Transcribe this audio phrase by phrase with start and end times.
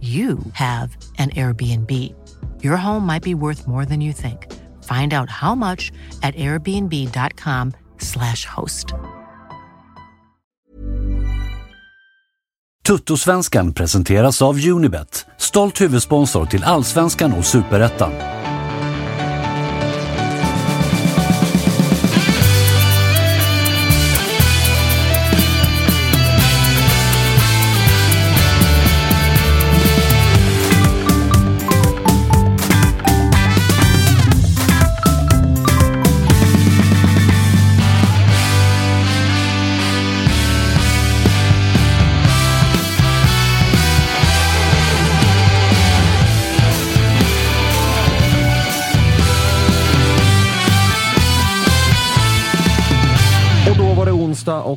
[0.00, 1.90] you have an Airbnb.
[2.62, 4.52] Your home might be worth more than you think.
[4.82, 5.90] Find out how much
[6.22, 8.92] at airbnb.com/slash host.
[12.86, 18.12] Tuttosvenskan presenteras av Unibet, stolt huvudsponsor till Allsvenskan och Superettan.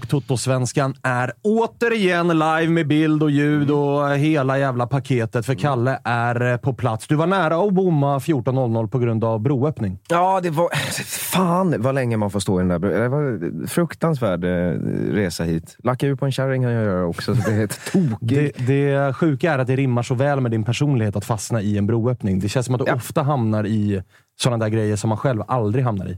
[0.10, 5.46] Toto-svenskan är återigen live med bild och ljud och hela jävla paketet.
[5.46, 7.08] För Kalle är på plats.
[7.08, 10.00] Du var nära att bomma 14.00 på grund av broöppning.
[10.10, 10.70] Ja, det var...
[11.32, 12.92] Fan vad länge man får stå i den där bron.
[12.92, 14.50] Det var en fruktansvärd eh,
[15.14, 15.78] resa hit.
[15.84, 18.58] Lacka ur på en kärring kan jag göra också, så det är helt tokigt.
[18.58, 21.78] Det, det sjuka är att det rimmar så väl med din personlighet att fastna i
[21.78, 22.40] en broöppning.
[22.40, 24.04] Det känns som att du ofta hamnar i
[24.40, 26.18] sådana där grejer som man själv aldrig hamnar i.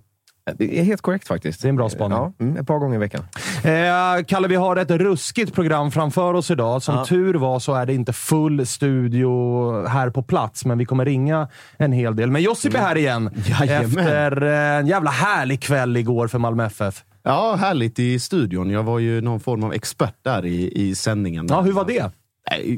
[0.57, 1.61] Det är helt korrekt faktiskt.
[1.61, 2.17] Det är en bra spaning.
[2.17, 3.21] Ja, mm, ett par gånger i veckan.
[3.63, 6.83] Eh, Kalle, vi har ett ruskigt program framför oss idag.
[6.83, 7.05] Som Ja.
[7.05, 11.47] tur var så är det inte full studio här på plats, men vi kommer ringa
[11.77, 12.31] en hel del.
[12.31, 13.29] Men Josip är här igen
[13.59, 13.85] Jajamän.
[13.99, 17.03] efter en jävla härlig kväll igår för Malmö FF.
[17.23, 18.69] Ja, härligt i studion.
[18.69, 21.47] Jag var ju någon form av expert där i, i sändningen.
[21.49, 22.11] Ja, hur var det?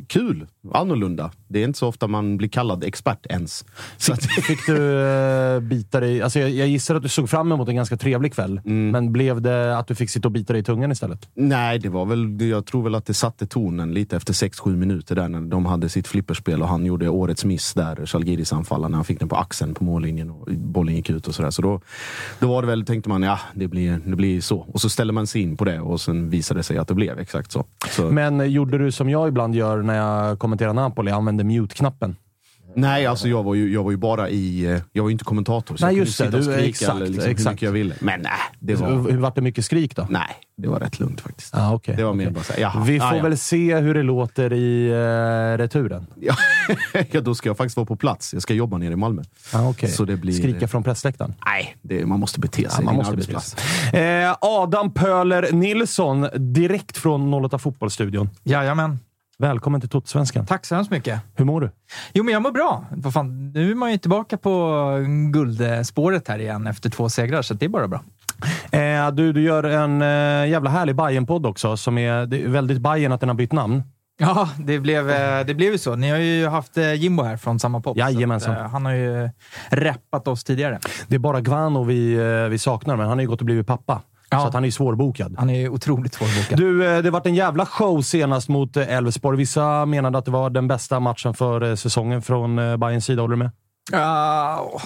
[0.07, 0.47] Kul.
[0.73, 1.31] Annorlunda.
[1.47, 3.65] Det är inte så ofta man blir kallad expert ens.
[3.97, 6.21] Så att, Fick du eh, bita dig...
[6.21, 8.89] Alltså jag, jag gissar att du såg fram emot en ganska trevlig kväll, Mm.
[8.91, 11.29] men blev det att du fick sitta och bita dig i tungan istället?
[11.33, 15.15] nej, det var väl, jag tror väl att det satte tonen lite efter 6-7 minuter
[15.15, 18.95] där när de hade sitt flipperspel och han gjorde årets miss där, Zalgiris anfallare, när
[18.97, 21.49] han fick den på axeln på mållinjen och bollen gick ut och sådär.
[21.51, 21.81] Så då,
[22.39, 24.57] då var det väl, tänkte man, ja, det blir, det blir så.
[24.59, 26.93] Och så ställer man sig in på det och sen visade det sig att det
[26.95, 27.65] blev exakt så.
[27.89, 32.15] så Men gjorde du som jag ibland gör när jag kommenterar Napoli, använde mute-knappen?
[32.75, 34.65] Nej, alltså jag var ju, jag var ju bara i...
[34.65, 35.75] eh, Jag var ju inte kommentator.
[35.75, 36.43] Så Nej, jag just kunde det.
[36.43, 37.53] sitta och Du- skrika exakt, eller liksom hur exakt.
[37.53, 37.95] mycket jag ville.
[37.99, 39.11] Men nej, det Hur, var...
[39.11, 40.07] hur var det mycket skrik då?
[40.09, 40.27] Nej,
[40.57, 41.55] det var rätt lugnt faktiskt.
[41.55, 42.83] Ah, okay, Det var mer bara såhär, jaha.
[42.83, 43.23] Vi får ah, ja.
[43.23, 46.07] väl se hur det låter i uh, returen.
[46.21, 46.35] Ja,
[47.11, 48.33] ja, då ska jag faktiskt vara på plats.
[48.33, 49.21] Jag ska jobba nere i Malmö.
[49.53, 49.89] Ah, okay.
[49.89, 50.33] Så det blir...
[50.33, 51.33] Skrika från pressläktaren?
[51.45, 52.69] Nej, det, man måste bete sig.
[52.71, 53.55] Ja, Det man måste arbetsplats.
[53.93, 58.29] Eh, Adam Pöler Nilsson, direkt från 08 Fotbollsstudion.
[58.43, 58.99] Jajamän.
[59.37, 60.45] Välkommen till Totosvenskan.
[60.45, 61.21] Tack så hemskt mycket.
[61.35, 61.71] Hur mår du?
[62.13, 62.85] Jo, men jag mår bra.
[62.91, 64.79] Vad fan, nu är man ju tillbaka på
[65.31, 68.03] guldspåret här igen efter två segrar, så det är bara bra.
[68.71, 72.47] Eh, du, du gör en eh, jävla härlig bayern podd också, som är, det är
[72.47, 73.83] väldigt Bayern att den har bytt namn.
[74.17, 75.95] Ja, det blev, eh, det blev ju så.
[75.95, 77.97] Ni har ju haft eh, Jimbo här från samma podd.
[77.97, 78.51] Jajamensan.
[78.53, 79.29] att, eh, Han har ju
[79.69, 80.79] reppat oss tidigare.
[81.07, 82.15] Det är bara Guano vi,
[82.49, 84.01] vi saknar, men han har ju gått och blivit pappa.
[84.33, 84.41] Ja.
[84.41, 85.35] Så att han är svårbokad.
[85.37, 86.57] Han är otroligt svårbokad.
[86.59, 89.37] Du, eh, det varit en jävla show senast mot eh, Elfsborg.
[89.37, 93.21] Vissa menade att det var den bästa matchen för eh, säsongen från Bayerns sida.
[93.21, 93.51] Håller du med?
[93.91, 94.81] Ja,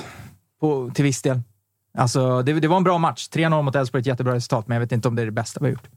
[0.61, 1.41] på, till viss del.
[1.97, 3.29] Alltså, det, det var en bra match.
[3.33, 5.59] 3-0 mot Elfsborg ett jättebra resultat, men jag vet inte om det är det bästa
[5.59, 5.87] vi har gjort.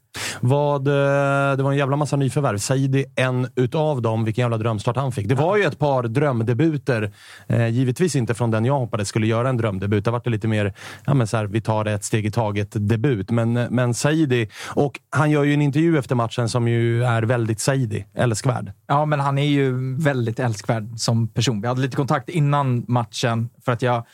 [0.41, 2.57] Vad, eh, det var en jävla massa nyförvärv.
[2.57, 4.23] Saidi, en utav dem.
[4.23, 5.27] Vilken jävla drömstart han fick.
[5.27, 7.11] Det var ju ett par drömdebuter.
[7.47, 10.05] Eh, givetvis inte från den jag hoppades skulle göra en drömdebut.
[10.05, 10.73] Det var det lite mer,
[11.05, 13.31] ja, men så här, vi tar det ett steg i taget-debut.
[13.31, 17.23] Men, eh, men Saidi, och han gör ju en intervju efter matchen som ju är
[17.23, 18.71] väldigt Saidi, älskvärd.
[18.87, 21.61] Ja, men han är ju väldigt älskvärd som person.
[21.61, 24.05] Vi hade lite kontakt innan matchen för att jag...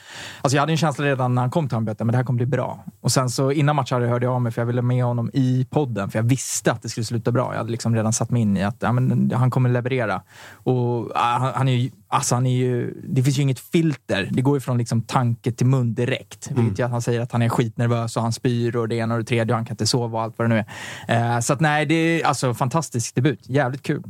[0.41, 2.37] Alltså jag hade en känsla redan när han kom till honom att det här kommer
[2.37, 2.85] bli bra.
[3.01, 5.67] Och sen så innan matchen hörde jag av mig för jag ville med honom i
[5.69, 7.51] podden för jag visste att det skulle sluta bra.
[7.51, 10.21] Jag hade liksom redan satt mig in i att ja, men, han kommer leverera.
[10.51, 14.29] Och han, han är ju Alltså han är ju, det finns ju inget filter.
[14.31, 16.49] Det går ju från liksom tanke till mun direkt.
[16.51, 16.65] Mm.
[16.65, 19.19] Vilket att han säger att han är skitnervös och han spyr och det ena och
[19.19, 20.63] det tredje och han kan inte sova och allt vad det nu
[21.07, 21.35] är.
[21.35, 23.39] Eh, så att nej, det är alltså fantastisk debut.
[23.43, 24.03] Jävligt kul.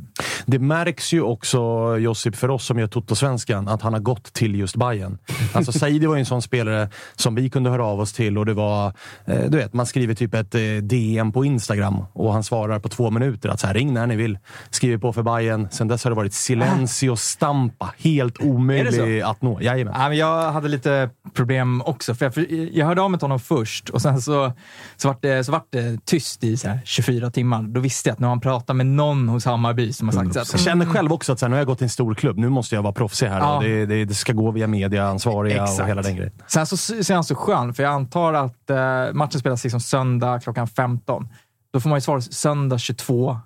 [0.46, 1.58] Det märks ju också,
[1.98, 5.18] Josip, för oss som gör Toto-svenskan, att han har gått till just Bayern.
[5.52, 8.46] Alltså Saidi var ju en sån spelare som vi kunde höra av oss till och
[8.46, 8.92] det var,
[9.24, 12.88] eh, du vet, man skriver typ ett eh, DM på Instagram och han svarar på
[12.88, 14.38] två minuter att så här, ring när ni vill.
[14.70, 15.68] Skriver på för Bayern.
[15.70, 19.60] Sen dess har det varit silencio stampa helt omöjlig att nå.
[19.60, 19.94] Jajamän.
[19.96, 22.14] Ja, men jag hade lite problem också.
[22.14, 24.52] För jag, jag hörde av mig till honom först och sen så,
[24.96, 27.62] så, vart det, så vart det tyst i så 24 timmar.
[27.62, 30.54] Då visste jag att när man pratar med någon hos Hammarby som har sagt så
[30.54, 32.38] Jag känner själv också att så här, nu har jag gått till en stor klubb.
[32.38, 33.40] Nu måste jag vara proffsig här.
[33.40, 33.60] Ja.
[33.62, 36.32] Det, det, det, ska gå via mediaansvariga och hela den grejen.
[36.46, 38.76] Sen så, så är han så skön, för jag antar att eh,
[39.12, 41.28] matchen spelas liksom söndag klockan 15.
[41.72, 43.38] Då får man ju svara söndag 22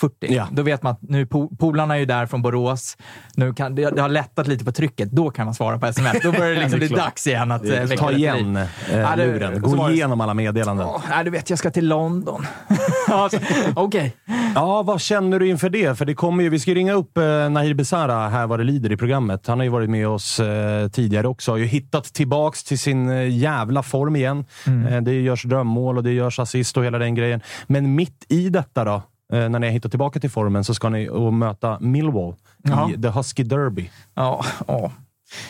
[0.00, 0.34] 40.
[0.34, 0.48] Ja.
[0.52, 1.26] Då vet man att nu
[1.58, 2.96] polarna är ju där från Borås.
[3.34, 5.10] Nu kan, det, det har lättat lite på trycket.
[5.10, 6.22] Då kan man svara på sms.
[6.22, 9.62] Då börjar det liksom bli dags igen att eh, Ta igen eh, luren.
[9.62, 10.86] Gå igenom alla meddelanden.
[10.86, 12.46] Oh, nej, du vet, jag ska till London.
[13.08, 13.38] alltså,
[13.74, 13.76] Okej.
[13.76, 14.10] Okay.
[14.54, 15.98] Ja, vad känner du inför det?
[15.98, 18.92] För det kommer ju, vi ska ringa upp eh, Nahir Besara här vad det lider
[18.92, 19.46] i programmet.
[19.46, 21.50] Han har ju varit med oss eh, tidigare också.
[21.50, 24.44] Har ju hittat tillbaks till sin eh, jävla form igen.
[24.66, 24.86] Mm.
[24.86, 27.40] Eh, det görs drömmål och det görs assist och hela den grejen.
[27.66, 29.02] Men mitt i detta då?
[29.32, 32.90] Eh, när ni har hittat tillbaka till formen så ska ni och möta Millwall Jaha.
[32.90, 33.90] i The Husky Derby.
[34.14, 34.92] Ja, ja.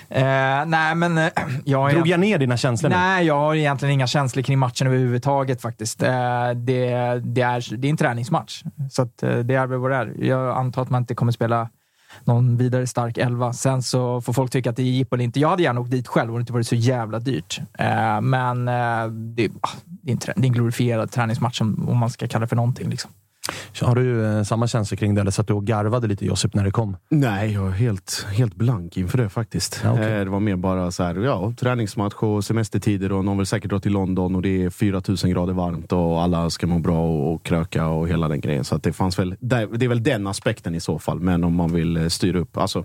[0.09, 1.19] Eh, nej, men...
[1.19, 1.29] Eh,
[1.65, 5.63] jag, Drog jag ner dina känslor Nej, jag har egentligen inga känslor kring matchen överhuvudtaget
[5.63, 6.03] faktiskt.
[6.03, 9.91] Eh, det, det, är, det är en träningsmatch, så att, eh, det är väl vad
[9.91, 10.15] det är.
[10.25, 11.69] Jag antar att man inte kommer spela
[12.25, 13.53] någon vidare stark elva.
[13.53, 15.41] Sen så får folk tycka att det är jippo eller inte.
[15.41, 17.61] Jag hade gärna åkt dit själv och det inte varit så jävla dyrt.
[17.79, 18.73] Eh, men det,
[19.61, 22.49] ah, det, är en, det är en glorifierad träningsmatch om, om man ska kalla det
[22.49, 22.89] för någonting.
[22.91, 23.11] Liksom.
[23.81, 26.55] Har du eh, samma känsla kring det, eller så att du och garvade lite Josip
[26.55, 26.97] när det kom?
[27.09, 29.81] Nej, jag är helt, helt blank inför det faktiskt.
[29.85, 30.12] Ja, okay.
[30.12, 33.71] Eh, det var mer bara så här, ja, träningsmatch och semestertider och någon vill säkert
[33.71, 37.43] dra till London och det är 4000 grader varmt och alla ska må bra och
[37.43, 38.65] kröka och hela den grejen.
[38.65, 41.21] Så det fanns väl, det är väl den aspekten i så fall.
[41.21, 42.85] Men om man vill eh, styra upp, alltså,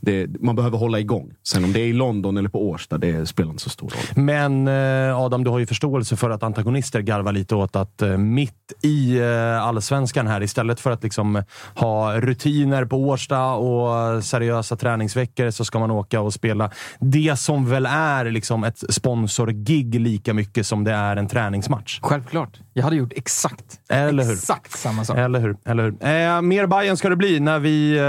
[0.00, 1.32] det, man behöver hålla igång.
[1.42, 4.24] Sen om det är i London eller på Årsta, det spelar inte så stor roll.
[4.24, 4.68] Men
[5.14, 9.20] Adam, du har ju förståelse för att antagonister garvar lite åt att mitt i
[9.60, 11.42] allsvenskan här istället för att liksom
[11.74, 17.70] ha rutiner på Årsta och seriösa träningsveckor så ska man åka och spela det som
[17.70, 21.98] väl är liksom ett sponsorgig lika mycket som det är en träningsmatch.
[22.02, 22.60] Självklart.
[22.72, 24.32] Jag hade gjort exakt, Eller hur?
[24.32, 25.16] exakt samma sak.
[25.18, 25.56] Eller hur?
[25.64, 25.92] Eller hur?
[25.92, 28.02] Eh, mer Bayern ska det bli när vi eh,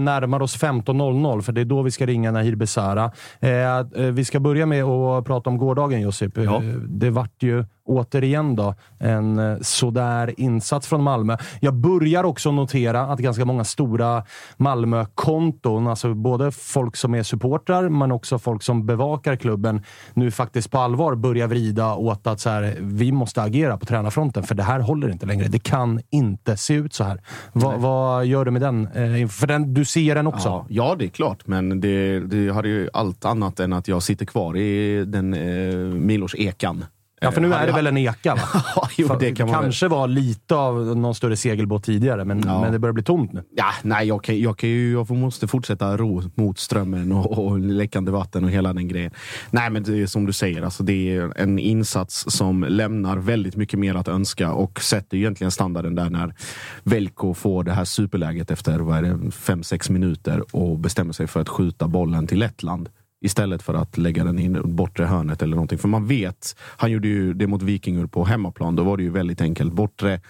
[0.00, 3.12] närmar oss 15.00, för det är då vi ska ringa Nahir Besara.
[3.40, 6.32] Eh, eh, vi ska börja med att prata om gårdagen, Josip.
[6.36, 6.56] Ja.
[6.56, 11.36] Eh, det vart ju återigen då, en eh, sådär insats från Malmö.
[11.60, 14.24] Jag börjar också notera att ganska många stora
[14.56, 19.82] Malmö-konton, alltså både folk som är supportrar men också folk som bevakar klubben,
[20.14, 24.42] nu faktiskt på allvar börjar vrida åt att så här, vi måste agera på tränarfronten,
[24.42, 25.48] för det här håller inte längre.
[25.48, 27.20] Det kan inte se ut så här.
[27.52, 28.86] Va, vad gör du med den?
[28.86, 30.48] Eh, för den, du ser den också?
[30.48, 34.02] Ja, ja det är klart, men det, det hade ju allt annat än att jag
[34.02, 36.84] sitter kvar i den eh, Milos ekan
[37.22, 38.42] Ja, för nu är det väl en eka, va?
[38.96, 42.60] jo, det kan kanske var lite av någon större segelbåt tidigare, men, ja.
[42.60, 43.44] men det börjar bli tomt nu.
[43.56, 47.58] Ja, nej, jag, kan, jag, kan ju, jag måste fortsätta ro mot strömmen och, och
[47.58, 49.10] läckande vatten och hela den grejen.
[49.50, 53.56] Nej, men det är som du säger, alltså, det är en insats som lämnar väldigt
[53.56, 56.34] mycket mer att önska och sätter egentligen standarden där när
[56.82, 61.26] Velko får det här superläget efter vad är det, fem, sex minuter och bestämmer sig
[61.26, 62.88] för att skjuta bollen till Lettland
[63.22, 65.78] istället för att lägga den in i bortre hörnet eller någonting.
[65.78, 68.76] För man vet, han gjorde ju det mot Vikingur på hemmaplan.
[68.76, 69.72] Då var det ju väldigt enkelt.
[69.72, 70.20] Bortre,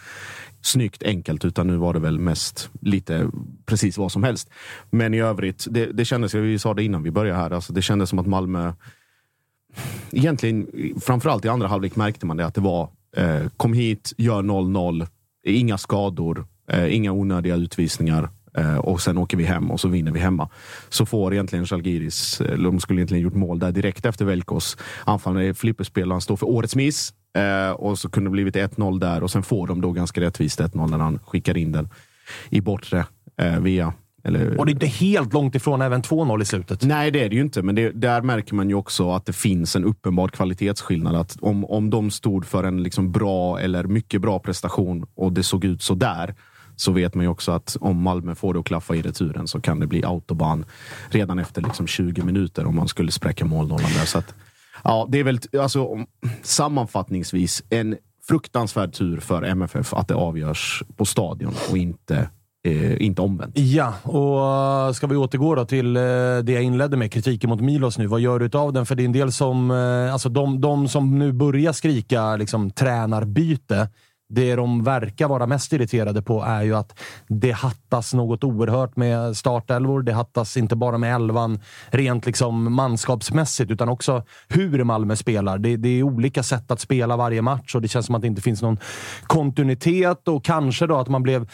[0.60, 1.44] snyggt, enkelt.
[1.44, 3.30] Utan nu var det väl mest lite
[3.66, 4.50] precis vad som helst.
[4.90, 7.82] Men i övrigt, det, det kändes, vi sa det innan vi började här, alltså det
[7.82, 8.72] kändes som att Malmö
[10.10, 10.66] Egentligen,
[11.00, 15.06] framförallt i andra halvlek märkte man det att det var eh, kom hit, gör 0-0,
[15.44, 18.28] inga skador, eh, inga onödiga utvisningar.
[18.56, 20.48] Eh, och sen åker vi hem och så vinner vi hemma.
[20.88, 26.20] Så får egentligen Žalgiris, de skulle egentligen gjort mål där direkt efter Velkos anfallare, flipperspelaren,
[26.20, 27.14] står för årets miss.
[27.36, 30.60] Eh, och så kunde det blivit 1-0 där och sen får de då ganska rättvist
[30.60, 31.88] 1-0 när han skickar in den
[32.50, 33.06] i bortre
[33.36, 33.92] eh, via
[34.24, 36.82] eller, Och det är inte helt långt ifrån även 2-0 i slutet.
[36.82, 39.32] Nej, det är det ju inte, men det, där märker man ju också att det
[39.32, 41.16] finns en uppenbar kvalitetsskillnad.
[41.16, 45.42] Att om, om de stod för en liksom bra eller mycket bra prestation och det
[45.42, 46.34] såg ut så där
[46.82, 49.60] så vet man ju också att om Malmö får det att klaffa i returen så
[49.60, 50.64] kan det bli autobahn
[51.10, 54.06] redan efter liksom 20 minuter om man skulle spräcka målnollan där.
[54.06, 54.34] Så att,
[54.84, 56.06] ja, det är väl alltså,
[56.42, 57.96] sammanfattningsvis en
[58.28, 62.30] fruktansvärd tur för MFF att det avgörs på stadion och inte,
[62.64, 63.58] eh, inte omvänt.
[63.58, 66.02] Ja, och eh, ska vi återgå då till eh,
[66.42, 68.06] det jag inledde med, kritiken mot Milos nu.
[68.06, 68.86] Vad gör du av den?
[68.86, 72.70] För det är en del som, eh, alltså de, de som nu börjar skrika liksom,
[72.70, 73.88] tränarbyte,
[74.34, 76.98] det de verkar vara mest irriterade på är ju att
[77.28, 80.02] det hattas något oerhört med startelvor.
[80.02, 81.60] Det hattas inte bara med elvan
[81.90, 85.58] rent liksom manskapsmässigt, utan också hur Malmö spelar.
[85.58, 88.26] Det, det är olika sätt att spela varje match och det känns som att det
[88.26, 88.78] inte finns någon
[89.22, 91.50] kontinuitet och kanske då att man blev...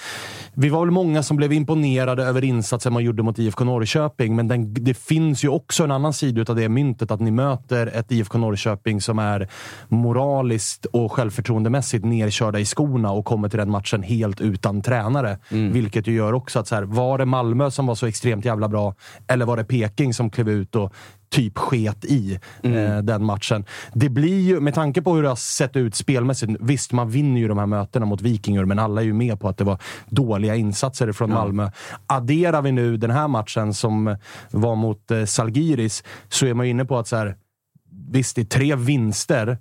[0.55, 4.49] Vi var väl många som blev imponerade över insatsen man gjorde mot IFK Norrköping, men
[4.49, 8.13] den, det finns ju också en annan sida av det myntet, att ni möter ett
[8.13, 9.49] IFK Norrköping som är
[9.89, 15.39] moraliskt och självförtroendemässigt nerkörda i skorna och kommer till den matchen helt utan tränare.
[15.73, 18.69] Vilket ju gör också att så här, var det Malmö som var så extremt jävla
[18.69, 18.95] bra,
[19.27, 20.93] eller var det Peking som klev ut och
[21.31, 23.65] typ sket i eh, den matchen.
[23.93, 27.41] Det blir ju, med tanke på hur det har sett ut spelmässigt, visst man vinner
[27.41, 29.79] ju de här mötena mot Vikingur, men alla är ju med på att det var
[30.09, 31.71] dåliga insatser från Malmö.
[32.07, 34.17] Adderar vi nu den här matchen som
[34.51, 37.37] var mot eh, Salgiris, så är man ju inne på att så här,
[38.11, 39.59] visst, det är tre vinster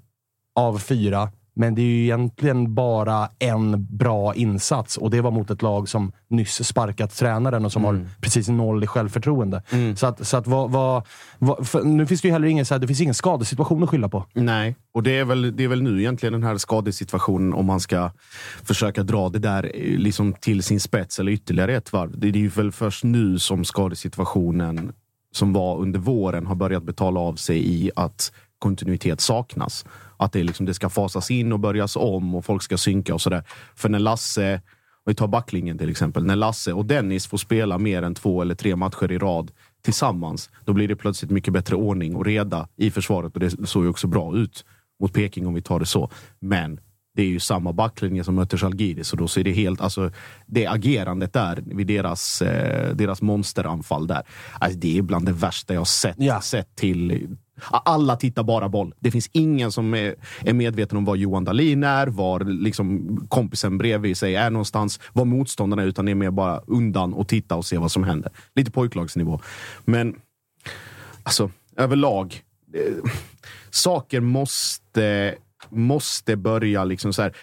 [0.55, 5.49] av fyra, men det är ju egentligen bara en bra insats och det var mot
[5.49, 9.61] ett lag som nyss sparkat tränaren och som har precis noll i självförtroende.
[9.95, 11.03] Så att, så att vad, vad,
[11.39, 14.09] vad, nu finns det ju heller ingen, så här, det finns ingen skadesituation att skylla
[14.09, 14.25] på.
[14.33, 17.79] Nej, och det är, väl, det är väl nu egentligen den här skadesituationen om man
[17.79, 18.11] ska
[18.63, 22.19] försöka dra det där eh, liksom till sin spets eller ytterligare ett varv.
[22.19, 24.93] Det är ju väl först nu som skadesituationen
[25.31, 29.85] som var under våren har börjat betala av sig i att kontinuitet saknas.
[30.17, 33.21] Att det, liksom, det ska fasas in och börjas om och folk ska synka och
[33.21, 33.43] sådär.
[33.75, 34.61] För när Lasse,
[35.05, 38.55] vi tar backlinjen till exempel, när Lasse och Dennis får spela mer än två eller
[38.55, 39.51] tre matcher i rad
[39.83, 43.83] tillsammans, då blir det plötsligt mycket bättre ordning och reda i försvaret och det såg
[43.83, 44.65] ju också bra ut
[44.99, 46.09] mot Peking om vi tar det så.
[46.39, 46.79] Men
[47.15, 50.11] det är ju samma backlinje som möter Žalgiris och då så är det helt, alltså
[50.45, 54.23] det agerandet där vid deras, eh, deras monsteranfall där.
[54.59, 56.41] Alltså, det är bland det värsta jag sett, Ja.
[56.41, 57.27] sett till
[57.69, 58.93] alla tittar bara boll.
[58.99, 63.77] Det finns ingen som är, är medveten om var Johan Dahlin är, var liksom kompisen
[63.77, 67.55] bredvid sig är någonstans, var motståndarna är, utan det är mer bara undan och titta
[67.55, 68.31] och se vad som händer.
[68.55, 69.39] Lite pojklagsnivå.
[69.85, 70.15] Men
[71.23, 72.41] alltså, överlag.
[72.73, 73.11] Eh,
[73.69, 75.35] saker måste,
[75.69, 77.35] måste börja liksom så här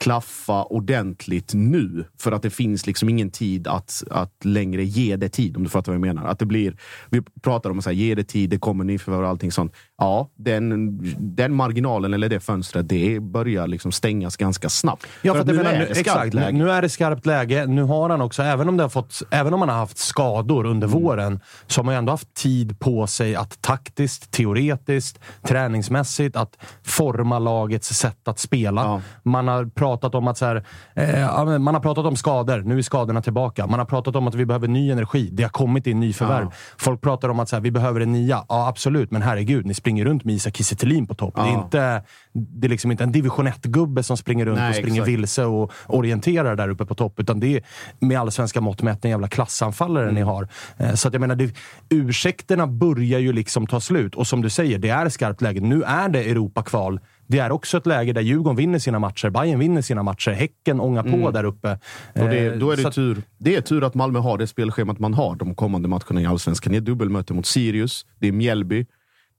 [0.00, 2.04] klaffa ordentligt nu.
[2.20, 5.68] För att det finns liksom ingen tid att, att längre ge det tid, om du
[5.70, 6.28] fattar vad jag menar.
[6.28, 6.76] Att det blir,
[7.10, 9.72] vi pratar om att säga, ge det tid, det kommer nyförvärv och allting sånt.
[9.98, 10.98] Ja, den,
[11.36, 15.06] den marginalen eller det fönstret, det börjar liksom stängas ganska snabbt.
[15.22, 16.58] Ja, för jag nu menar, är nu, det exakt, läge.
[16.58, 17.66] nu är det skarpt läge.
[17.66, 20.66] Nu har han också, även om, det har fått, även om han har haft skador
[20.66, 21.02] under Mm.
[21.02, 27.38] våren, så har man ändå haft tid på sig att taktiskt, teoretiskt, träningsmässigt, att forma
[27.38, 28.82] lagets sätt att spela.
[28.82, 29.00] Ja.
[29.22, 30.64] Man har pratat om att så här,
[30.94, 32.62] eh, ja, man har pratat om skador.
[32.66, 33.66] Nu är skadorna tillbaka.
[33.66, 35.28] Man har pratat om att vi behöver ny energi.
[35.32, 36.44] Det har kommit in nyförvärv.
[36.44, 36.52] Ja.
[36.78, 38.44] Folk pratar om att så här, vi behöver en nia.
[38.48, 39.10] Ja, absolut.
[39.10, 41.34] Men herregud, ni springer runt med Isak Kiese på topp.
[41.34, 41.64] Det är Ja.
[41.64, 42.02] inte,
[42.32, 45.08] det är liksom inte en division 1-gubbe som springer runt Nej, och springer exakt.
[45.08, 47.20] vilse och orienterar där uppe på topp.
[47.20, 47.62] Utan det är
[47.98, 50.14] med allsvenska mått mätt en jävla klassanfallare Mm.
[50.14, 50.48] ni har.
[50.76, 51.54] Eh, Så att jag menar, det,
[51.90, 54.14] ursäkterna börjar ju liksom ta slut.
[54.14, 55.60] Och som du säger, det är skarpt läge.
[55.60, 57.00] Nu är det Europa-kval.
[57.28, 60.80] Det är också ett läge där Djurgården vinner sina matcher, Bayern vinner sina matcher, Häcken
[60.80, 61.78] ångar på där uppe.
[62.14, 64.46] Och det, Eh, då är det, att- tur, det är tur att Malmö har det
[64.46, 66.72] spelschemat man har de kommande matcherna i Allsvenskan.
[66.72, 68.86] Det är dubbelmöte mot Sirius, det är Mjällby,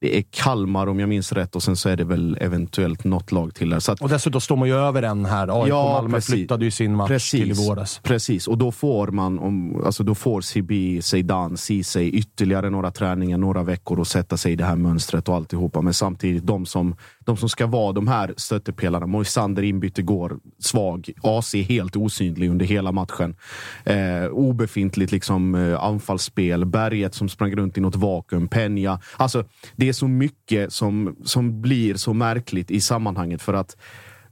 [0.01, 3.31] det är Kalmar om jag minns rätt och sen så är det väl eventuellt något
[3.31, 3.79] lag till där.
[3.79, 5.61] Så att, Och dessutom står man ju över en här.
[5.63, 6.33] AIK Ja, Malmö precis.
[6.35, 7.99] flyttade ju sin match till i våras.
[8.03, 13.37] Precis, och då får man, om, alltså då får Sibi, Zeidan, Ceesay ytterligare några träningar,
[13.37, 15.81] några veckor och sätta sig i det här mönstret och alltihopa.
[15.81, 16.95] Men samtidigt, de som,
[17.27, 22.65] de som ska vara de här stöttepelarna, Moisander inbytt går svag, AC helt osynlig under
[22.65, 23.35] hela matchen.
[23.83, 28.99] Eh, obefintligt liksom, eh, anfallsspel, Berget som sprang runt i något vakuum, Penja.
[29.17, 33.77] Alltså, det är så mycket som, som blir så märkligt i sammanhanget för att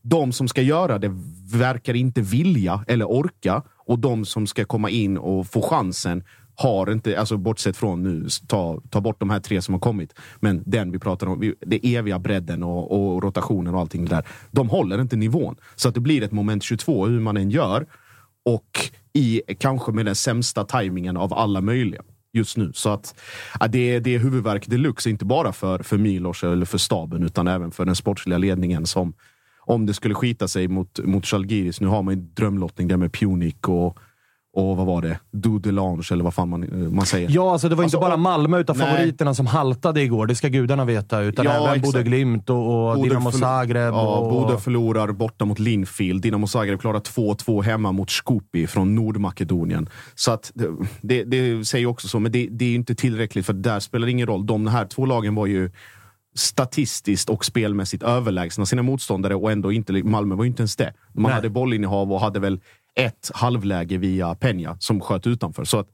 [0.02, 1.12] de som ska göra det
[1.54, 6.24] verkar inte vilja eller orka och de som ska komma in och få chansen
[6.56, 10.14] har inte, alltså bortsett från nu, ta, ta bort de här tre som har kommit.
[10.40, 14.28] Men den vi pratar om, det eviga bredden och, och rotationen och allting där.
[14.52, 15.56] De håller inte nivån.
[15.76, 17.86] Så att det blir ett moment 22 hur man än gör.
[18.46, 22.02] Och i kanske med den sämsta tajmingen av alla möjliga
[22.34, 22.72] just nu.
[22.74, 23.16] Så att
[23.60, 27.24] ja, det, är, det är huvudvärk deluxe, inte bara för, för Milos eller för staben,
[27.24, 29.14] utan även för den sportsliga ledningen som
[29.60, 31.82] om det skulle skita sig mot, mot Chalgiris.
[31.82, 34.00] Nu har man ju drömlottning där med Punic och,
[34.56, 35.20] och vad var det?
[35.32, 37.30] Dudelange eller vad fan man, man säger.
[37.32, 38.88] Ja, alltså det var Alltså, inte bara Malmö utav Nej.
[38.88, 40.28] favoriterna som haltade igår.
[40.28, 41.22] Det ska gudarna veta.
[41.22, 41.84] Utan Ja, även exakt.
[41.86, 43.94] Bodø Glimt och, och Dinamo Zagreb.
[43.94, 44.32] Ja, och...
[44.32, 46.22] Bodø förlorar borta mot Linfield.
[46.22, 49.90] Dinamo Zagreb klarar 2-2 hemma mot Skopje från Nordmakedonien.
[50.16, 50.52] Så att
[51.02, 54.12] det, det, säger också så, men det, det är inte tillräckligt för där spelar det
[54.12, 54.46] ingen roll.
[54.46, 55.72] De här två lagen var ju
[56.36, 60.94] statistiskt och spelmässigt överlägsna sina motståndare och ändå inte, Malmö var ju inte ens det.
[61.14, 61.34] Man Nej.
[61.34, 62.60] hade bollinnehav och hade väl
[62.96, 65.64] ett halvläge via Peña som sköt utanför.
[65.64, 65.88] Så att,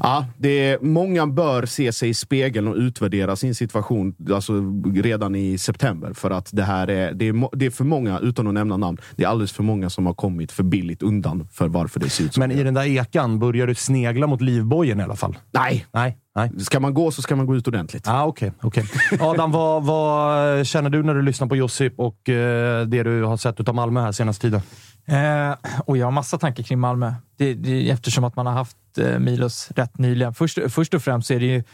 [0.00, 4.52] ja, det är, många bör se sig i spegeln och utvärdera sin situation alltså,
[4.94, 6.12] redan i september.
[6.12, 8.98] För att det här är, det är, det är för många, utan att nämna namn,
[9.16, 12.24] det är alldeles för många som har kommit för billigt undan för varför det ser
[12.24, 15.38] ut som Men i den där ekan börjar du snegla mot livbojen i alla fall?
[15.52, 15.86] Nej!
[15.92, 16.18] Nej.
[16.34, 16.50] Nej.
[16.60, 18.08] Ska man gå så ska man gå ut ordentligt.
[18.08, 18.84] Ah, Okej, okej.
[19.20, 23.36] Adam, vad, vad känner du när du lyssnar på Josip och eh, det du har
[23.36, 24.60] sett av Malmö här senaste tiden?
[25.06, 27.14] Eh, och jag har massa tankar kring Malmö.
[27.36, 30.34] Det, det, eftersom att man har haft eh, Milos rätt nyligen.
[30.34, 31.64] Först, först och främst så är det ju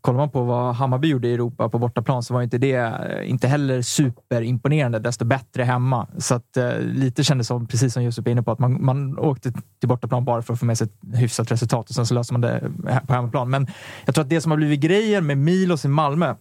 [0.00, 3.30] Kollar man på vad Hammarby gjorde i Europa på bortaplan så var inte det eh,
[3.30, 4.98] inte heller superimponerande.
[4.98, 6.06] Desto bättre hemma.
[6.18, 9.18] Så att, eh, lite kändes som, precis som Josef är inne på, att man, man
[9.18, 12.14] åkte till bortaplan bara för att få med sig ett hyfsat resultat och sen så
[12.14, 12.72] löser man det
[13.06, 13.50] på hemmaplan.
[13.50, 13.66] Men
[14.04, 16.34] jag tror att det som har blivit grejen med Milos i Malmö.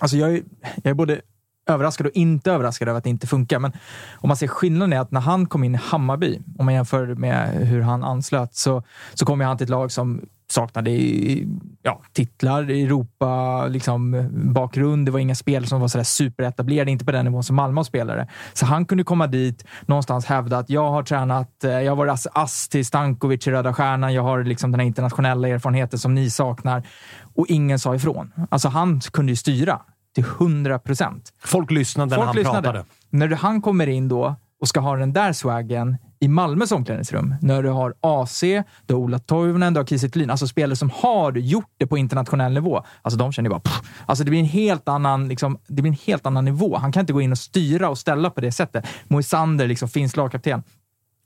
[0.00, 0.42] Alltså jag är,
[0.76, 1.20] jag är både
[1.66, 3.58] överraskad och inte överraskad över att det inte funkar.
[3.58, 3.72] Men
[4.14, 7.06] om man ser skillnaden är att när han kom in i Hammarby, om man jämför
[7.06, 8.82] med hur han anslöt, så,
[9.14, 10.20] så kom han till ett lag som
[10.50, 11.48] saknade i-
[11.82, 15.06] ja, titlar, Europa, liksom, bakgrund.
[15.06, 18.28] Det var inga spelare som var sådär superetablerade, inte på den nivån som Malmö spelare.
[18.52, 22.26] Så han kunde komma dit, någonstans hävda att jag har tränat, eh, jag har varit
[22.32, 26.30] ass, till Stankovic i Röda Stjärnan, jag har liksom den här internationella erfarenheten som ni
[26.30, 26.82] saknar.
[27.34, 28.32] Och ingen sa ifrån.
[28.50, 29.80] Alltså han kunde ju styra
[30.14, 31.32] till 100 procent.
[31.44, 32.84] Folk lyssnade när han pratade.
[33.10, 37.34] När han kommer in då och ska ha den där swaggen i Malmös omklädningsrum.
[37.40, 38.40] När du har AC,
[38.86, 42.52] du har Ola Toivonen, du har Kiese Alltså spelare som har gjort det på internationell
[42.52, 42.84] nivå.
[43.02, 43.60] Alltså de känner ju bara...
[43.60, 43.80] Pff.
[44.06, 46.76] Alltså det blir en helt annan, liksom, det blir en helt annan nivå.
[46.76, 48.86] Han kan inte gå in och styra och ställa på det sättet.
[49.08, 50.62] Moisander, liksom, finns lagkapten.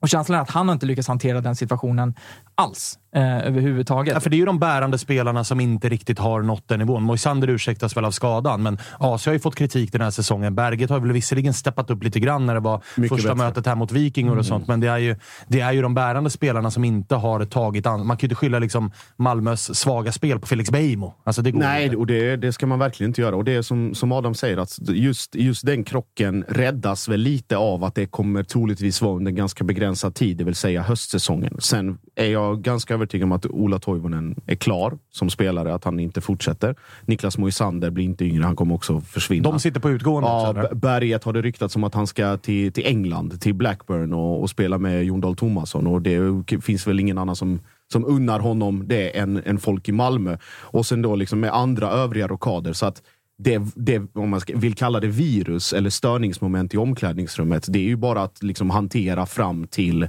[0.00, 2.14] Och känslan är att han har inte lyckats hantera den situationen
[2.58, 2.98] alls.
[3.14, 4.14] Eh, överhuvudtaget.
[4.14, 7.02] Ja, för det är ju de bärande spelarna som inte riktigt har nått den nivån.
[7.02, 10.54] Moisander ursäktas väl av skadan, men AC har ju fått kritik den här säsongen.
[10.54, 13.46] Berget har väl visserligen steppat upp lite grann när det var Mycket första bättre.
[13.46, 15.16] mötet här mot Vikingar och sånt, men det är, ju,
[15.46, 18.06] det är ju de bärande spelarna som inte har tagit an...
[18.06, 21.14] Man kan ju inte skylla liksom Malmös svaga spel på Felix Beijmo.
[21.24, 21.96] Alltså, det går Nej, inte.
[21.96, 23.36] och det, det ska man verkligen inte göra.
[23.36, 27.56] Och det är som, som Adam säger, att just, just den krocken räddas väl lite
[27.56, 31.56] av att det kommer troligtvis vara under en ganska begränsad tid, det vill säga höstsäsongen.
[31.58, 36.00] Sen är jag ganska övertygad om att Ola Toivonen är klar som spelare, att han
[36.00, 36.74] inte fortsätter.
[37.06, 39.50] Niklas Moisander blir inte yngre, han kommer också försvinna.
[39.50, 42.86] De sitter på utgående Ja, Berget har det ryktats om att han ska till, till
[42.86, 45.86] England, till Blackburn och, och spela med Jon Dahl Tomasson.
[45.86, 46.20] Och det
[46.62, 47.60] finns väl ingen annan som,
[47.92, 50.36] som unnar honom det än, än folk i Malmö.
[50.60, 52.72] Och sen då liksom med andra övriga rockader.
[52.72, 53.02] Så att
[53.38, 57.82] det, det, om man ska, vill kalla det virus eller störningsmoment i omklädningsrummet, det är
[57.82, 60.08] ju bara att liksom hantera fram till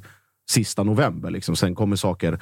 [0.50, 1.30] sista november.
[1.30, 1.56] Liksom.
[1.56, 2.40] Sen kommer saker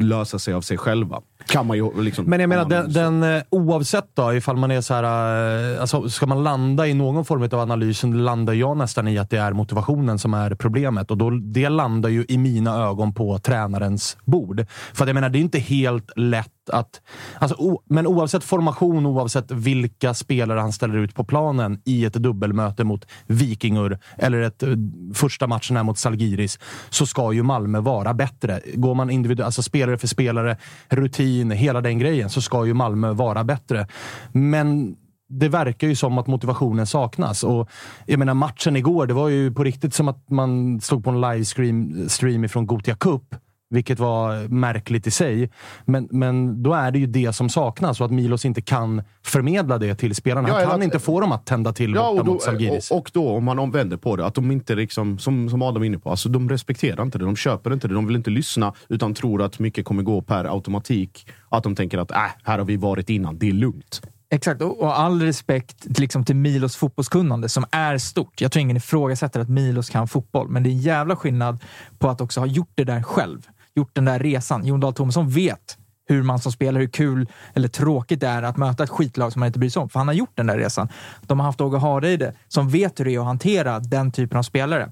[0.00, 1.20] lösa sig av sig själva.
[1.46, 4.80] Kan man ju liksom, Men jag menar, den, den, eh, oavsett då, ifall man är
[4.80, 8.76] så här, eh, alltså, ska man landa i någon form av analys, så landar jag
[8.76, 11.10] nästan i att det är motivationen som är problemet.
[11.10, 14.66] Och då, det landar ju i mina ögon på tränarens bord.
[14.94, 17.00] För jag menar, det är inte helt lätt att...
[17.38, 22.12] Alltså, o, men oavsett formation, oavsett vilka spelare han ställer ut på planen i ett
[22.12, 24.68] dubbelmöte mot Vikingur eller ett eh,
[25.14, 26.58] första matchen här mot Salgiris,
[26.90, 28.60] så ska ju Malmö vara bättre.
[28.74, 30.56] Går man individuellt, alltså spelare för spelare,
[30.88, 33.86] rutin, hela den grejen, så ska ju Malmö vara bättre.
[34.32, 34.96] Men
[35.28, 37.44] det verkar ju som att motivationen saknas.
[37.44, 37.70] Och
[38.06, 41.20] jag menar, matchen igår, det var ju på riktigt som att man stod på en
[41.20, 43.34] livestream stream ifrån Gothia Cup.
[43.76, 45.50] Vilket var märkligt i sig.
[45.84, 49.78] Men, men då är det ju det som saknas och att Milos inte kan förmedla
[49.78, 50.48] det till spelarna.
[50.48, 52.32] Ja, Han eller kan att- inte få dem att tända till Ja, borta och då,
[52.32, 52.90] mot Zalgiris.
[52.90, 55.82] och, och då om man omvänder på det, att de inte liksom, som, som Adam
[55.82, 58.30] är inne på, alltså de respekterar inte det, de köper inte det, de vill inte
[58.30, 61.26] lyssna utan tror att mycket kommer gå per automatik.
[61.48, 64.02] Att de tänker att äh, här har vi varit innan, det är lugnt.
[64.30, 68.40] Exakt, och, all respekt till, liksom, till Milos fotbollskunnande som är stort.
[68.40, 71.58] Jag tror ingen ifrågasätter att Milos kan fotboll, men det är en jävla skillnad
[71.98, 73.46] på att också ha gjort det där själv.
[73.76, 74.66] Gjort den där resan.
[74.66, 78.56] Jon Dahl Tomasson vet hur man som spelare, hur kul eller tråkigt det är att
[78.56, 79.88] möta ett skitlag som man inte bryr sig om.
[79.88, 80.88] För han har gjort den där resan.
[81.22, 84.42] De har haft Åge Hareide som vet hur det är att hantera den typen av
[84.42, 84.90] spelare.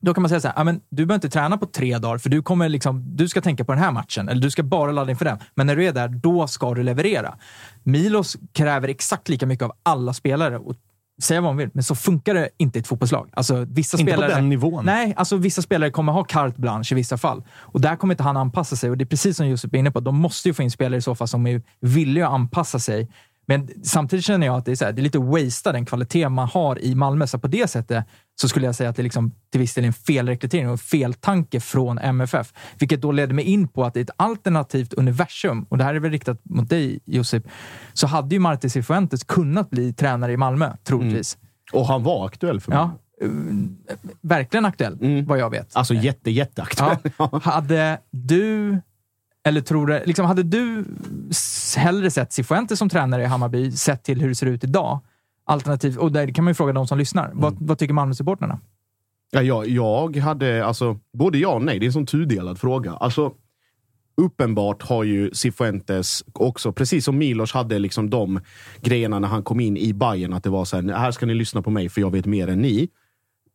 [0.00, 2.30] Då kan man säga så här, men du behöver inte träna på tre dagar för
[2.30, 4.28] du, kommer liksom, du ska tänka på den här matchen.
[4.28, 5.38] Eller du ska bara ladda inför den.
[5.54, 7.34] Men när du är där, då ska du leverera.
[7.82, 10.58] Milos kräver exakt lika mycket av alla spelare.
[10.58, 10.74] Och
[11.22, 13.30] säga vad man vill, men så funkar det inte i ett fotbollslag.
[13.32, 14.84] Alltså, vissa Inte på spelare, den nivån.
[14.84, 17.42] Nej, alltså vissa spelare kommer ha carte blanche i vissa fall.
[17.58, 18.90] Och där kommer inte han anpassa sig.
[18.90, 20.98] Och det är precis som Josef är inne på, de måste ju få in spelare
[20.98, 23.08] i så fall som är villiga att anpassa sig.
[23.48, 26.28] Men samtidigt känner jag att det är, så här, det är lite wasted den kvalitet
[26.28, 27.26] man har i Malmö.
[27.26, 28.04] Så på det sättet
[28.40, 30.78] så skulle jag säga att det är liksom till viss del en felrekrytering och en
[30.78, 32.52] feltanke från MFF.
[32.78, 36.00] Vilket då ledde mig in på att i ett alternativt universum, och det här är
[36.00, 37.46] väl riktat mot dig Josip,
[37.92, 41.38] så hade ju Martin Cifuentes kunnat bli tränare i Malmö, troligtvis.
[41.72, 42.78] Och han var aktuell för mig.
[42.78, 43.30] Ja, eh,
[44.20, 45.76] verkligen aktuell, vad jag vet.
[45.76, 46.96] Alltså jätte, jätteaktuell.
[47.18, 47.40] Ja.
[47.42, 48.80] Hade du,
[49.44, 50.84] eller tror du, liksom, hade du
[51.76, 55.00] hellre sett Cifuentes som tränare i Hammarby, sett till hur det ser ut idag?
[55.44, 57.30] Alternativt, och där kan man ju fråga de som lyssnar.
[57.34, 58.60] Vad, vad tycker Malmö-supportrarna?
[59.30, 61.78] Ja, jag, jag hade, alltså, både ja och nej.
[61.78, 62.92] Det är en sån tudelad fråga.
[62.92, 63.32] Alltså,
[64.16, 68.40] uppenbart har ju Cifuentes också, precis som Milos hade liksom de
[68.80, 71.34] grejerna när han kom in i Bayern att det var så här, här ska ni
[71.34, 72.88] lyssna på mig för jag vet mer än ni.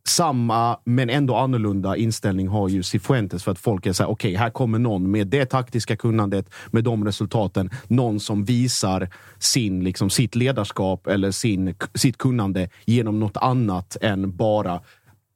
[0.07, 4.35] Samma, men ändå annorlunda inställning har ju Cifuentes för att folk är så här, okej,
[4.35, 7.69] här kommer någon med det taktiska kunnandet, med de resultaten.
[7.87, 14.35] Någon som visar sin, liksom, sitt ledarskap eller sin, sitt kunnande genom något annat än
[14.35, 14.81] bara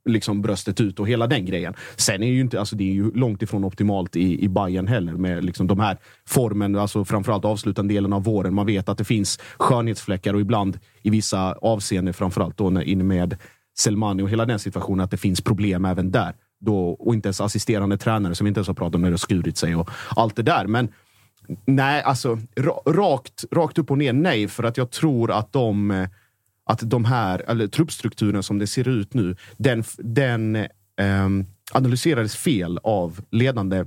[0.08, 1.74] liksom bröstet ut och hela den grejen.
[1.96, 5.14] Sen är ju inte, alltså det är ju långt ifrån optimalt i, i Bayern heller
[5.14, 8.54] med liksom de här formen, alltså framförallt avslutande delen av våren.
[8.54, 13.38] Man vet att det finns skönhetsfläckar och ibland i vissa avseenden, framförallt då inne med
[13.80, 16.36] Selmani och hela den situationen, att det finns problem även där.
[16.60, 19.18] Då, och inte ens assisterande tränare som inte ens har pratat om när det har
[19.18, 20.68] skurit sig och allt det där.
[20.68, 20.90] Men
[21.66, 22.40] nej, alltså
[22.86, 26.08] rakt, rakt upp och ner nej, för att jag tror att de eh,
[26.68, 32.80] att de här, eller truppstrukturen som det ser ut nu, den, den ehm, analyserades fel
[32.84, 33.86] av ledande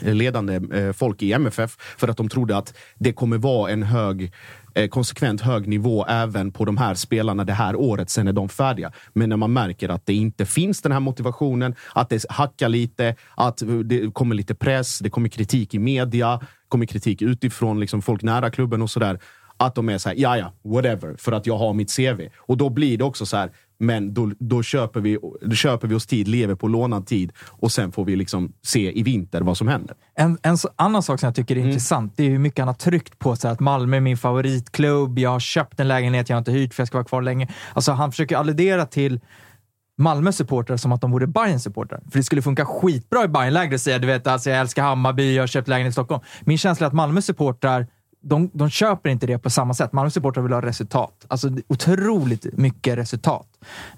[0.00, 4.32] ledande eh, folk i MFF för att de trodde att det kommer vara en hög
[4.76, 8.10] Eh, konsekvent hög nivå även på de här spelarna det här året.
[8.10, 8.92] Sen är de färdiga.
[9.12, 13.14] Men när man märker att det inte finns den här motivationen, att det hackar lite,
[13.34, 18.22] att det kommer lite press, det kommer kritik i media, kommer kritik utifrån liksom folk
[18.22, 19.18] nära klubben och sådär.
[19.56, 22.20] Att de är så här, ja ja, whatever, för att jag har mitt CV.
[22.36, 25.94] Och då blir det också så här, men då, då, köper vi, då köper vi
[25.94, 29.56] oss tid, lever på lånad tid och sen får vi liksom se i vinter vad
[29.56, 29.96] som händer.
[30.14, 31.70] En, en så- annan sak som jag tycker är Mm.
[31.70, 34.16] intressant, det är hur mycket han har tryckt på så här, att Malmö är min
[34.16, 37.22] favoritklubb, jag har köpt en lägenhet jag har inte hyrt för jag ska vara kvar
[37.22, 37.48] länge.
[37.74, 39.20] Alltså han försöker alludera till
[39.98, 42.00] Malmös supportrar som att de vore Bayerns supportrar.
[42.10, 45.34] För det skulle funka skitbra i Bayern-lägret att säga du vet, alltså, jag älskar Hammarby,
[45.34, 46.22] jag har köpt lägenhet i Stockholm.
[46.44, 47.86] Min känsla är att Malmös supportrar
[48.28, 49.92] de, de köper inte det på samma sätt.
[49.92, 51.26] Malmös supportrar vill ha resultat.
[51.28, 53.46] Alltså otroligt mycket resultat.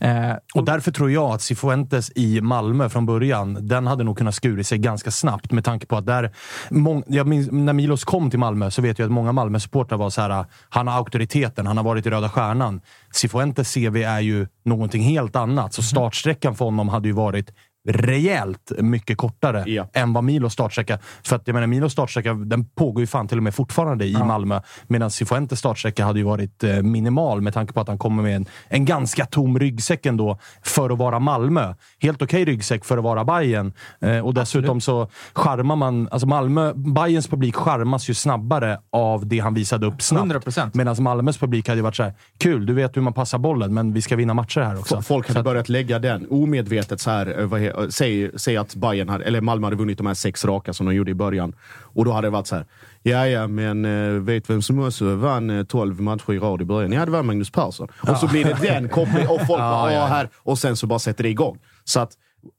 [0.00, 4.34] Eh, Och därför tror jag att Cifuentes i Malmö från början, den hade nog kunnat
[4.34, 6.32] skurit sig ganska snabbt med tanke på att där...
[6.70, 10.20] Mång, minns, när Milos kom till Malmö så vet jag att många Malmö-supportrar var så
[10.20, 12.80] här, han har auktoriteten, han har varit i Röda Stjärnan.
[13.12, 17.50] Cifuentes CV är ju någonting helt annat, så startsträckan för honom hade ju varit
[17.88, 19.88] rejält mycket kortare Ja.
[19.92, 20.98] än vad Milos startsträcka...
[21.22, 24.12] För att jag menar, Milos startsträcka den pågår ju fan till och med fortfarande i
[24.12, 24.60] Malmö.
[24.86, 28.36] Medan Cifuentes startsträcka hade ju varit eh, minimal med tanke på att han kommer med
[28.36, 31.74] en, en ganska tom ryggsäck ändå för att vara Malmö.
[32.00, 36.08] Helt okej ryggsäck för att vara Bayern eh, Och dessutom så charmar man...
[36.10, 40.32] Alltså Malmö, Bayerns publik charmas ju snabbare av det han visade upp snabbt.
[40.32, 40.70] 100%.
[40.74, 43.74] Medan Malmös publik hade ju varit så här: kul, du vet hur man passar bollen,
[43.74, 45.02] men vi ska vinna matcher här också.
[45.02, 47.38] Folk hade börjat lägga den omedvetet så här.
[47.40, 50.44] eh, Vad, eh, säg, säg att Bayern hade, eller Malmö hade vunnit de här sex
[50.44, 51.54] raka som de gjorde i början.
[51.70, 52.66] Och då hade det varit så här.
[53.02, 56.64] Ja, ja, men eh, vet vem som också vann eh, 12 matcher i rad i
[56.64, 56.92] början?
[56.92, 57.88] Ja, det var Magnus Persson.
[58.00, 60.28] Och så blir det den kopplingen och folk bara, ja, här.
[60.36, 61.58] Och sen så bara sätter det igång.
[61.84, 62.12] Så att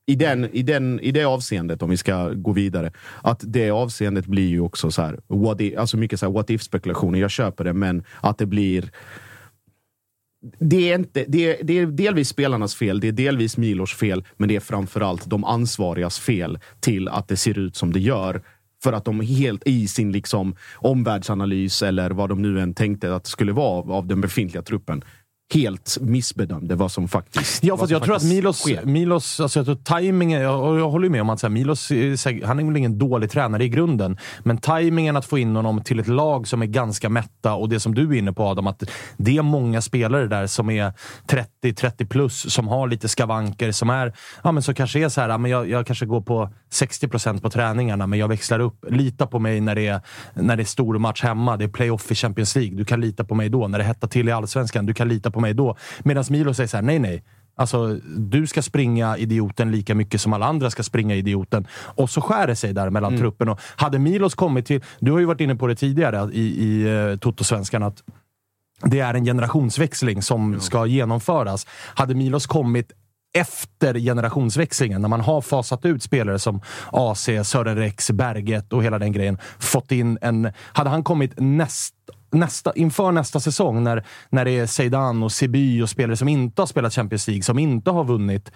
[0.07, 4.25] i, den, i, den, i det avseendet, om vi ska gå vidare, att det avseendet
[4.25, 7.19] blir ju också så här, what if, alltså mycket så här what if-spekulationer.
[7.19, 8.91] Jag köper det, men att det blir
[10.59, 14.23] det är, inte, det, är, det är delvis spelarnas fel, det är delvis Milos fel,
[14.37, 18.41] men det är framförallt de ansvarigas fel till att det ser ut som det gör.
[18.83, 23.23] För att de helt i sin liksom omvärldsanalys, eller vad de nu än tänkte att
[23.23, 25.03] det skulle vara av den befintliga truppen,
[25.53, 28.85] helt missbedömde vad som faktiskt Ja, som jag tror att Milos, sker.
[28.85, 31.89] Milos alltså jag tror tajmingen, och jag håller ju med om att så här, Milos,
[32.45, 35.99] han är väl ingen dålig tränare i grunden, men tajmingen att få in honom till
[35.99, 38.83] ett lag som är ganska mätta och det som du är inne på Adam, att
[39.17, 40.93] det är många spelare där som är
[41.63, 45.29] 30-30 plus, som har lite skavanker, som är, ja men som kanske är så här,
[45.29, 48.85] ja, men jag, jag kanske går på 60% på träningarna, men jag växlar upp.
[48.89, 50.01] Lita på mig när det är,
[50.33, 52.77] när det är stor match hemma, det är playoff i Champions League.
[52.77, 53.67] Du kan lita på mig då.
[53.67, 55.75] När det hettar till i Allsvenskan, du kan lita på mig då.
[55.99, 57.23] Medan Milo säger så här, nej nej.
[57.55, 61.67] Alltså, du ska springa idioten lika mycket som alla andra ska springa idioten.
[61.71, 63.49] Och så skär det sig där mellan truppen.
[63.49, 64.83] Och hade Milos kommit till...
[64.99, 68.03] Du har ju varit inne på det tidigare i, i uh, Toto-svenskan, att
[68.83, 71.67] det är en generationsväxling som ska genomföras.
[71.95, 72.91] Hade Milos kommit
[73.33, 78.99] efter generationsväxlingen, när man har fasat ut spelare som AC, Sören Rex, Berget och hela
[78.99, 79.37] den grejen.
[79.59, 80.51] Fått in en...
[80.73, 81.95] Hade han kommit näst,
[82.31, 86.61] nästa, inför nästa säsong, när, när det är Zeidan och Siby och spelare som inte
[86.61, 88.51] har spelat Champions League, som inte har vunnit,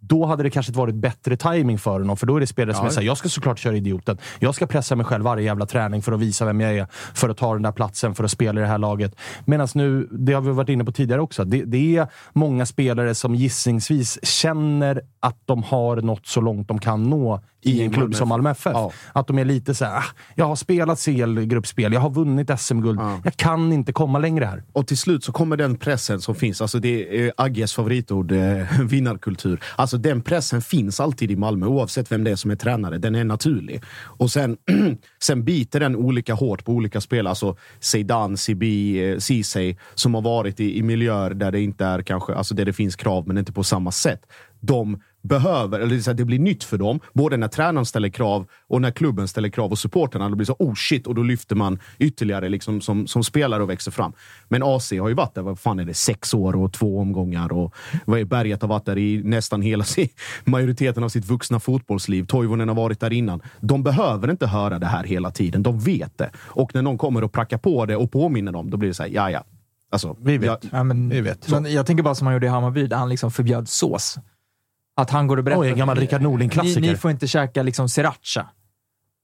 [0.00, 2.16] då hade det kanske varit bättre timing för honom.
[2.16, 4.18] För då är det spelare som är såhär, jag ska såklart köra idioten.
[4.38, 6.86] Jag ska pressa mig själv varje jävla träning för att visa vem jag är.
[7.14, 9.14] För att ta den där platsen, för att spela i det här laget.
[9.44, 13.14] Medan nu, det har vi varit inne på tidigare också, det, det är många spelare
[13.14, 18.14] som gissningsvis känner att de har nått så långt de kan nå i en klubb
[18.14, 18.72] som Malmö FF.
[18.74, 18.92] Ja.
[19.12, 23.00] Att de är lite så här, ah, jag har spelat CL-gruppspel, jag har vunnit SM-guld.
[23.24, 24.62] Jag kan inte komma längre här.
[24.72, 26.60] Och till slut så kommer den pressen som finns.
[26.62, 29.60] Alltså det är Agges favoritord, eh, vinnarkultur.
[29.76, 32.98] Alltså den pressen finns alltid i Malmö oavsett vem det är som är tränare.
[32.98, 33.82] Den är naturlig.
[34.00, 34.56] Och sen,
[35.22, 37.30] sen biter den olika hårt på olika spelare.
[37.30, 42.02] Alltså Zeidan, Sibi, eh, Ceesay som har varit i, i miljöer där det inte är
[42.02, 44.20] kanske, alltså där det finns krav men inte på samma sätt.
[44.60, 47.86] De behöver, eller det, är så här, det blir nytt för dem, både när tränaren
[47.86, 50.28] ställer krav och när klubben ställer krav och supporterna.
[50.28, 53.70] Det blir så oh shit, och då lyfter man ytterligare liksom som, som spelare och
[53.70, 54.12] växer fram.
[54.48, 57.52] Men AC har ju varit där, vad fan är det, sex år och två omgångar
[57.52, 60.08] och vad är Berget har varit där i nästan hela sin,
[60.44, 62.26] majoriteten av sitt vuxna fotbollsliv.
[62.26, 63.42] Toivonen har varit där innan.
[63.60, 66.30] De behöver inte höra det här hela tiden, de vet det.
[66.36, 69.02] Och när någon kommer och prackar på det och påminner dem, då blir det så
[69.02, 69.44] här, ja ja.
[69.90, 70.46] Alltså, Vi vet.
[70.46, 71.50] jag- Ja, men, Vi vet.
[71.50, 74.18] Men jag tänker bara som han gjorde i Hammarby, där han liksom förbjöd sås.
[74.98, 75.62] Att han går och berättar...
[75.62, 76.80] Oj, en gammal Rickard Norling-klassiker.
[76.80, 78.46] Ni, ni får inte käka liksom sriracha.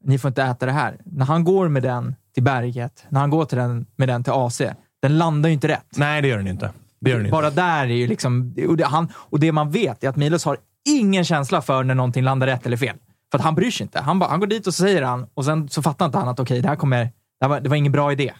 [0.04, 1.00] Ni får inte äta det här.
[1.04, 4.32] När han går med den till berget, när han går till den, med den till
[4.32, 4.62] AC,
[5.02, 5.86] den landar ju inte rätt.
[5.96, 6.70] Nej, det gör den inte.
[7.00, 7.32] Det gör den inte.
[7.32, 8.54] Bara där är ju liksom...
[8.68, 10.56] Och det, han, och det man vet är att Milos har
[10.88, 12.96] ingen känsla för när någonting landar rätt eller fel.
[13.30, 14.00] För att han bryr sig inte.
[14.00, 16.28] Han, bara, han går dit och så säger han och sen så fattar inte han
[16.28, 17.10] att okej, det här kommer...
[17.40, 18.32] Det, var, det var ingen bra idé.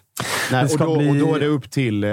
[0.51, 2.09] Nej, och, då, bli- och då är det upp till, eh,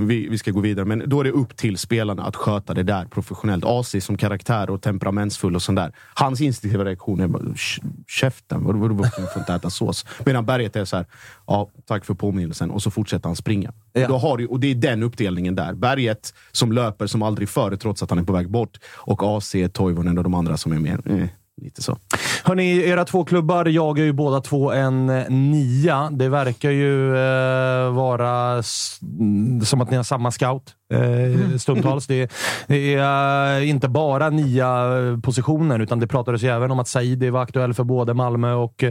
[0.00, 2.82] vi, vi ska gå vidare, men då är det upp till spelarna att sköta det
[2.82, 3.64] där professionellt.
[3.66, 5.92] AC som karaktär och temperamentsfull och sånt där.
[6.14, 10.06] Hans instinktiva reaktion är bara, "Sh- käften, vadå vadå vuxen får inte äta sås?
[10.24, 11.06] Medan Berget är så här,
[11.46, 13.72] ja, tack för påminnelsen, och så fortsätter han springa.
[13.92, 14.08] Ja.
[14.08, 15.74] Då har du, och det är den uppdelningen där.
[15.74, 18.78] Berget som löper som aldrig förr, trots att han är på väg bort.
[18.96, 21.26] Och AC, Toivonen och de andra som är mer, eh,
[21.62, 21.98] lite så.
[22.44, 26.10] Hörni, era två klubbar jagar ju båda två en eh, nia.
[26.12, 28.62] Det verkar ju eh, vara
[29.02, 32.06] mm, som att ni har samma scout eh, stundtals.
[32.06, 32.32] det,
[32.66, 34.90] det är inte bara nia
[35.22, 38.84] positioner, utan det pratades ju även om att Saidi var aktuell för både Malmö och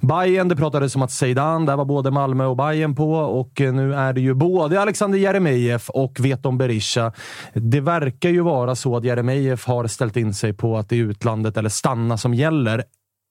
[0.00, 0.48] Bayern.
[0.48, 4.12] Det pratades om att Zeidan, där var både Malmö och Bayern på och nu är
[4.12, 7.12] det ju både Alexander Jeremejeff och Veton Berisha.
[7.52, 11.00] Det verkar ju vara så att Jeremejeff har ställt in sig på att det är
[11.00, 12.84] utlandet eller stanna som gäller.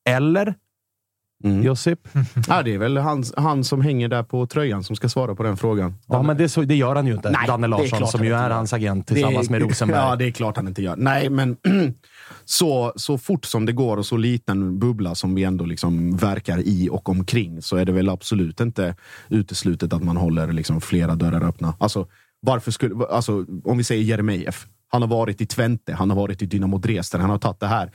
[0.10, 0.56] Eller?
[1.44, 1.64] Mm.
[1.64, 2.00] Josip?
[2.48, 5.44] Ja, det är väl han, han som hänger där på tröjan som ska svara på
[5.44, 5.96] den frågan.
[6.08, 7.30] Ja, men det, så, det gör han ju inte.
[7.30, 10.00] Nej, Danne Larsson, som ju är hans agent tillsammans är- med Rosenberg.
[10.10, 10.96] Ja, det är klart han inte gör.
[10.96, 11.58] Nej, men
[12.46, 16.60] så, så fort som det går och så liten bubbla som vi ändå liksom verkar
[16.60, 18.96] i och omkring så är det väl absolut inte
[19.30, 21.74] uteslutet att man håller liksom flera dörrar öppna.
[21.80, 22.08] Alltså,
[22.40, 24.68] varför skulle, alltså, om vi säger Jeremejeff.
[24.88, 27.68] Han har varit i Twente, han har varit i Dynamo Dresden, han har tagit det
[27.68, 27.92] här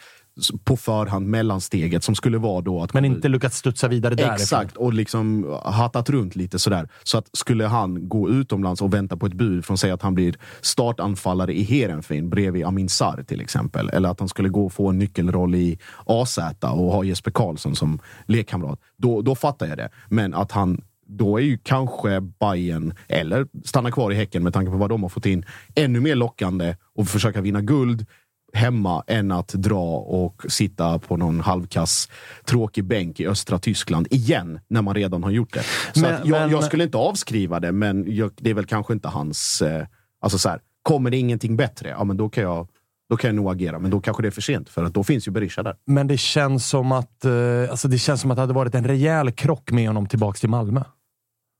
[0.65, 4.35] på förhand mellansteget som skulle vara då att Men inte lyckats studsa vidare därifrån.
[4.35, 6.89] Exakt, och liksom hattat runt lite sådär.
[7.03, 10.15] Så att skulle han gå utomlands och vänta på ett bud från sig att han
[10.15, 13.89] blir startanfallare i Heerenveen bredvid Amin Sarr till exempel.
[13.89, 17.77] Eller att han skulle gå och få en nyckelroll i AZ och ha Jesper Karlsson
[17.77, 18.81] som lekkamrat.
[18.97, 19.89] Då, då fattar jag det.
[20.09, 24.71] Men att han då är ju kanske Bayern eller stanna kvar i Häcken med tanke
[24.71, 28.07] på vad de har fått in, ännu mer lockande och försöka vinna guld
[28.53, 32.09] hemma än att dra och sitta på någon halvkass
[32.45, 35.63] tråkig bänk i östra Tyskland igen när man redan har gjort det.
[35.95, 38.93] Så Men- jag, men- jag skulle inte avskriva det, men jag, det är väl kanske
[38.93, 39.63] inte hans...
[39.63, 39.87] Eh,
[40.21, 42.69] alltså så här, kommer det ingenting bättre, ja men då kan jag
[43.11, 45.05] då kan jag nog agera, men då kanske det är för sent för att då
[45.05, 45.77] finns ju Berisha där.
[45.87, 47.33] Men det känns som att eh,
[47.71, 50.49] alltså det känns som att det hade varit en rejäl krock med honom tillbaka till
[50.49, 50.83] Malmö.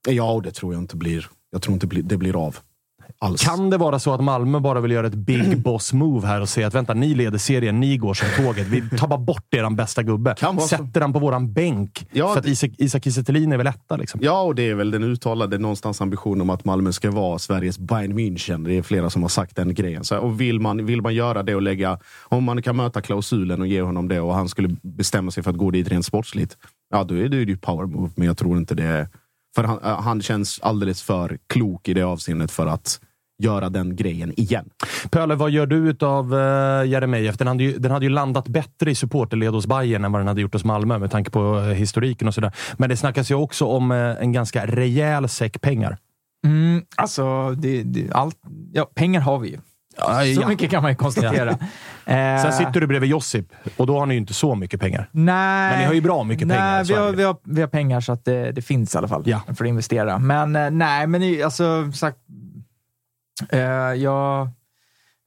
[0.07, 1.27] Ja, och det tror jag inte blir.
[1.51, 2.57] Jag tror inte det blir av.
[3.19, 3.41] alls.
[3.41, 6.49] Kan det vara så att Malmö bara vill göra ett big boss move här och
[6.49, 8.67] säga att vänta, ni leder serien, ni går som tåget.
[8.67, 10.35] Vi tar bara bort eran bästa gubbe.
[10.69, 12.07] Sätter han på våran bänk.
[12.11, 14.19] Ja, för att Isak, Isak Kiese är väl etta liksom.
[14.23, 17.79] Ja, och det är väl den uttalade någonstans ambitionen om att Malmö ska vara Sveriges
[17.79, 18.65] Bayern München.
[18.65, 20.03] Det är flera som har sagt den grejen.
[20.03, 23.61] Så, och vill man, vill man göra det och lägga, om man kan möta klausulen
[23.61, 26.57] och ge honom det och han skulle bestämma sig för att gå dit rent sportsligt,
[26.89, 28.09] ja då är det ju power move.
[28.15, 29.07] Men jag tror inte det är...
[29.55, 32.99] För han, äh, han känns alldeles för klok i det avseendet för att
[33.39, 34.69] göra den grejen igen.
[35.09, 37.37] Pöle, vad gör du utav uh, Jeremejeff?
[37.37, 40.27] Den hade, ju, den hade ju landat bättre i supporterled hos Bayern än vad den
[40.27, 42.51] hade gjort hos Malmö med tanke på eh, historiken och sådär.
[42.77, 45.97] Men det snackas ju också om eh, en ganska rejäl säck pengar.
[46.45, 48.37] Mm, alltså, det, det, allt,
[48.73, 49.57] ja, pengar har vi ju.
[50.35, 50.47] Så ja.
[50.47, 51.57] mycket kan man ju konstatera.
[52.09, 53.45] Eh, Sen sitter du bredvid Josip
[53.77, 55.09] och då har ni ju inte så mycket pengar.
[55.11, 57.67] Nej, Men ni har ju bra mycket nej, pengar, Vi har, vi, har, vi har
[57.67, 59.41] pengar så att det, det finns i alla fall Ja.
[59.57, 60.19] för att investera.
[60.19, 62.17] Men eh, nej, men alltså sagt,
[63.49, 63.59] eh,
[63.93, 64.49] jag,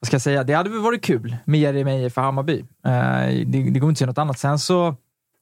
[0.00, 0.44] vad ska jag säga?
[0.44, 2.58] Det hade väl varit kul med Jeremejeff för Hammarby.
[2.86, 4.38] Eh, det, det går inte att säga något annat.
[4.38, 4.94] Sen så är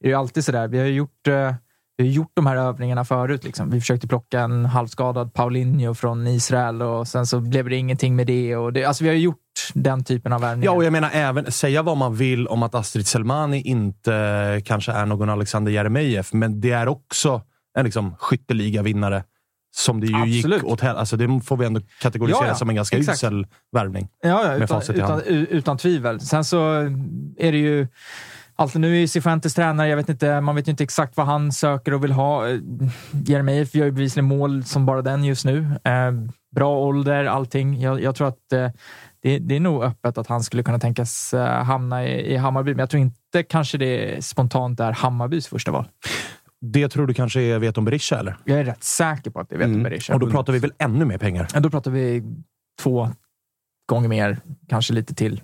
[0.03, 0.69] det ju alltid sådär.
[0.69, 1.55] Vi har ju gjort, eh,
[2.01, 3.45] vi har gjort de här övningarna förut.
[3.45, 3.71] Liksom.
[3.71, 8.27] Vi försökte plocka en halvskadad Paulinho från Israel och sen så blev det ingenting med
[8.27, 8.57] det.
[8.57, 9.37] Och det alltså, vi har gjort
[9.75, 10.73] den typen av övningar.
[10.73, 14.93] Ja, och jag menar även, säga vad man vill om att Astrid Selmani inte kanske
[14.93, 17.43] är någon Alexander Jeremejeff, men det är också
[17.79, 19.25] en liksom, skytteligavinnare
[19.77, 20.63] som det ju Absolut.
[20.63, 22.55] gick åt alltså Det får vi ändå kategorisera Ja, ja.
[22.55, 23.17] som en ganska Exakt.
[23.17, 24.09] usel värvning.
[24.23, 26.21] Ja, ja utan, utan, utan tvivel.
[26.21, 26.73] Sen så
[27.39, 27.89] är det ju...
[28.61, 31.53] Alltså nu är Cifuentes tränare, jag vet inte, man vet ju inte exakt vad han
[31.53, 32.49] söker och vill ha.
[32.49, 32.59] Eh,
[33.27, 35.67] Jeremejeff gör ju bevisligen mål som bara den just nu.
[35.85, 36.13] Eh,
[36.55, 37.81] bra ålder, allting.
[37.81, 38.71] Jag, jag tror att eh,
[39.23, 42.71] det, det är nog öppet att han skulle kunna tänkas eh, hamna i, i Hammarby,
[42.71, 45.89] men jag tror inte kanske det spontant är Hammarbys första val.
[46.61, 48.37] Det tror du kanske är Veton Berisha, eller?
[48.45, 49.83] Jag är rätt säker på att det är Veton Mm.
[49.83, 50.15] Berisha.
[50.15, 51.49] Och då pratar vi väl ännu mer pengar?
[51.55, 52.23] Ja, då pratar vi
[52.83, 53.09] två
[53.89, 55.41] gånger mer, kanske lite till.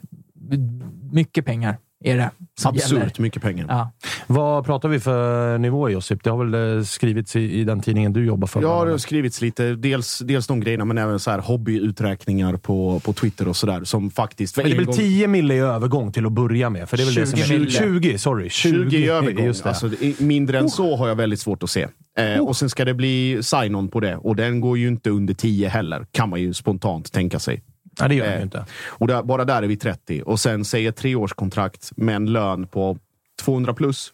[1.13, 3.13] Mycket pengar är det som Absurt gäller.
[3.19, 3.67] mycket pengar.
[3.69, 3.91] Ja.
[4.27, 6.25] Vad pratar vi för nivå, Josip?
[6.25, 8.63] Det har väl eh, skrivits i, i den tidningen du jobbar för?
[8.63, 9.75] Ja, det har skrivits lite.
[9.75, 13.85] Dels, dels de grejerna, men även så här hobbyuträkningar på, på Twitter och sådär.
[13.85, 14.57] Som faktiskt...
[14.57, 16.89] Men det är väl gång- 10 mille i övergång till att börja med?
[16.89, 17.71] För det är väl det som 20 är, mille.
[17.71, 18.51] 20, sorry.
[18.51, 19.45] 20 i övergång.
[19.45, 19.69] Just det.
[19.69, 21.87] Alltså, mindre än så har jag väldigt svårt att se.
[22.19, 24.17] Eh, Och sen ska det bli sign-on på det.
[24.17, 27.63] Och den går ju inte under 10 heller, kan man ju spontant tänka sig.
[28.01, 28.65] Nej, det gör Eh, den ju inte.
[28.87, 30.23] Och där, bara där är vi 30.
[30.27, 32.99] Och sen säger treårskontrakt med en lön på
[33.43, 34.13] 200 plus.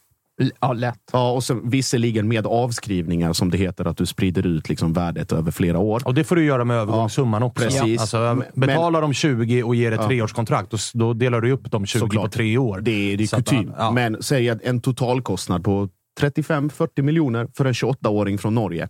[0.60, 0.98] Ja, lätt.
[1.12, 5.32] Ja, och sen visserligen med avskrivningar som det heter, att du sprider ut liksom värdet
[5.32, 6.02] över flera år.
[6.04, 7.64] Och det får du göra med övergångssumman också.
[7.64, 8.00] precis.
[8.00, 10.06] Alltså, betalar de 20 och ger ett Ja.
[10.08, 12.32] treårskontrakt, och s- då delar du upp de 20 på Såklart.
[12.32, 12.80] tre år.
[12.80, 13.72] Det är, det är kutym.
[13.78, 13.90] ja.
[13.90, 15.88] Men säg att en totalkostnad på
[16.20, 18.88] 35-40 miljoner för en 28-åring från Norge.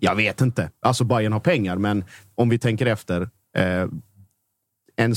[0.00, 0.70] Jag vet inte.
[0.86, 3.28] Alltså Bayern har pengar, men om vi tänker efter.
[3.56, 3.86] Eh,
[5.00, 5.14] en,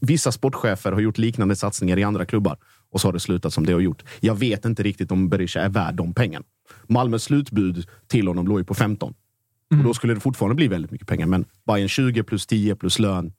[0.00, 2.56] vissa sportchefer har gjort liknande satsningar i andra klubbar
[2.90, 4.02] och så har det slutat som det har gjort.
[4.20, 6.44] Jag vet inte riktigt om Berisha är värd de pengarna.
[6.88, 9.14] Malmös slutbud till honom låg ju på 15.
[9.70, 11.26] Och då skulle det fortfarande bli väldigt mycket pengar.
[11.26, 13.32] Men Bayern 20 plus 10 plus lön.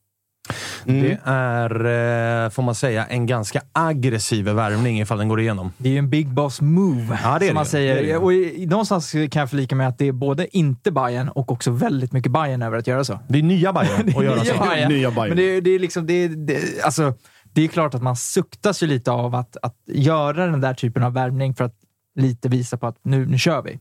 [0.85, 1.01] Mm.
[1.03, 5.71] Det är, eh, får man säga, en ganska aggressiv värvning ifall den går igenom.
[5.77, 7.69] Det är ju en big boss move, Ja, som man det.
[7.69, 8.03] säger.
[8.03, 8.17] Det.
[8.17, 11.71] Och i, någonstans kan jag förlika med att det är både inte Bayern och också
[11.71, 13.19] väldigt mycket Bayern över att göra så.
[13.27, 14.63] Det är nya Bayern att göra så.
[14.63, 14.89] Bayern.
[14.91, 15.27] Nya Bayern.
[15.29, 16.05] Men det, är- det är liksom...
[16.07, 17.13] Det, det, alltså,
[17.53, 21.03] det är klart att man suktas ju lite av att, att göra den där typen
[21.03, 21.75] av värvning för att
[22.15, 23.79] lite visa på att nu, nu kör vi.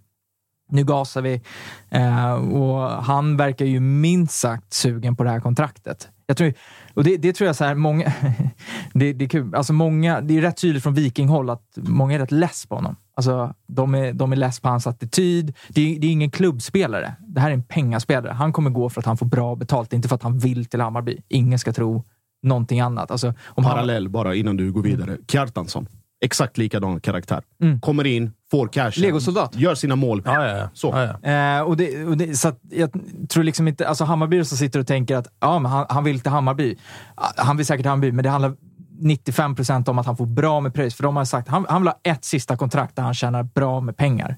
[0.70, 1.42] Nu gasar vi.
[1.90, 6.08] Eh, och han verkar ju minst sagt sugen på det här kontraktet.
[6.26, 6.54] Jag tror,
[6.94, 8.12] och det, det tror jag så här, många...
[8.92, 9.54] det, det är kul.
[9.54, 12.96] Alltså många, det är rätt tydligt från Vikinghåll att många är rätt less på honom.
[13.14, 15.54] Alltså, de, är, de är less på hans attityd.
[15.68, 17.14] Det är, det är ingen klubbspelare.
[17.28, 18.32] Det här är en pengaspelare.
[18.32, 20.80] Han kommer gå för att han får bra betalt, inte för att han vill till
[20.80, 21.18] Hammarby.
[21.28, 22.04] Ingen ska tro
[22.42, 23.10] någonting annat.
[23.10, 25.16] Alltså, om han, Parallell bara innan du går vidare.
[25.28, 25.88] Kjartansson.
[26.20, 27.42] Exakt likadan karaktär.
[27.62, 27.80] Mm.
[27.80, 28.92] Kommer in, får cash.
[28.96, 29.56] Legosoldat.
[29.56, 30.22] Gör sina mål.
[30.24, 30.68] Ja, ja, ja.
[30.72, 30.90] Så.
[30.94, 31.58] Ja, ja.
[31.58, 32.90] Eh, och det, och det, så att jag
[33.28, 33.88] tror liksom inte...
[33.88, 36.76] Alltså Hammarby som sitter och tänker att ja, men han, han vill till Hammarby.
[37.14, 38.54] Ah, Han vill säkert till Hammarby, men det handlar
[38.98, 40.94] 95 procent om att han får bra med pröjs.
[40.94, 43.80] För de har sagt han, han vill ha ett sista kontrakt där han tjänar bra
[43.80, 44.36] med pengar.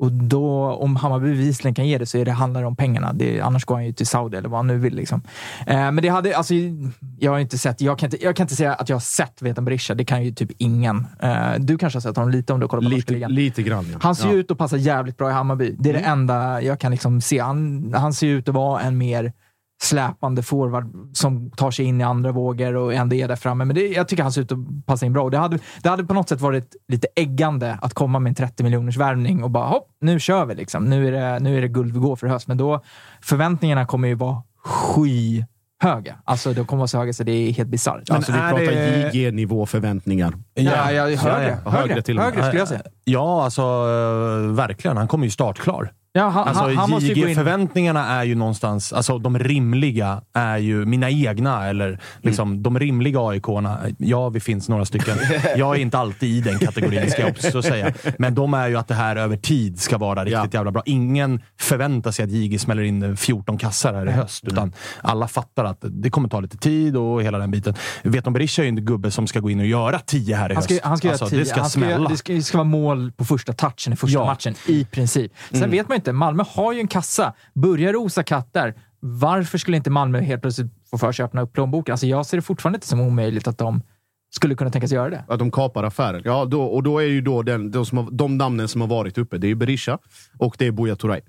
[0.00, 3.12] Och då, om Hammarby bevisligen kan ge det, så är det, handlar det om pengarna.
[3.12, 4.94] Det, annars går han ju till Saudi eller vad han nu vill.
[4.94, 5.22] Liksom.
[5.66, 6.54] Eh, men det hade, alltså,
[7.18, 9.42] jag har inte sett, jag kan inte, jag kan inte säga att jag har sett
[9.42, 9.94] Veton Berisha.
[9.94, 11.06] Det kan ju typ ingen.
[11.20, 13.34] Eh, du kanske har sett honom lite om du kollar på norska Lite, ligan.
[13.34, 13.98] lite grann, ja.
[14.02, 14.32] Han ser ja.
[14.32, 15.76] ju ut att passa jävligt bra i Hammarby.
[15.78, 17.38] Det är det enda jag kan liksom se.
[17.38, 19.32] Han, han ser ut att vara en mer
[19.82, 23.64] släpande forward som tar sig in i andra vågor och ändå är där framme.
[23.64, 25.22] Men det, jag tycker han ser ut att passa in bra.
[25.24, 28.34] Och Det hade, det hade på något sätt varit lite äggande att komma med en
[28.34, 30.84] 30 miljoners värvning och bara hopp, nu kör vi liksom.
[30.84, 32.46] Nu är, det, nu är det guld vi går för höst.
[32.48, 32.80] Men då,
[33.22, 36.16] förväntningarna kommer ju vara skyhöga.
[36.24, 38.10] Alltså de kommer vara så höga så det är helt bisarrt.
[38.10, 40.34] Alltså vi är pratar det- JG-nivå förväntningar.
[40.54, 41.16] Ja, ja, högre.
[41.16, 42.24] Högre Högre, med.
[42.24, 42.82] högre skulle jag säga.
[43.04, 44.96] Ja, alltså eh, verkligen.
[44.96, 45.92] Han kommer ju startklar.
[46.12, 47.28] Ja, han, Alltså, han, han måste ju gå in...
[47.28, 48.92] JG-förväntningarna är ju någonstans...
[48.92, 53.78] Alltså de rimliga är ju mina egna, eller liksom de rimliga AIK-erna.
[53.98, 55.16] Ja, vi finns några stycken.
[55.56, 57.92] Jag är inte alltid i den kategorin, ska jag också säga.
[58.18, 60.82] Men de är ju att det här över tid ska vara riktigt jävla bra.
[60.86, 65.64] Ingen förväntar sig att JG smäller in 14 kassar här i höst, utan alla fattar
[65.64, 67.74] att det kommer ta lite tid och hela den biten.
[68.02, 70.54] Veton Berisha är ju en gubbe som ska gå in och göra 10 här i
[70.54, 70.84] Han ska, höst.
[70.84, 71.38] han ska Alltså, göra tio.
[71.38, 71.92] Det ska han ska, smälla.
[71.98, 74.26] göra- det, ska, det ska vara mål på första touchen i första Ja.
[74.26, 75.32] matchen, i princip.
[75.50, 75.70] Sen Mm.
[75.70, 76.12] vet man inte.
[76.12, 77.34] Malmö har ju en kassa.
[77.54, 78.74] Börjar rosa katter.
[79.00, 81.92] Varför skulle inte Malmö helt plötsligt få för sig att öppna upp plånboken?
[81.92, 83.82] Alltså jag ser det fortfarande inte som omöjligt att de
[84.30, 85.24] skulle kunna tänka sig göra det.
[85.28, 86.22] Att de kapar affären.
[86.24, 88.88] Ja, då, och då är ju då den, de, som har, de namnen som har
[88.88, 89.98] varit uppe, det är Berisha
[90.38, 91.20] och det är Buya Turay.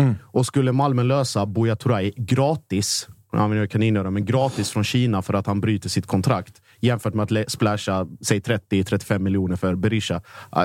[0.00, 0.14] Mm.
[0.22, 5.34] Och skulle Malmö lösa Buya Turay gratis, jag använder kaninöron, men gratis från Kina för
[5.34, 10.20] att han bryter sitt kontrakt jämfört med att splasha, säg 30-35 miljoner för Berisha.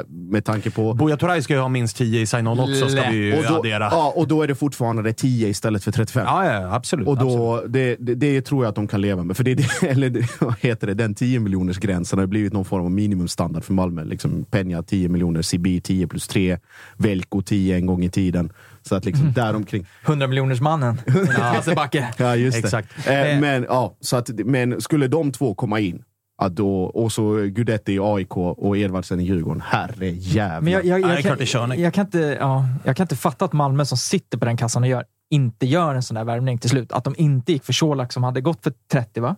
[0.07, 0.93] Med tanke på...
[0.93, 3.55] Buya Turay ska ju ha minst 10 i sign-on också, ska vi ju och då,
[3.55, 3.88] addera.
[3.91, 6.26] Ja, och då är det fortfarande 10 istället för 35.
[6.26, 7.07] Ja, ja absolut.
[7.07, 7.74] Och då, absolut.
[7.74, 9.38] det, det, det tror jag att de kan leva med.
[9.38, 12.91] För det, eller vad heter det, den 10 miljoners gränsen har blivit någon form av
[12.91, 14.03] minimumstandard för Malmö.
[14.03, 16.57] Liksom Peña 10 miljoner, Sibi 10 plus 3,
[16.97, 18.49] Velko 10 en gång i tiden.
[18.84, 19.88] Så att liksom däromkring.
[20.05, 21.01] 100 miljoners mannen.
[21.38, 22.13] Hasse Backe.
[22.17, 22.67] Ja, just det.
[22.67, 23.07] Exakt.
[23.07, 26.03] Eh, men, ja, så att, men skulle de två komma in,
[26.38, 29.61] ja, då, och så Gudetti i AIK och Edvardsen i Djurgården.
[29.61, 30.61] Herre jävlar.
[30.61, 31.81] Men jag, jag, jag, är kan, körning.
[31.81, 34.84] jag, kan inte, ja, jag kan inte fatta att Malmö som sitter på den kassan
[34.84, 36.91] och gör, inte gör en sån där värvning till slut.
[36.91, 39.36] Att de inte gick för Colak som hade gått för 30, va?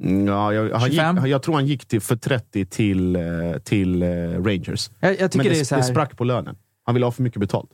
[0.00, 1.16] Mm, Ja, jag, han 25?
[1.16, 3.22] gick, jag tror han gick till, för 30 till, eh,
[3.64, 4.90] till eh, Rangers.
[5.00, 6.56] Jag, jag tycker Men det, det, är så här, det sprack på lönen.
[6.84, 7.70] Han ville ha för mycket betalt.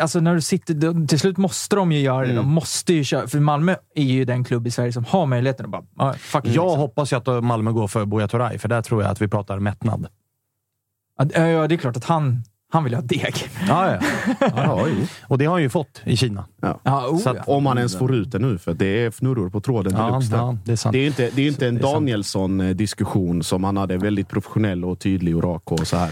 [0.00, 2.24] Alltså när du sitter, till slut måste de ju göra det.
[2.32, 2.36] Mm.
[2.36, 3.26] De måste ju köra.
[3.26, 6.14] För Malmö är ju den klubb i Sverige som har möjligheten att bara...
[6.32, 6.68] Jag liksom.
[6.68, 9.58] hoppas ju att Malmö går för Buya Turay, för där tror jag att vi pratar
[9.58, 10.06] mättnad.
[11.18, 13.34] Ja, det är klart att han, han vill ha deg.
[13.68, 14.00] Ja, ja.
[14.56, 14.86] ja.
[15.22, 16.44] Och det har han ju fått i Kina.
[16.60, 16.80] Ja.
[16.82, 17.42] Ja, oh, Så att- ja.
[17.46, 20.56] Om han ens får ut det nu, för det är fnurror på tråden Ja, ja,
[20.64, 20.92] det är sant.
[20.92, 21.78] Det är inte, det är inte en.
[21.78, 26.10] Danielsson-diskussion som han hade väldigt professionell och tydlig och rak och så här.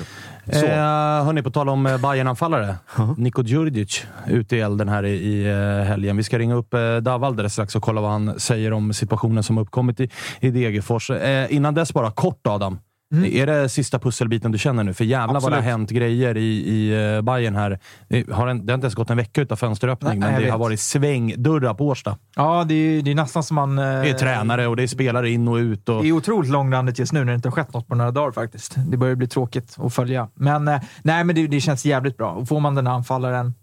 [0.52, 0.66] Så.
[0.66, 2.74] Eh, hörni, på tal om eh, Bayern-anfallare.
[3.16, 6.16] Niko Djurdjic ute i elden här i, i eh, helgen.
[6.16, 9.42] Vi ska ringa upp eh, Dava alldeles strax och kolla vad han säger om situationen
[9.42, 11.10] som uppkommit i, i Degerfors.
[11.10, 12.78] Eh, innan dess bara kort, Adam.
[13.14, 14.94] Är det sista pusselbiten du känner nu?
[14.94, 17.78] För jävlar vad det har hänt grejer i, i eh, Bayern här.
[18.08, 20.44] Det har, en, det har inte ens gått en vecka utan fönsteröppning, Nej, men det
[20.44, 20.50] vet.
[20.52, 22.16] har varit svängdörrar på Årsta.
[22.36, 23.78] ja det, är, det är nästan som man...
[23.78, 25.88] eh, Det är tränare och det är spelare in och ut.
[25.88, 28.10] Och, Det är otroligt långrandigt just nu när det inte har skett något på några
[28.10, 28.74] dagar faktiskt.
[28.88, 30.28] Det börjar bli tråkigt att följa.
[30.34, 32.30] Men, eh, nej, men det, det känns jävligt bra.
[32.32, 33.54] Och får man den här anfallaren,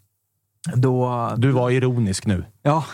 [0.73, 1.33] då...
[1.37, 2.45] du var ironisk nu.
[2.61, 2.85] Ja,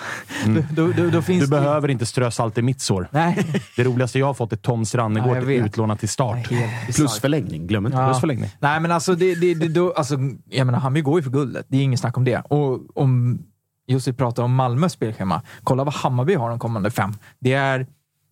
[0.45, 1.61] då, då, då, då finns Du det...
[1.61, 3.07] behöver inte strö salt i mitt sår.
[3.11, 3.45] Nej.
[3.77, 5.65] Det roligaste jag har fått är Tom Ja, Strannegård vet.
[5.65, 6.49] utlånad till start.
[6.95, 7.97] Plus förlängning, glöm inte.
[7.97, 8.07] Ja.
[8.07, 8.49] Plus förlängning.
[8.59, 10.15] Nej, men alltså, det, det, det, då, alltså
[10.49, 11.65] jag menar, Hammarby går ju för guldet.
[11.69, 12.37] Det är inget snack om det.
[12.37, 13.39] Och om
[13.87, 17.11] Jussi pratar om Malmös spelschema, kolla vad Hammarby har de kommande fem.
[17.39, 17.87] Det är,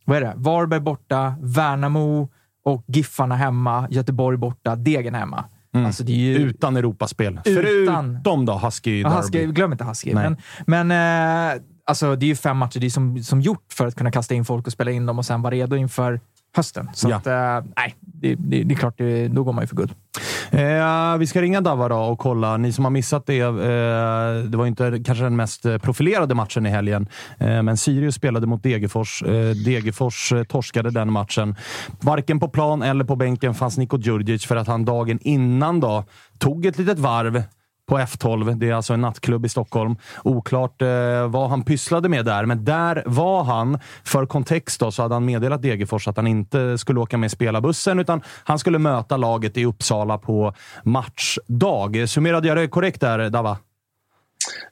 [0.06, 0.34] vad är det?
[0.36, 2.30] Varberg borta, Värnamo
[2.66, 5.44] och Giffarna hemma, Göteborg borta, Degen hemma.
[5.74, 6.36] Alltså, det är ju...
[6.38, 7.40] Utan Europaspel.
[7.46, 9.22] Utan- Förutom då Husky Ja, Derby.
[9.22, 10.14] Husky, glöm inte Husky.
[10.14, 10.30] Nej.
[10.68, 13.88] Men, men eh, alltså, det är ju fem matcher det är som, som gjort för
[13.88, 16.20] att kunna kasta in folk och spela in dem och sen vara redo inför
[16.60, 16.90] hösten.
[16.94, 17.16] Så Ja.
[17.18, 19.92] att, eh, nej, det, det, det är klart, det, då går man ju för guld.
[20.52, 22.58] Eh, vi ska ringa Dava då och kolla.
[22.58, 23.54] Ni som har missat det, eh,
[24.50, 27.08] det var inte kanske den mest profilerade matchen i helgen,
[27.38, 29.24] eh, men Sirius spelade mot Degerfors.
[29.24, 31.56] Eh, Degerfors eh, torskade den matchen.
[32.02, 36.04] Varken på plan eller på bänken fanns Niko Djurdjic för att han dagen innan då
[36.38, 37.44] tog ett litet varv
[37.90, 38.56] på F12.
[38.56, 39.96] Det är alltså en nattklubb i Stockholm.
[40.24, 43.80] Oklart eh, vad han pysslade med där, men där var han.
[44.04, 48.00] För kontext då, så hade han meddelat Degerfors att han inte skulle åka med spelarbussen,
[48.00, 52.10] utan han skulle möta laget i Uppsala på matchdag.
[52.10, 53.58] Summerade jag det korrekt där, Dava?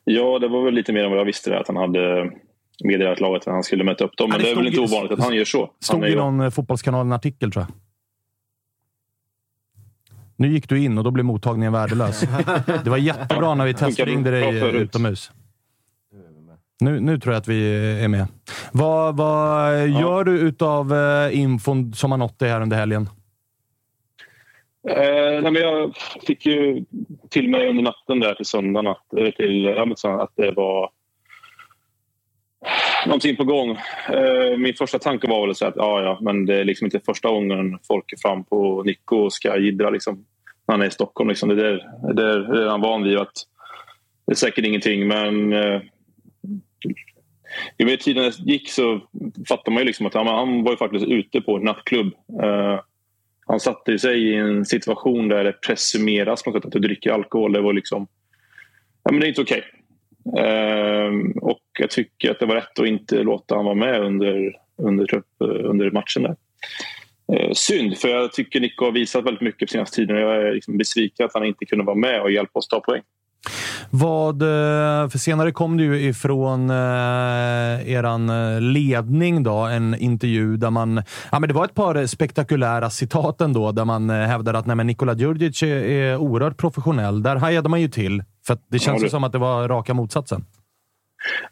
[0.03, 2.31] Ja, det var väl lite mer än vad jag visste där, att han hade
[2.83, 4.29] meddelat laget att han skulle möta upp dem.
[4.31, 5.71] Ja, Men det det är väl inte ovanligt att han gör så.
[5.79, 7.86] Stod i någon eh, fotbollskanal en artikel, tror jag.
[10.37, 12.21] Nu gick du in och då blev mottagningen värdelös.
[12.83, 15.31] Det var jättebra när vi testringde dig eh, utomhus.
[16.79, 18.27] Nu, nu tror jag att vi är med.
[18.71, 23.09] Vad, vad gör du utav eh, infon som har nått dig här under helgen?
[24.89, 25.95] Eh, nej, men jag
[26.27, 26.85] fick ju
[27.29, 30.89] till mig under natten där till söndagen att, eller till, ja, att det var
[33.05, 33.69] någonting på gång.
[34.09, 36.99] Eh, min första tanke var väl så att ja, ja, men det är liksom inte
[37.05, 40.25] första gången folk är fram på Nico och ska jiddra liksom,
[40.67, 41.29] när han är i Stockholm.
[41.29, 41.49] Liksom.
[41.49, 43.17] Det, där, det där är han van vid.
[43.17, 43.33] Att
[44.25, 45.81] det är säkert ingenting, men eh,
[47.77, 49.01] ju mer tiden gick så
[49.47, 52.13] fattade man ju liksom att han, han var ju faktiskt ute på en nattklubb.
[52.43, 52.79] Eh,
[53.47, 57.11] han satte sig i en situation där det presumeras på något sätt att du dricker
[57.11, 57.53] alkohol.
[57.53, 58.07] Det var liksom...
[59.03, 59.57] Ja, men det är inte okej.
[59.57, 59.76] Okay.
[60.27, 64.55] Uh, och jag tycker att det var rätt att inte låta honom vara med under,
[64.77, 65.21] under, eh,
[65.69, 66.23] under matchen.
[66.23, 66.35] där.
[67.33, 70.17] Uh, synd, för jag tycker Nico har visat väldigt mycket på senaste tiden.
[70.17, 73.01] Jag är liksom besviken att han inte kunde vara med och hjälpa oss ta poäng.
[73.89, 80.57] Vad, eh, för senare kom det ju ifrån eh, eran eh, ledning då, en intervju
[80.57, 81.03] där man...
[81.31, 84.87] Ja, men det var ett par spektakulära citat ändå, där man hävdar att nej, men
[84.87, 87.23] Nikola Djurdjic är, är oerhört professionell.
[87.23, 89.09] Där hajade man ju till, för det känns ja, det...
[89.09, 90.45] som att det var raka motsatsen.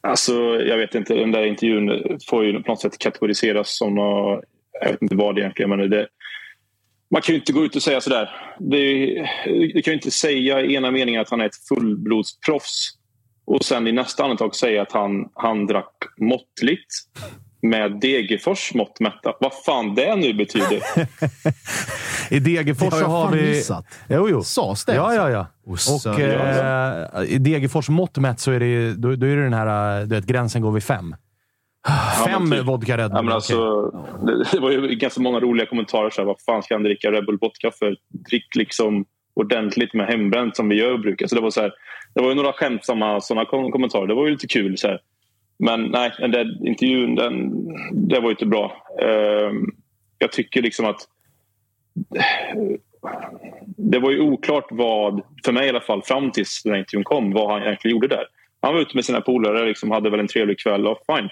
[0.02, 1.14] Alltså, jag vet inte.
[1.14, 3.98] Den där intervjun får ju på något sätt kategoriseras som
[4.82, 6.08] Jag vet inte vad det egentligen men det,
[7.12, 8.30] man kan ju inte gå ut och säga sådär.
[8.60, 9.06] Det,
[9.74, 12.98] du kan ju inte säga i ena meningen att han är ett fullblodsproffs
[13.46, 16.94] och sen i nästa andetag säga att han, han drack måttligt
[17.62, 19.34] med Degerfors mått mätta.
[19.40, 20.82] Vad fan det nu betyder.
[22.34, 23.42] I Degerfors så har vi...
[23.42, 23.86] Missat.
[24.10, 24.44] Jo, jo.
[24.44, 24.96] Sades det?
[24.96, 25.48] Ja, ja, ja.
[25.66, 30.02] Och, eh, I Degerfors mått mätt så är det, då, då är det den här
[30.06, 31.16] du vet, gränsen går vid fem.
[32.26, 32.66] Fem ja, typ.
[32.66, 33.18] vodka Red Bull?
[33.18, 33.92] Ja, men alltså,
[34.26, 36.10] det, det, var ju ganska många roliga kommentarer.
[36.10, 37.96] Så här, vad fan ska han dricka Red Bull vodka för?
[38.30, 41.28] Drick liksom ordentligt med hembränt som vi gör och brukar.
[41.28, 41.74] Så det, var så här,
[42.16, 44.08] det var ju några skämtsamma såna kommentarer.
[44.08, 44.78] Det var ju lite kul.
[44.78, 45.00] Så här.
[45.60, 47.52] Men nej, den där intervjun den,
[47.92, 48.88] det var inte bra.
[49.04, 49.52] Uh,
[50.18, 51.00] jag tycker liksom att
[53.78, 57.34] det var ju oklart vad, för mig i alla fall, fram tills den intervjun kom,
[57.34, 58.26] vad han egentligen gjorde där.
[58.62, 61.30] Han var ute med sina polare, liksom, hade väl en trevlig kväll och fine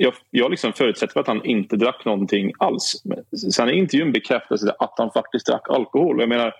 [0.00, 3.02] jag, jag liksom förutsätter att han inte drack någonting alls.
[3.52, 6.20] Sen i intervjun bekräftas det att han faktiskt drack alkohol.
[6.20, 6.54] Jag menar,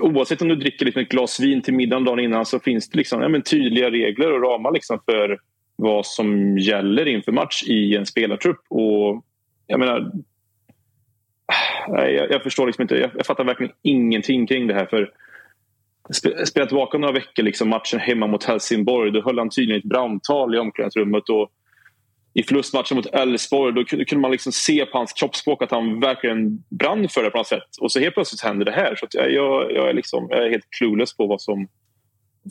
[0.00, 2.98] oavsett om du dricker liksom ett glas vin till middagen dagen innan så finns det
[2.98, 5.38] liksom, ja, tydliga regler och ramar liksom för
[5.76, 8.60] vad som gäller inför match i en spelartrupp.
[8.70, 9.24] Och
[9.66, 10.12] jag menar...
[11.88, 12.94] Jag, jag förstår liksom inte.
[12.94, 14.86] Jag, jag, fattar verkligen ingenting kring det här.
[14.86, 15.12] för
[16.46, 19.10] Spela tillbaka några veckor, liksom matchen hemma mot Helsingborg.
[19.10, 21.28] Då höll han tydligen ett brandtal i omklädningsrummet.
[21.28, 21.50] Och
[22.38, 26.64] i förlustmatchen mot Elfsborg, då kunde man liksom se på hans kroppsspråk att han verkligen
[26.68, 27.76] brann för det på något sätt.
[27.80, 28.96] Och så helt plötsligt händer det här.
[28.96, 29.32] Så jag,
[29.72, 31.68] jag, är liksom, jag är helt clueless på vad som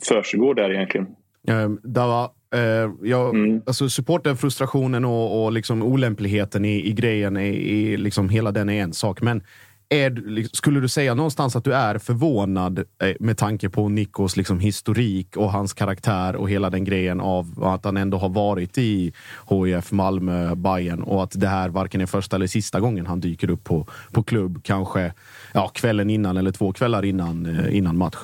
[0.08, 1.06] försiggår där egentligen.
[1.48, 3.62] Eh, Dava, eh, jag, mm.
[3.66, 8.68] alltså supporten, frustrationen och, och liksom olämpligheten i, i grejen, i, i liksom hela den
[8.68, 9.20] är en sak.
[9.20, 9.42] Men
[9.88, 14.36] är, liksom, skulle du säga någonstans att du är förvånad eh, med tanke på Nikos
[14.36, 18.78] liksom historik och hans karaktär och hela den grejen av att han ändå har varit
[18.78, 19.12] i
[19.50, 23.50] HIF, Malmö, Bayern och att det här varken är första eller sista gången han dyker
[23.50, 25.12] upp på, på klubb, kanske
[25.54, 28.16] ja, kvällen innan eller två kvällar innan, eh, innan match?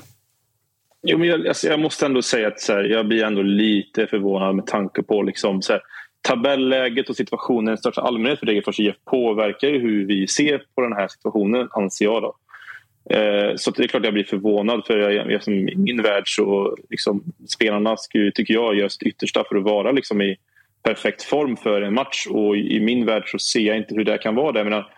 [1.07, 4.07] Jo, men jag, alltså, jag måste ändå säga att så här, jag blir ändå lite
[4.07, 5.83] förvånad med tanke på liksom, så här,
[6.29, 10.81] tabelläget och situationen i största allmänhet för Degerfors IF påverkar ju hur vi ser på
[10.81, 12.22] den här situationen, anser jag.
[12.22, 12.37] Då.
[13.11, 16.22] Eh, så det är klart jag blir förvånad för jag, jag, som i min värld
[16.27, 20.37] så liksom, spelarna ska, tycker jag gör sitt yttersta för att vara liksom, i
[20.83, 24.18] perfekt form för en match och i min värld så ser jag inte hur det
[24.18, 24.59] kan vara det.
[24.59, 24.93] Jag menar,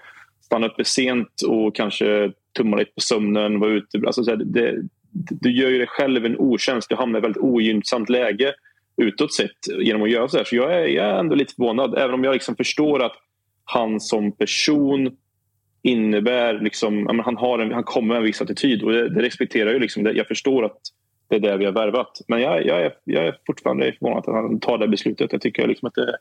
[0.44, 4.00] stanna uppe sent och kanske tumma lite på sömnen, vara ute.
[4.06, 7.42] Alltså, det, det, du gör ju dig själv en otjänst, du hamnar i ett väldigt
[7.42, 8.54] ogynnsamt läge
[8.96, 10.44] utåt sett genom att göra så här.
[10.44, 11.98] Så jag är, jag är ändå lite förvånad.
[11.98, 13.16] Även om jag liksom förstår att
[13.64, 15.16] han som person
[15.82, 16.60] innebär...
[16.60, 19.80] Liksom, han, har en, han kommer med en viss attityd och det, det respekterar jag.
[19.80, 20.12] Liksom.
[20.14, 20.78] Jag förstår att
[21.28, 22.20] det är det vi har värvat.
[22.28, 25.32] Men jag, jag, är, jag är fortfarande förvånad att han tar det beslutet.
[25.32, 26.16] Jag tycker liksom att det,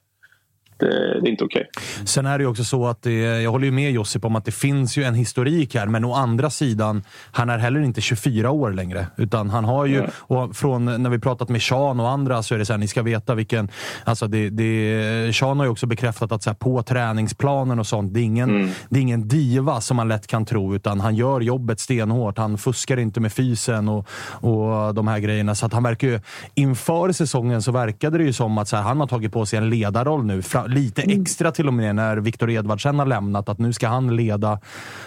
[0.77, 1.69] det, det, är inte okej.
[1.77, 2.05] Okay.
[2.05, 4.51] Sen är det också så att det, jag håller ju med Josip om att det
[4.51, 8.71] finns ju en historik här, men å andra sidan, han är heller inte 24 år
[8.71, 9.07] längre.
[9.17, 12.59] Utan han har ju, och från när vi pratat med Sean och andra så är
[12.59, 13.69] det så här, ni ska veta vilken...
[14.03, 18.13] Alltså det, det, Sean har ju också bekräftat att så här, på träningsplanen och sånt,
[18.13, 18.69] det är, ingen, mm.
[18.89, 22.37] det är ingen diva som man lätt kan tro, utan han gör jobbet stenhårt.
[22.37, 25.55] Han fuskar inte med fysen och, och de här grejerna.
[25.55, 26.19] Så att han verkar ju,
[26.53, 29.57] inför säsongen så verkade det ju som att så här, han har tagit på sig
[29.57, 31.21] en ledarroll nu lite mm.
[31.21, 33.49] extra till och med när Viktor Edvardsen har lämnat.
[33.49, 34.59] Att nu ska han leda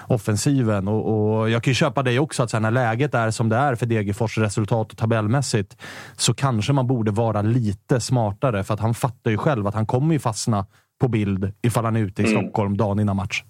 [0.06, 0.88] offensiven.
[0.88, 3.48] Och, och jag kan ju köpa dig också att så här, när läget är som
[3.48, 5.76] det är för Degerfors resultat och tabellmässigt
[6.16, 8.64] så kanske man borde vara lite smartare.
[8.64, 10.66] För att han fattar ju själv att han kommer ju fastna
[11.00, 12.42] på bild ifall han är ute i mm.
[12.42, 13.42] Stockholm dagen innan match.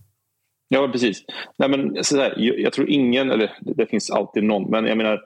[0.68, 1.24] Ja, precis.
[1.58, 4.98] Nej, men, så här, jag, jag, tror ingen, eller det finns alltid någon, men jag
[4.98, 5.20] menar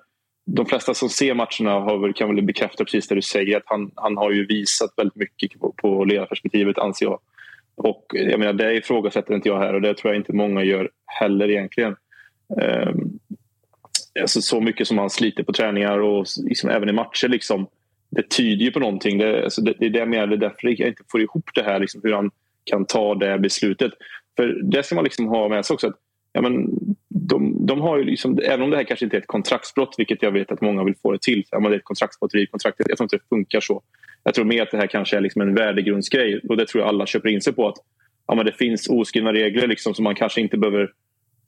[0.45, 3.57] de flesta som ser matcherna har kan väl bekräfta precis det du säger.
[3.57, 7.19] Att han, han har ju visat väldigt mycket på, på ledarperspektivet, anser jag.
[7.75, 10.91] Och jag menar, det ifrågasätter inte jag här och det tror jag inte många gör
[11.07, 11.97] heller egentligen.
[12.87, 13.19] Um,
[14.21, 17.29] alltså, så mycket som han sliter på träningar och liksom, även i matcher.
[17.29, 17.67] Liksom,
[18.11, 19.19] det tyder ju på någonting.
[19.19, 21.51] Det, alltså det, det är det jag menar, det är därför jag inte får ihop
[21.55, 22.31] det här, liksom, hur han
[22.65, 23.93] kan ta det beslutet.
[24.37, 25.87] För det ska man liksom ha med sig också.
[25.87, 25.97] Att,
[26.33, 26.67] ja, men,
[27.29, 30.23] de, de har ju liksom, även om det här kanske inte är ett kontraktsbrott, vilket
[30.23, 31.45] jag vet att många vill få det till.
[31.51, 32.87] Ja, det är ett kontraktsbrott, kontraktet.
[32.89, 33.83] Jag tror inte det funkar så.
[34.25, 36.89] Jag tror mer att det här kanske är liksom en värdegrundsgrej och det tror jag
[36.89, 37.69] alla köper in sig på.
[37.69, 37.77] att
[38.27, 40.91] ja, men Det finns oskrivna regler liksom, som man kanske inte behöver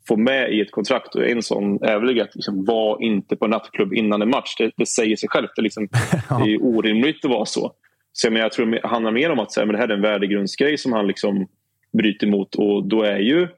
[0.09, 1.15] få med i ett kontrakt.
[1.15, 4.55] Och en sån är väl att liksom, var inte på nattklubb innan en match.
[4.59, 5.51] Det, det säger sig självt.
[5.57, 5.89] Det, liksom,
[6.45, 7.73] det är orimligt att vara så.
[8.13, 10.03] Så jag, jag tror det handlar mer om att säga, men det här är en
[10.03, 11.47] värdegrundsgrej som han liksom
[11.93, 13.49] bryter mot och då är ju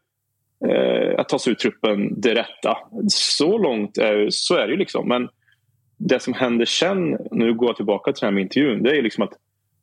[0.64, 2.78] Eh, att ta sig ur truppen det rätta.
[3.08, 5.08] Så långt är, så är det ju liksom.
[5.08, 5.28] Men
[5.96, 9.24] det som händer sen, nu går jag tillbaka till den här intervjun, det är liksom
[9.24, 9.32] att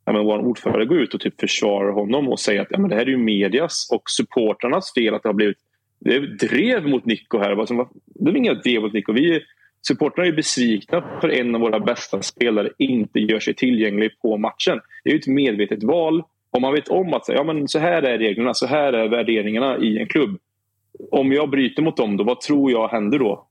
[0.04, 2.90] ja, men vår ordförande går ut och typ försvarar honom och säger att ja, men
[2.90, 5.58] det här är ju medias och supportrarnas fel att det har blivit
[5.98, 7.84] det drev mot Nico här.
[8.04, 9.12] Det är inga drev mot Nico.
[9.12, 9.40] Vi
[9.88, 14.80] supportrarna är besvikna för en av våra bästa spelare inte gör sig tillgänglig på matchen.
[15.04, 16.22] Det är ett medvetet val.
[16.50, 19.78] Om man vet om att ja, men så här är reglerna, så här är värderingarna
[19.78, 20.38] i en klubb.
[21.10, 23.46] Om jag bryter mot dem, då, vad tror jag händer då?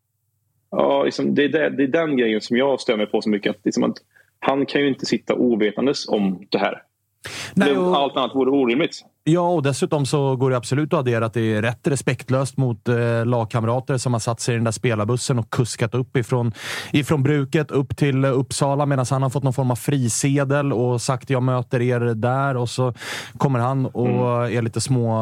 [0.71, 3.29] Ja, liksom, det, är det, det är den grejen som jag stör mig på så
[3.29, 3.55] mycket.
[3.55, 3.97] Att, liksom, att
[4.39, 6.83] han kan ju inte sitta ovetandes om det här.
[7.55, 7.95] Nej, och...
[7.95, 9.05] Allt annat vore orimligt.
[9.25, 12.89] Ja, och dessutom så går det absolut att addera att det är rätt respektlöst mot
[12.89, 16.51] eh, lagkamrater som har satt sig i den där spelarbussen och kuskat upp ifrån,
[16.91, 21.29] ifrån bruket upp till Uppsala medan han har fått någon form av frisedel och sagt
[21.29, 22.93] jag möter er där och så
[23.37, 24.57] kommer han och mm.
[24.57, 25.15] är lite små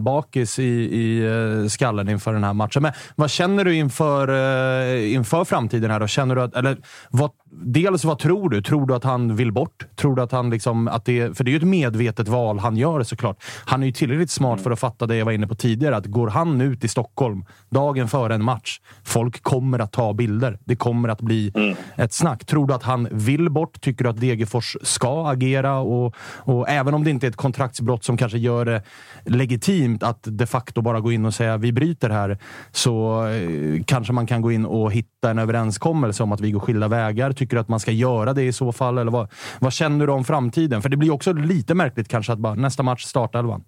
[0.00, 0.64] bakis i,
[1.00, 2.82] i uh, skallen inför den här matchen.
[2.82, 6.06] Men vad känner du inför, uh, inför framtiden här då?
[6.06, 6.76] Känner du att, eller
[7.10, 8.62] vad, dels vad tror du?
[8.62, 9.86] Tror du att han vill bort?
[9.96, 12.76] Tror du att han liksom, att det, för det är ju ett medvetet val han
[12.76, 13.44] gör såklart.
[13.64, 15.96] Han är ju tillräckligt smart för att fatta det jag var inne på tidigare.
[15.96, 20.58] Att går han ut i Stockholm dagen före en match, folk kommer att ta bilder.
[20.64, 21.76] Det kommer att bli mm.
[21.96, 22.44] ett snack.
[22.44, 23.80] Tror du att han vill bort?
[23.80, 25.78] Tycker du att Degerfors ska agera?
[25.78, 28.82] Och, och även om det inte är ett kontraktsbrott som kanske gör det
[29.24, 32.38] legitimt att de facto bara gå in och säga vi bryter här,
[32.72, 36.60] så eh, kanske man kan gå in och hitta en överenskommelse om att vi går
[36.60, 37.32] skilda vägar.
[37.36, 38.98] Tycker du att man ska göra det i så fall?
[38.98, 39.28] Eller vad,
[39.60, 40.82] vad känner du om framtiden?
[40.82, 43.64] För det blir också lite märkligt kanske att bara nästa match startelvan.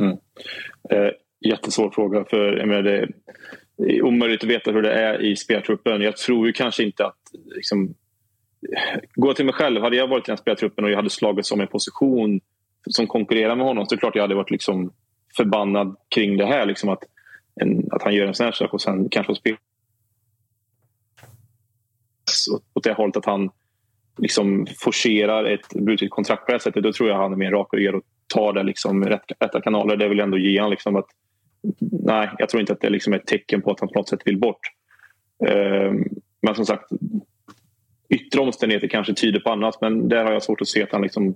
[0.00, 0.16] Mm.
[0.90, 1.10] Eh,
[1.40, 2.24] jättesvår fråga.
[2.30, 3.08] för jag menar, det
[3.78, 6.00] är omöjligt att veta hur det är i speltruppen.
[6.00, 7.18] Jag tror ju kanske inte att...
[7.54, 7.94] Liksom,
[9.14, 9.82] gå till mig själv.
[9.82, 12.40] Hade jag varit i den speltruppen och jag hade slagit som en position
[12.90, 14.92] som konkurrerar med honom så är det klart jag hade varit liksom
[15.36, 16.66] förbannad kring det här.
[16.66, 17.02] Liksom att,
[17.60, 19.56] en, att han gör en sån här sak och sen kanske spela
[22.74, 23.50] åt det hållet att han
[24.18, 26.82] liksom forcerar ett brutet kontrakt på det här sättet.
[26.82, 28.02] Då tror jag han är mer rak och och
[28.34, 29.96] tar det liksom rätt, rätta kanaler.
[29.96, 30.70] Det vill jag ändå ge honom.
[30.70, 31.06] Liksom att,
[31.80, 34.08] nej, jag tror inte att det liksom är ett tecken på att han på något
[34.08, 34.60] sätt vill bort.
[35.48, 35.92] Uh,
[36.42, 36.90] men som sagt,
[38.08, 41.02] yttre omständigheter kanske tyder på annat men där har jag svårt att se att han
[41.02, 41.34] liksom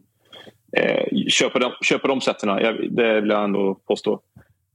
[0.77, 2.49] eh, köper, de, köper de sätten.
[2.91, 4.21] det vill jag ändå påstå.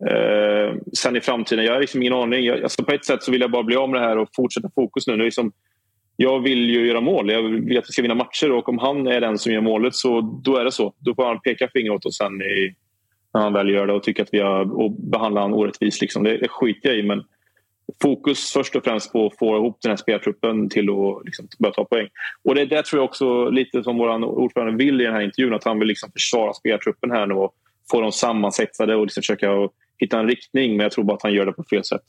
[0.10, 2.46] Eh, sen i framtiden, jag har liksom ingen aning.
[2.46, 4.30] Jag, alltså på ett sätt så vill jag bara bli av med det här och
[4.36, 5.18] fortsätta fokus nu.
[5.18, 5.52] nu liksom,
[6.18, 7.32] jag vill ju göra mål.
[7.32, 9.96] Jag vill att vi ska vinna matcher och om han är den som gör målet
[9.96, 10.94] så då är det så.
[11.00, 12.76] Då får han peka finger åt oss sen i,
[13.34, 16.02] när han väl gör det och tycker att vi har och behandlar honom orättvist.
[16.02, 16.24] Liksom.
[16.24, 17.24] Det, det skiter jag i men
[18.02, 21.74] fokus först och främst på att få ihop den här spelartruppen till att liksom, börja
[21.74, 22.08] ta poäng.
[22.44, 25.54] Och det, det tror jag också lite som vår ordförande vill i den här intervjun
[25.54, 27.56] att han vill liksom försvara spelartruppen här nu och
[27.92, 31.34] få dem sammansvetsade och liksom försöka hitta en riktning men jag tror bara att han
[31.34, 32.04] gör det på fel sätt.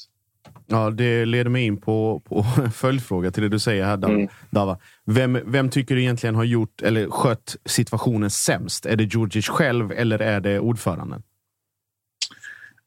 [0.66, 4.28] Ja, det leder mig in på, på en följdfråga till det du säger här, mm.
[4.50, 4.78] Dava.
[5.04, 8.86] Vem, vem tycker du egentligen har gjort eller skött situationen sämst?
[8.86, 11.22] Är det Djurdjic själv eller är det ordföranden?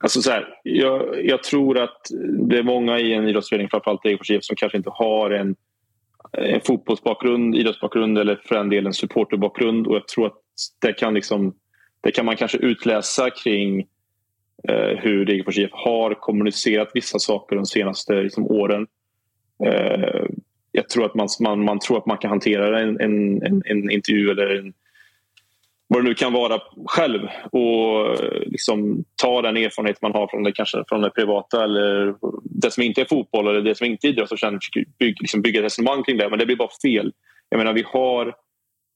[0.03, 2.01] Alltså så här, jag, jag, tror att
[2.49, 5.55] det är många i en idrottsförening, framförallt Degerfors IF, som kanske inte har en,
[6.31, 9.87] en fotbollsbakgrund, idrottsbakgrund eller för den delen supporterbakgrund.
[9.87, 10.37] Och jag tror att
[10.81, 11.53] det kan, liksom,
[12.01, 13.87] det kan man kanske utläsa kring
[14.67, 18.87] eh, hur Degerfors IF har kommunicerat vissa saker de senaste liksom, åren.
[19.65, 20.25] Eh,
[20.71, 23.91] jag tror att man, man, man, tror att man kan hantera en, en, en, en
[23.91, 24.73] intervju eller en,
[25.87, 30.51] vad det nu kan vara själv och liksom ta den erfarenhet man har från det,
[30.51, 34.09] kanske från det privata eller det som inte är fotboll eller det som inte är
[34.09, 34.59] idrott och sen
[34.99, 36.29] bygga, liksom bygga ett resonemang kring det.
[36.29, 37.13] Men det blir bara fel.
[37.49, 38.35] Jag menar, vi har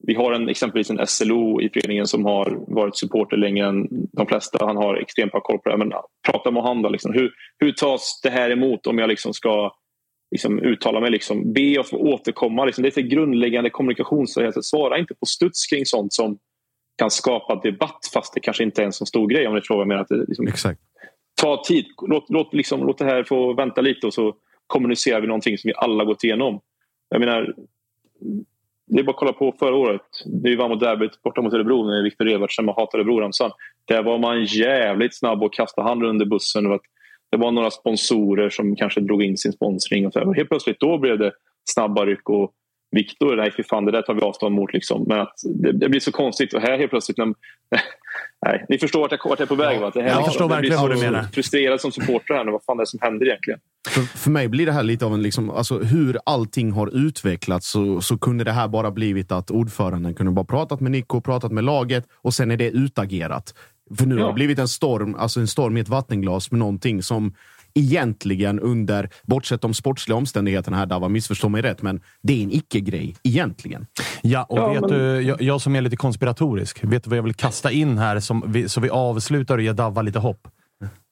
[0.08, 4.28] vi har en, exempelvis en SLO i föreningen som har varit supporter längre än de
[4.28, 4.66] flesta.
[4.66, 5.78] Han har extremt bra koll på det.
[5.78, 5.92] Men
[6.28, 6.92] prata med honom.
[6.92, 7.14] Liksom.
[7.14, 9.72] Hur, hur tas det här emot om jag liksom ska
[10.32, 11.12] liksom, uttala mig?
[11.12, 12.66] Liksom, be och få återkomma.
[12.66, 12.84] Liksom.
[12.84, 14.66] Det är grundläggande kommunikationssätt.
[14.66, 16.38] Svara inte på studs kring sånt som
[16.98, 19.48] kan skapa debatt fast det kanske inte är en så stor grej.
[19.48, 19.98] Om ni frågar mig.
[19.98, 20.82] Att det, liksom, Exakt.
[21.42, 21.86] Ta tid.
[22.08, 24.36] Låt, låt, liksom, låt det här få vänta lite och så
[24.68, 26.60] kommunicerar vi någonting som vi alla gått igenom.
[27.10, 27.56] Jag menar,
[28.94, 30.02] det är bara att kolla på förra året.
[30.44, 33.52] Vi vann mot derbyt borta mot Örebro när Viktor Evertsen hatade Örebro-ramsan.
[33.88, 36.80] Där var man jävligt snabb att kasta handen under bussen.
[37.32, 40.08] Det var några sponsorer som kanske drog in sin sponsring.
[40.08, 41.32] Och så och helt plötsligt då blev det
[41.70, 42.30] snabba ryck.
[42.30, 42.52] Och
[42.94, 44.74] Viktor, nej fy fan, det där tar vi avstånd mot.
[44.74, 45.06] Liksom.
[45.08, 46.54] Men att det, det, blir så konstigt.
[46.54, 47.18] Och här helt plötsligt...
[47.18, 47.26] När,
[48.46, 49.80] nej, ni förstår vart jag, vart jag är på väg.
[49.80, 49.92] Va?
[49.94, 51.24] Det här, jag förstår verkligen vad du menar.
[51.24, 52.52] frustrerad som supporter här nu.
[52.52, 53.60] Vad fan är det som händer egentligen?
[53.90, 55.22] För, för mig blir det här lite av en...
[55.22, 60.14] Liksom, alltså, hur allting har utvecklats så, så kunde det här bara blivit att ordföranden
[60.14, 63.54] kunde bara pratat med Nico, pratat med laget och sen är det utagerat.
[63.98, 64.22] För nu ja.
[64.22, 67.34] har det blivit en storm, alltså en storm i ett vattenglas med någonting som
[67.76, 72.52] egentligen under, bortsett de sportsliga omständigheterna här, Dava, missförstå mig rätt, men det är en
[72.52, 73.88] icke-grej egentligen.
[74.22, 74.90] Ja, och ja, vet men...
[74.90, 78.20] du, jag, jag, som är lite konspiratorisk, vet du vad jag vill kasta in här
[78.20, 80.48] som vi, så vi avslutar och ger Dava lite hopp?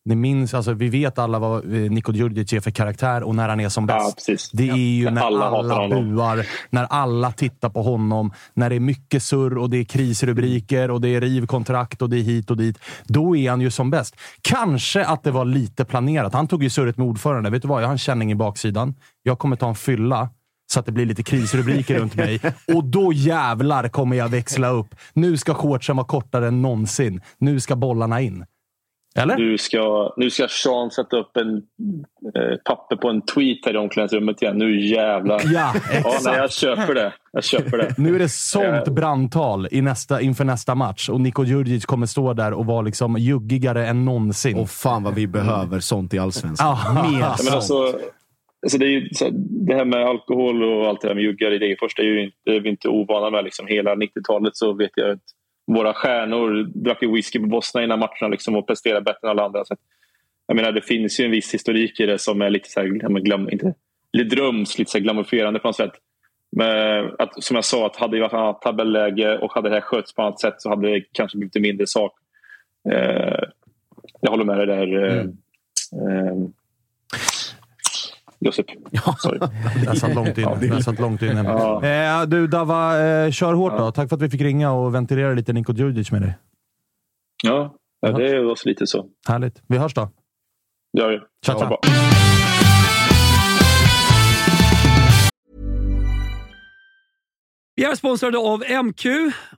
[0.06, 3.50] Ni minns, alltså, vi vet alla vad eh, Niko Djurdjic är för karaktär och när
[3.50, 4.28] han är som bäst.
[4.28, 8.76] Ja, det är ju när alla, alla buar, när alla tittar på honom, när det
[8.76, 12.52] är mycket surr och det är krisrubriker och det är rivkontrakt och det är hit
[12.52, 12.80] och dit.
[13.04, 14.16] Då är han ju som bäst.
[14.42, 16.34] Kanske att det var lite planerat.
[16.34, 17.50] Han tog ju surret med ordförande.
[17.50, 17.82] Vet du vad?
[17.82, 18.96] Jag har en känning i baksidan.
[19.24, 20.30] Jag kommer ta en fylla
[20.72, 22.40] så att det blir lite krisrubriker runt mig.
[22.76, 24.96] Och då jävlar kommer jag växla upp.
[25.14, 27.22] Nu ska shortsen vara kortare än någonsin.
[27.38, 28.46] Nu ska bollarna in.
[29.16, 29.38] Eller?
[29.38, 31.56] Nu ska, nu ska Sean sätta upp en
[32.36, 34.58] eh, papper på en tweet här i omklädningsrummet igen.
[34.58, 35.42] Nu jävlar.
[35.54, 36.06] Ja, exakt.
[36.26, 37.14] Ja, nej, jag köper det.
[37.32, 37.96] Jag köper det.
[37.98, 42.34] Nu är det sånt brandtal i nästa, inför nästa match och Niko Djurdjic kommer stå
[42.34, 44.58] där och vara liksom juggigare än någonsin.
[44.58, 46.78] Och fan vad vi behöver sånt i Allsvenskan.
[46.94, 47.84] Mer ja, men alltså,
[48.64, 49.10] alltså det, är ju,
[49.68, 52.24] det här med alkohol och allt det där med juggar i Degerfors, det är, ju
[52.24, 53.44] inte, det är vi inte ovana med.
[53.44, 53.68] Liksom.
[53.68, 55.20] Hela 90-talet så vet jag att
[55.74, 59.46] våra stjärnor drack ju whisky på Bosna innan matcherna liksom och presterade bättre än alla
[59.46, 59.66] andra.
[59.66, 59.76] Så
[60.48, 62.88] jag menar, det finns ju en viss historik i det som är lite, så här,
[63.20, 63.74] glam, inte,
[64.14, 65.94] lite drömskt, lite glamorifierande på något sätt.
[66.52, 69.82] Men att, som jag sa, att hade vi varit annat tabelläge och hade det här
[69.82, 72.14] skötts på annat sätt så hade det kanske blivit en mindre sak.
[72.92, 73.44] Eh,
[74.22, 75.04] jag håller med dig där.
[75.04, 75.28] Eh, mm.
[76.18, 76.50] eh,
[78.46, 78.66] Josip.
[78.92, 79.16] Ja.
[79.18, 79.40] Sorry.
[79.92, 80.58] Det satt långt inne.
[80.62, 81.44] Ja, det satt långt inne.
[81.44, 81.86] Ja.
[82.22, 83.92] Eh, du Dava, eh, kör hårt då.
[83.92, 86.38] Tack för att vi fick ringa och ventilera lite Niko Djurdjic med dig.
[87.44, 89.06] Ja, ja det var lite så.
[89.28, 89.62] Härligt.
[89.68, 90.10] Vi hörs då.
[90.94, 91.20] Det gör vi.
[91.46, 91.78] Tja, tja.
[97.76, 99.06] Vi är sponsrade av MQ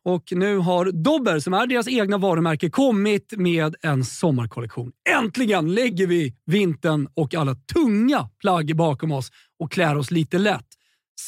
[0.04, 4.92] och nu har Dobber, som är deras egna varumärke, kommit med en sommarkollektion.
[5.10, 10.68] Äntligen lägger vi vintern och alla tunga plagg bakom oss och klär oss lite lätt.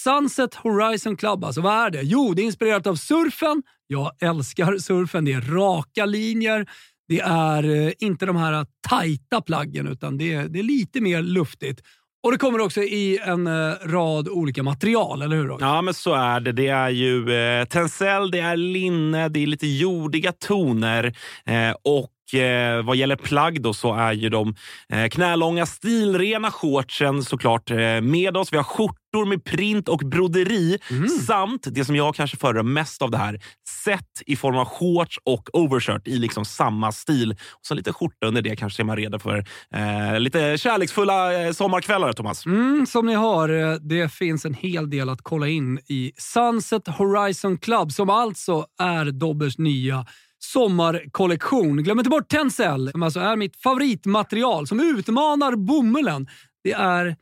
[0.04, 2.02] Sunset Horizon Club, alltså vad är det?
[2.02, 3.64] Jo, det är inspirerat av surfen.
[3.88, 5.26] Jag älskar surfen.
[5.26, 6.70] Det är raka linjer.
[7.08, 11.22] Det är eh, inte de här tajta plaggen, utan det är, det är lite mer
[11.22, 11.82] luftigt.
[12.26, 15.58] Och det kommer också i en eh, rad olika material, eller hur?
[15.60, 16.52] Ja, men så är det.
[16.52, 21.16] Det är ju eh, tencel, det är linne, det är lite jordiga toner
[21.46, 24.56] eh, och eh, vad gäller plagg då så är ju de
[24.90, 28.54] eh, knälånga stilrena shortsen såklart eh, med oss.
[28.54, 31.10] Vi har skjortor med print och broderi mm.
[31.10, 33.40] samt det som jag kanske föredrar mest av det här,
[33.86, 37.32] set i form av shorts och overshirt i liksom samma stil.
[37.32, 39.46] Och så lite skjorta under det kanske är man redo för
[39.76, 42.46] eh, lite kärleksfulla eh, sommarkvällar, Thomas.
[42.46, 46.88] Mm, som ni hör, eh, det finns en hel del att kolla in i Sunset
[46.88, 50.06] Horizon Club som alltså är Dobbers nya
[50.52, 51.84] sommarkollektion.
[51.84, 56.28] Glöm inte bort Tencel, som alltså är mitt favoritmaterial som utmanar bomullen.
[56.64, 57.16] Det är...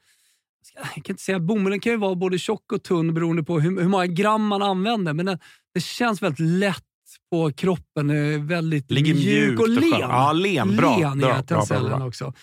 [0.76, 3.82] Jag kan inte säga Bomullen kan ju vara både tjock och tunn beroende på hur,
[3.82, 5.40] hur många gram man använder, men det,
[5.74, 6.84] det känns väldigt lätt
[7.32, 8.08] på kroppen.
[8.48, 10.00] Väldigt Ligger mjuk och len.
[10.00, 10.76] Ja, len.
[10.76, 10.98] Bra.
[10.98, 12.08] Len bra, är Tencellen bra, bra.
[12.08, 12.34] också.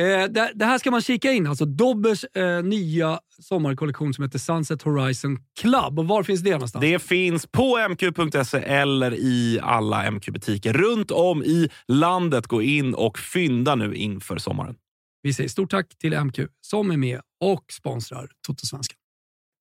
[0.00, 1.46] Eh, det, det, här ska man kika in.
[1.46, 5.98] Alltså Dobbers eh, nya sommarkollektion som heter Sunset Horizon Club.
[5.98, 6.82] Och var finns det någonstans?
[6.82, 12.46] Det finns på mq.se eller i alla MQ-butiker runt om i landet.
[12.46, 14.74] Gå in och fynda nu inför sommaren.
[15.22, 18.96] Vi säger stort tack till MQ som är med och sponsrar Toto-svenskan.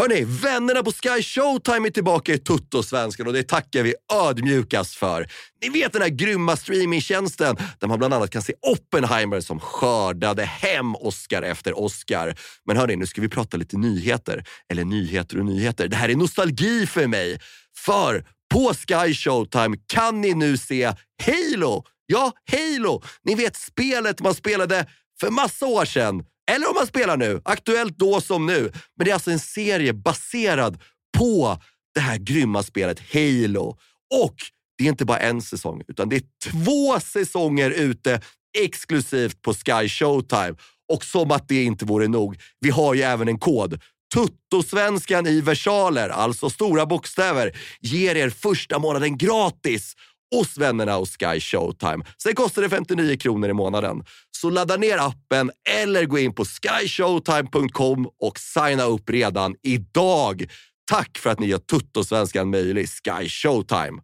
[0.00, 5.28] Hörni, vännerna på Sky Showtime är tillbaka i Tuttosvenskan och det tackar vi ödmjukast för.
[5.62, 10.44] Ni vet den här grymma streamingtjänsten där man bland annat kan se Oppenheimer som skördade
[10.44, 12.34] hem Oscar efter Oscar.
[12.66, 14.44] Men hörni, nu ska vi prata lite nyheter.
[14.72, 15.88] Eller nyheter och nyheter.
[15.88, 17.40] Det här är nostalgi för mig.
[17.76, 18.24] För
[18.54, 20.92] på Sky Showtime kan ni nu se
[21.22, 21.84] Halo.
[22.06, 23.02] Ja, Halo!
[23.24, 24.86] Ni vet spelet man spelade
[25.20, 26.24] för massa år sedan.
[26.50, 27.40] Eller om man spelar nu.
[27.44, 28.72] Aktuellt då som nu.
[28.96, 30.82] Men det är alltså en serie baserad
[31.18, 31.58] på
[31.94, 33.78] det här grymma spelet Halo.
[34.24, 34.36] Och
[34.78, 38.20] det är inte bara en säsong, utan det är två säsonger ute
[38.58, 40.54] exklusivt på Sky Showtime.
[40.92, 43.80] Och som att det inte vore nog, vi har ju även en kod.
[44.14, 49.94] Tuttosvenskan i versaler, alltså stora bokstäver, ger er första månaden gratis
[50.34, 52.04] hos vännerna hos Sky Showtime.
[52.22, 54.04] Sen kostar det 59 kronor i månaden.
[54.40, 55.50] Så ladda ner appen
[55.82, 60.44] eller gå in på skyshowtime.com och signa upp redan idag.
[60.90, 64.00] Tack för att ni gör Tuttosvenskan möjlig, Sky Showtime.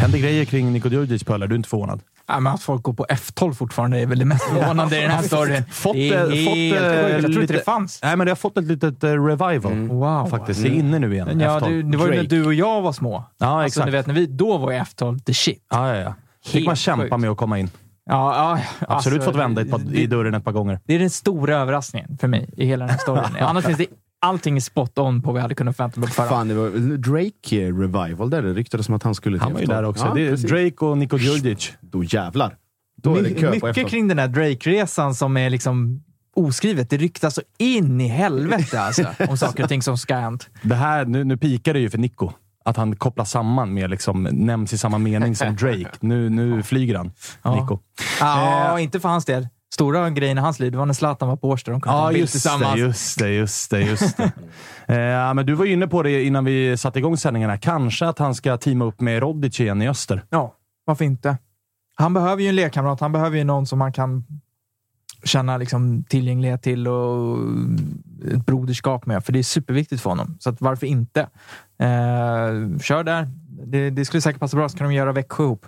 [0.00, 2.00] Händer grejer kring Niko Djurdjic på Du är inte förvånad?
[2.30, 5.10] Ja, men att folk går på F12 fortfarande är väl det mest förvånande i den
[5.10, 5.62] här storyn.
[5.70, 7.22] Fått, det är helt fått.
[7.22, 8.00] Jag tror inte det fanns.
[8.02, 9.88] Nej, men det har fått ett litet eh, revival.
[9.88, 10.26] Wow.
[10.30, 10.62] Faktiskt.
[10.62, 11.40] Det är inne nu igen.
[11.40, 11.68] Ja, F12.
[11.68, 13.24] du, det var ju när du och jag var små.
[13.38, 13.86] Ja, alltså, exakt.
[13.86, 15.66] du vet, när vi, då var ju F12 the shit.
[15.70, 16.14] Ja, ja, ja.
[16.46, 17.16] Fick man kämpa sjukt.
[17.16, 17.70] med att komma in.
[18.10, 18.34] Ja,
[18.80, 20.80] ja, Absolut alltså, fått vända par, det- i dörren ett par gånger.
[20.84, 23.24] Det är den stora överraskningen för mig i hela den här storyn.
[23.40, 23.86] Annars finns det
[24.20, 26.30] allting är spot on på vad vi hade kunnat förvänta mig på förhand.
[26.36, 28.42] Fan, det var Drake eh, revival där.
[28.42, 29.70] Det ryktades som att han skulle till Han var ju F12.
[29.74, 30.04] där också.
[30.04, 30.36] Ja, det är.
[30.36, 31.72] Drake och Niko Djurdjic.
[31.80, 32.56] Då jävlar.
[33.02, 33.88] Då är det kö på Mycket F12.
[33.88, 36.02] kring den här Drake-resan som är liksom
[36.36, 36.90] oskrivet.
[36.90, 40.48] Det ryktas så in i helvete alltså, om saker och ting som ska ha hänt.
[40.62, 42.32] Det här, nu, nu pikar det ju för Nico.
[42.64, 45.90] Att han kopplas samman med, liksom, nämns i samma mening som Drake.
[46.00, 47.12] Nu, nu flyger han,
[47.42, 47.54] Ja.
[47.60, 47.78] Nico.
[48.20, 49.48] Ja, inte för hans del.
[49.80, 51.70] Stora grejen i hans liv, det var när Zlatan var på Årsta.
[51.70, 52.74] De kunde Ja, just tillsammans.
[52.74, 53.80] det, just det, just det.
[53.80, 54.24] Just det.
[54.86, 57.58] eh, men du var ju inne på det innan vi satte igång sändningarna.
[57.58, 60.24] Kanske att han ska teama upp med Rodic igen i öster.
[60.30, 60.54] Ja,
[60.84, 61.38] varför inte?
[61.94, 63.00] Han behöver ju en lekkamrat.
[63.00, 64.24] Han behöver ju någon som han kan
[65.24, 67.38] känna liksom tillgänglighet till och
[68.34, 69.24] ett broderskap med.
[69.24, 70.36] För det är superviktigt för honom.
[70.40, 71.20] Så varför inte?
[71.78, 73.28] Eh, kör där.
[73.66, 75.66] Det, det skulle säkert passa bra, så kan de göra Växjö ihop.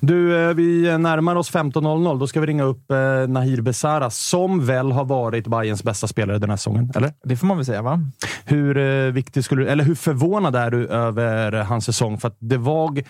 [0.00, 2.18] Du, eh, vi närmar oss 15.00.
[2.18, 2.96] Då ska vi ringa upp eh,
[3.28, 7.12] Nahir Besara, som väl har varit Bayerns bästa spelare den här säsongen, eller?
[7.24, 8.00] Det får man väl säga, va?
[8.44, 12.18] Hur, eh, viktig skulle, eller hur förvånad är du över hans säsong?
[12.18, 13.02] För det, var,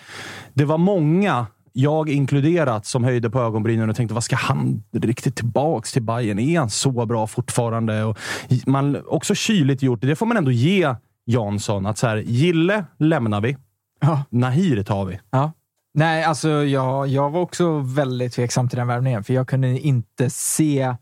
[0.53, 5.35] det var många, jag inkluderat, som höjde på ögonbrynen och tänkte vad ska han riktigt
[5.35, 6.39] tillbaks till Bayern?
[6.39, 8.03] Är han så bra fortfarande?
[8.03, 8.17] Och
[8.65, 10.07] man också kyligt gjort det.
[10.07, 10.95] Det får man ändå ge
[11.25, 11.85] Jansson.
[11.85, 13.57] Att så här, Gille lämnar vi.
[14.01, 14.23] Ja.
[14.29, 15.19] Nahir tar vi.
[15.31, 15.51] Ja.
[15.93, 20.29] Nej, alltså jag, jag var också väldigt tveksam till den värvningen, för jag kunde inte
[20.29, 20.95] se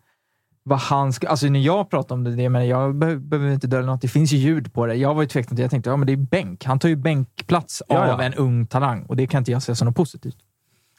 [0.64, 1.30] vad han skulle...
[1.30, 4.02] Alltså när jag pratade om det, det men jag be- behöver inte dölja något.
[4.02, 4.96] Det finns ju ljud på det.
[4.96, 6.66] Jag var ju tveksam till Jag tänkte, ja men det är bänk.
[6.66, 8.14] Han tar ju bänkplats Ja, ja.
[8.14, 10.38] av en ung talang och det kan inte jag se som något positivt.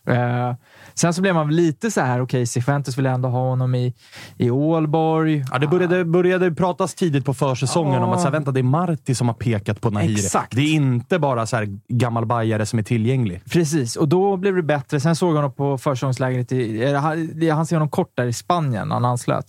[0.09, 0.55] Eh,
[0.95, 3.95] sen så blev man lite så här, okej, Cifuentes vill ändå ha honom i,
[4.37, 5.45] i Ålborg.
[5.53, 8.05] Ja, det började, började pratas tidigt på försäsongen Ja.
[8.07, 10.13] om att så här, vänta, det är Marti som har pekat på Nahir.
[10.19, 10.57] Exakt.
[10.57, 13.43] Det är inte bara så här, gammal bajare som är tillgänglig.
[13.51, 15.01] Precis, och då blev det bättre.
[15.01, 16.53] Sen såg jag honom på försäsongslägret.
[16.53, 19.47] I, han- han ser honom kort där i Spanien när han anslöt.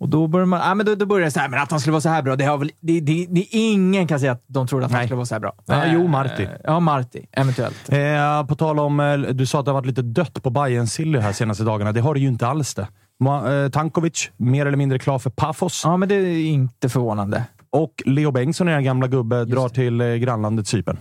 [0.00, 1.80] Och då börjar man, ja, men då, då börjar det så här, men att han
[1.80, 4.44] skulle vara så här bra, det har väl, det, det, det, ingen kan säga att
[4.46, 5.54] de trodde att han skulle vara så här bra.
[5.66, 6.48] Ja, Eh, jo, Marti.
[6.64, 7.26] Ja, Marti.
[7.32, 7.92] Eventuellt.
[7.92, 10.86] Eh, på tal om, eh, du sa att det har varit lite dött på Bayern
[10.86, 11.92] Silly här senaste dagarna.
[11.92, 12.88] Det har det ju inte alls det.
[13.22, 15.82] Eh, Tankovic, mer eller mindre klar för Pafos.
[15.84, 17.44] Ja, men det är inte förvånande.
[17.70, 20.98] Och Leo Bengtsson, er gamla gubbe, drar till eh, grannlandet Cypern.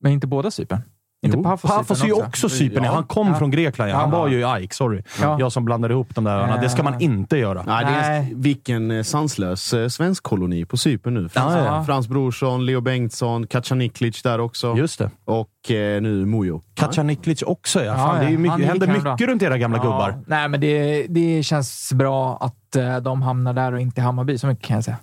[0.00, 0.80] Men inte båda Cypern?
[1.22, 2.84] Inte Jo, Pafos Pafos är ju också Cypern.
[2.84, 2.92] Ja.
[2.92, 3.34] Han kom Ja.
[3.34, 3.90] från Grekland.
[3.90, 3.96] Ja.
[3.96, 4.18] Han Ja.
[4.18, 5.02] var ju i AIK, sorry.
[5.20, 5.36] Ja.
[5.40, 6.60] Jag som blandade ihop de där.
[6.60, 7.62] Det ska man inte göra.
[7.66, 11.28] Nej, det är, vilken eh, sanslös eh, svensk koloni på Cypern nu.
[11.28, 11.86] Frans.
[11.86, 14.76] Frans Brorsson, Leo Bengtsson, Kacaniklic där också.
[14.76, 15.10] Just det.
[15.24, 16.62] Och eh, nu Mujo.
[16.74, 17.84] Kacaniklic också ja.
[17.86, 18.38] Ja, Fan, det är ju ja.
[18.40, 19.16] mycket, händer mycket bra.
[19.16, 19.82] runt era gamla Ja.
[19.82, 20.18] gubbar.
[20.26, 24.38] Nej, men det, det känns bra att eh, de hamnar där och inte i Hammarby.
[24.38, 24.96] Så mycket kan jag säga.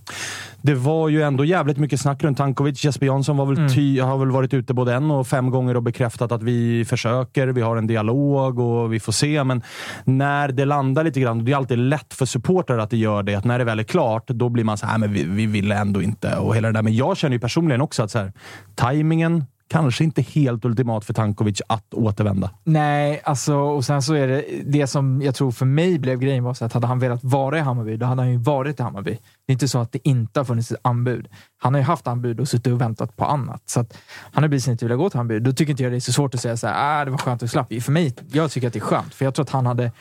[0.66, 2.86] Det var ju ändå jävligt mycket snack runt Tankovic.
[2.86, 3.70] Jesper Jansson var väl Mm.
[3.70, 7.48] ty, har väl varit ute både en och fem gånger och bekräftat att vi försöker,
[7.48, 9.44] vi har en dialog och vi får se.
[9.44, 9.62] Men
[10.04, 13.36] när det landar lite grann, det är alltid lätt för supportrar att det gör det,
[13.36, 15.72] att när det väl är klart, då blir man så här, men vi, vi vill
[15.72, 16.82] ändå inte och hela det där.
[16.82, 18.34] Men jag känner ju personligen också att så här,
[18.76, 22.52] tajmingen kanske inte helt ultimat för Tankovic att återvända.
[22.64, 26.44] Nej, alltså, och sen så är det det som jag tror för mig blev grejen
[26.44, 28.84] var så att hade han velat vara i Hammarby, då hade han ju varit i
[28.84, 29.12] Hammarby.
[29.12, 31.28] Det är inte så att det inte har funnits ett anbud.
[31.58, 33.62] Han har ju haft anbud och suttit och väntat på annat.
[33.66, 33.98] Så att
[34.32, 35.40] han har bevisligen inte velat gå till Hammarby.
[35.40, 37.18] Då tycker inte jag det är så svårt att säga så här, ah, det var
[37.18, 37.74] skönt att slapp.
[37.84, 39.14] För mig, jag tycker att det är skönt.
[39.14, 39.92] För jag tror att han hade...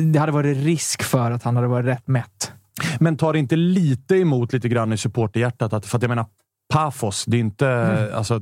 [0.00, 2.52] Det hade varit risk för att han hade varit rätt mätt.
[2.98, 5.72] Men tar det inte lite emot lite grann i supporterhjärtat?
[5.72, 6.26] Att, för att jag menar,
[6.72, 8.14] Pafos, det är inte, Mm.
[8.14, 8.40] alltså,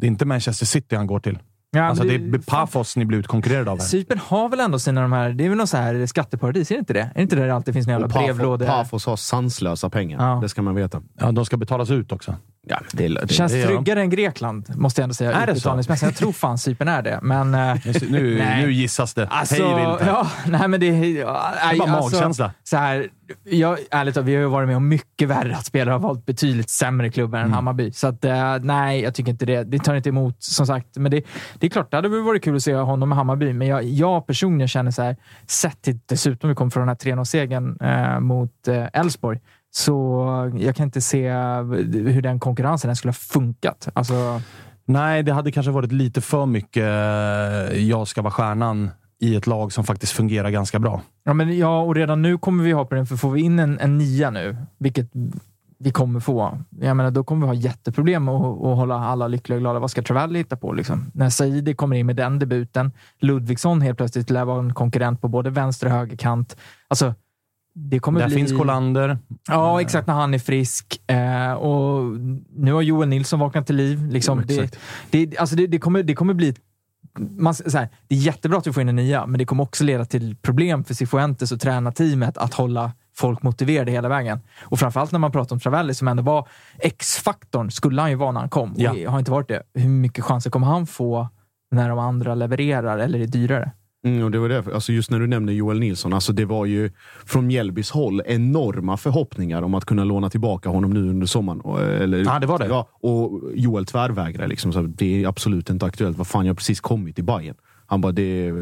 [0.00, 1.38] det är inte Manchester City han går till.
[1.72, 3.84] Ja, alltså, det det- är Pafos ni blir utkonkurrerade av här.
[3.86, 5.30] Cypern har väl ändå sina de här...
[5.30, 7.00] Det är väl någon så här skatteparadis, är det inte det?
[7.00, 8.66] Är det inte där det alltid finns några jävla brevlådor?
[8.66, 10.28] Pafos har sanslösa pengar.
[10.28, 10.38] Ja.
[10.42, 11.02] Det ska man veta.
[11.18, 12.34] Ja, de ska betalas ut också.
[12.68, 15.32] Ja, det, det, känns det tryggare än Grekland, måste jag ändå säga.
[15.32, 15.82] Är det så?
[16.02, 17.18] Jag tror fan Cypern är det.
[17.22, 17.76] Men, eh,
[18.10, 18.66] Nu, nej.
[18.66, 19.26] nu gissas det.
[19.26, 20.06] Alltså, Hej vilt här.
[20.06, 22.52] ja, nej men det, ja, Det är bara alltså, magkänsla.
[22.62, 23.08] Så här,
[23.44, 26.70] jag, ärligt vi har ju varit med om mycket värre att spelare har valt betydligt
[26.70, 27.48] sämre klubbar Mm.
[27.50, 27.92] än Hammarby.
[27.92, 29.64] Så att, eh, nej, jag tycker inte det.
[29.64, 30.96] Det tar inte emot, som sagt.
[30.96, 31.22] Men det,
[31.58, 33.52] det är klart, det hade väl varit kul att se honom i Hammarby.
[33.52, 36.96] Men jag, jag personligen känner så här, sett till dessutom vi kom från den här
[37.14, 39.40] 3-0-segern eh, mot eh, Elfsborg,
[39.70, 43.88] så jag kan inte se hur den konkurrensen skulle ha funkat.
[43.92, 44.40] Alltså,
[44.84, 48.90] Nej, det hade kanske varit lite för mycket eh, jag ska vara stjärnan
[49.20, 51.02] i ett lag som faktiskt fungerar ganska bra.
[51.24, 53.78] Ja, men ja, och redan nu kommer vi ha problem, för får vi in en,
[53.78, 55.10] en nia nu, vilket
[55.78, 59.56] vi kommer få, jag menar, då kommer vi ha jätteproblem att, att hålla alla lyckliga
[59.56, 59.78] och glada.
[59.78, 60.72] Vad ska Travelli hitta på?
[60.72, 61.10] Liksom?
[61.14, 65.28] När Saidi kommer in med den debuten, Ludvigsson helt plötsligt lär vara en konkurrent på
[65.28, 66.56] både vänster och högerkant.
[66.88, 67.14] Alltså,
[67.74, 68.36] det kommer Där bli...
[68.36, 69.18] finns Kolander.
[69.48, 70.06] Ja, exakt.
[70.06, 71.00] När han är frisk.
[71.06, 72.18] Eh, och
[72.56, 74.06] nu har Joel Nilsson vaknat till liv.
[74.10, 74.62] Liksom, Jo,
[75.10, 76.54] det, det, alltså det, det, kommer, det kommer bli
[77.18, 79.84] man, här, det är jättebra att vi får in en nia, men det kommer också
[79.84, 84.40] leda till problem för Cifuentes och tränarteamet att hålla folk motiverade hela vägen.
[84.62, 86.48] Och framförallt när man pratar om Travelli som ändå var
[86.78, 88.74] X-faktorn, skulle han ju vara när han kom.
[88.76, 89.10] Ja.
[89.10, 89.62] Har inte varit det.
[89.74, 91.28] Hur mycket chanser kommer han få
[91.70, 93.72] när de andra levererar eller är dyrare?
[94.04, 96.66] Mm, och det var därför, alltså just när du nämnde Joel Nilsson, alltså det var
[96.66, 96.90] ju
[97.26, 101.60] från Mjällbys håll enorma förhoppningar om att kunna låna tillbaka honom nu under sommaren.
[101.60, 102.66] Och, Eller, Ja, det var det.
[102.66, 104.48] Ja, och Joel tvärvägrade.
[104.48, 106.18] Liksom, så det är absolut inte aktuellt.
[106.18, 107.54] Vad fan, jag har precis kommit till Bayern.
[107.86, 108.52] Han bara, det,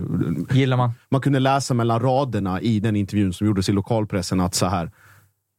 [0.53, 0.91] Gillar man?
[1.09, 4.91] man kunde läsa mellan raderna i den intervjun som gjordes i lokalpressen att så här,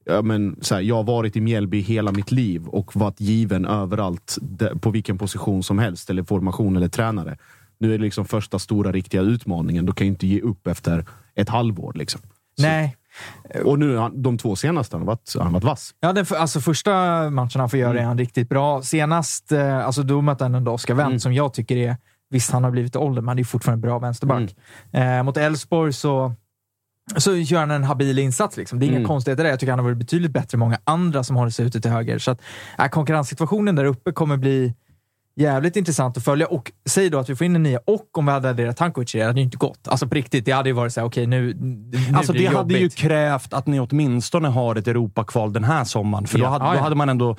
[0.05, 3.65] ja, men, så här, jag har varit i Mjällby hela mitt liv och varit given
[3.65, 4.37] överallt
[4.81, 7.37] på vilken position som helst, eller formation eller tränare.
[7.79, 9.85] Nu är det liksom första stora riktiga utmaningen.
[9.85, 11.05] Då kan jag inte ge upp efter
[11.35, 11.93] ett halvår.
[11.95, 12.21] Liksom.
[12.57, 12.95] Nej.
[13.65, 15.95] Och nu, de två senaste, han har varit, han har varit vass.
[15.99, 16.91] Ja, den, för- alltså första
[17.29, 18.81] matchen han får göra är han riktigt bra.
[18.81, 21.97] Senast, eh, alltså då mötte han ändå Oskar Wendt som jag tycker är,
[22.29, 24.55] visst han har blivit ålder, men han är fortfarande bra vänsterback.
[24.91, 26.33] Eh, mot Elfsborg så,
[27.17, 28.57] så gör han en habil insats.
[28.57, 28.79] Liksom.
[28.79, 29.07] Det är inga Mm.
[29.07, 29.49] konstigheter där.
[29.51, 31.91] Jag tycker han har varit betydligt bättre än många andra som håller sig ute till
[31.91, 32.19] höger.
[32.19, 32.41] Så att,
[32.79, 34.73] eh, konkurrenssituationen där uppe kommer bli
[35.39, 36.47] jävligt intressant att följa.
[36.47, 39.11] Och säg då att vi får in en nia och om vi hade adderat Tankovic
[39.11, 39.87] det, hade ju inte gått.
[39.87, 42.49] Alltså på riktigt, det hade ju varit så här, okej nu, nu Alltså blir det
[42.49, 46.27] det hade ju krävt att ni åtminstone har ett Europakval den här sommaren.
[46.27, 46.49] För då, Ja.
[46.49, 47.35] hade, Ja, då hade man ändå...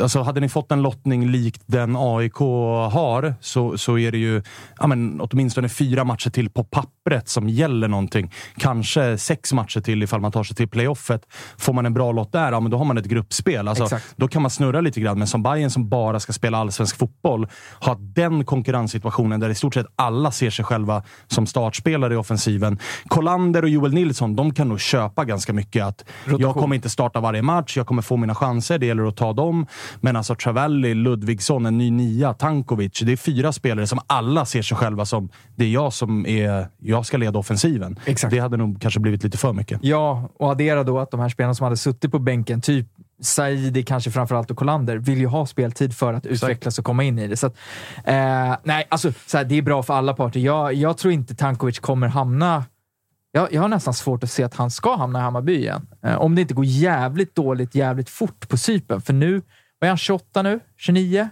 [0.00, 4.42] Alltså hade ni fått en lottning likt den AIK har, så, så är det ju
[4.78, 8.32] ja, men, åtminstone fyra matcher till på pappret som gäller någonting.
[8.56, 11.22] Kanske sex matcher till ifall man tar sig till playoffet.
[11.58, 13.68] Får man en bra lott där, ja, men då har man ett gruppspel.
[13.68, 14.04] Alltså, Exakt.
[14.16, 15.18] då kan man snurra lite grann.
[15.18, 17.48] Men som Bayern som bara ska spela allsvensk fotboll, fotboll,
[17.80, 22.78] ha den konkurrenssituationen där i stort sett alla ser sig själva som startspelare i offensiven.
[23.08, 26.04] Kolander och Joel Nilsson, de kan nog köpa ganska mycket att
[26.38, 29.32] jag kommer inte starta varje match, jag kommer få mina chanser, det gäller att ta
[29.32, 29.66] dem.
[30.00, 33.00] Men alltså Travelli, Ludvigsson, en ny nia, Tankovic.
[33.00, 36.68] Det är fyra spelare som alla ser sig själva som det är jag som är,
[36.78, 37.98] jag ska leda offensiven.
[38.06, 38.30] Exakt.
[38.30, 39.80] Det hade nog kanske blivit lite för mycket.
[39.82, 42.86] Ja, och addera då att de här spelarna som hade suttit på bänken, typ
[43.20, 47.18] Saidi kanske framförallt och Kolander, vill ju ha speltid för att utvecklas och komma in
[47.18, 47.36] i det.
[47.36, 47.56] Så att,
[48.04, 50.40] eh, nej, alltså, så här, det är bra för alla parter.
[50.40, 52.64] Jag, jag tror inte Tankovic kommer hamna...
[53.32, 55.86] Jag, jag har nästan svårt att se att han ska hamna i Hammarby igen.
[56.02, 59.00] Eh, om det inte går jävligt dåligt, jävligt fort på Cypern.
[59.00, 59.42] För nu,
[59.78, 60.60] vad är han, 28 nu?
[60.76, 61.28] 29?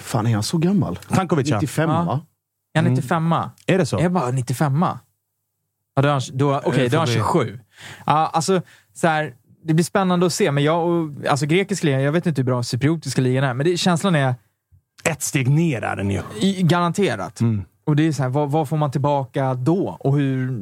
[0.00, 0.96] Fan, är han så gammal?
[0.96, 1.56] Tankovic, ja.
[1.60, 2.02] 95 Ja.
[2.04, 2.20] va?
[2.74, 3.32] Är han 95?
[3.66, 3.98] Är det så?
[3.98, 4.82] Är jag bara 95?
[4.82, 7.60] Ja, då är han, då, okej, Det då är han får vi- 27.
[8.06, 8.62] Ja, alltså,
[8.94, 9.34] så här,
[9.66, 12.46] det blir spännande att se, men jag och, alltså grekisk liga, jag vet inte hur
[12.46, 14.34] bra cypriotiska ligan är, men det, känslan är
[15.04, 16.20] Ett steg ner är den ju.
[16.40, 17.40] i, garanterat.
[17.40, 17.64] Mm.
[17.86, 19.96] Och det är så här, vad, vad får man tillbaka då?
[20.00, 20.60] Och hur...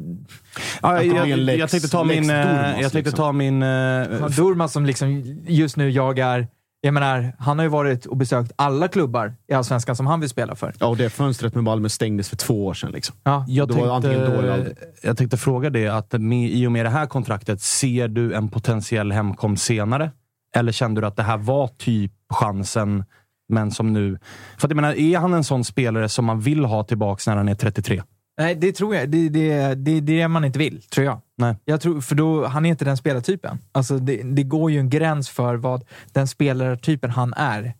[0.82, 2.30] Ja, jag, lex- jag tänkte ta min...
[2.30, 3.16] eh, Durmaz, jag tänkte liksom.
[3.16, 3.62] ta min...
[3.62, 6.46] eh, Ja, Durmaz som liksom just nu jagar...
[6.84, 10.28] Jag menar, han har ju varit och besökt alla klubbar i Allsvenskan som han vill
[10.28, 10.74] spela för.
[10.78, 12.92] Ja, och det fönstret med Malmö stängdes för två år sedan.
[12.92, 13.16] Liksom.
[13.22, 17.06] Ja, Jag Då tänkte, jag tänkte fråga det, att med, i och med det här
[17.06, 20.10] kontraktet, ser du en potentiell hemkomst senare?
[20.56, 23.04] Eller kände du att det här var typ chansen,
[23.48, 24.18] men som nu...
[24.58, 27.36] För att jag menar, är han en sån spelare som man vill ha tillbaka när
[27.36, 28.02] han är 33?
[28.38, 29.08] Nej, det tror jag.
[29.08, 31.20] Det, det, det, det är det man inte vill, tror jag.
[31.38, 31.56] Nej.
[31.64, 33.58] Jag tror, för då, han är inte den spelartypen.
[33.72, 37.74] Alltså det, det går ju en gräns för vad den spelartypen han är.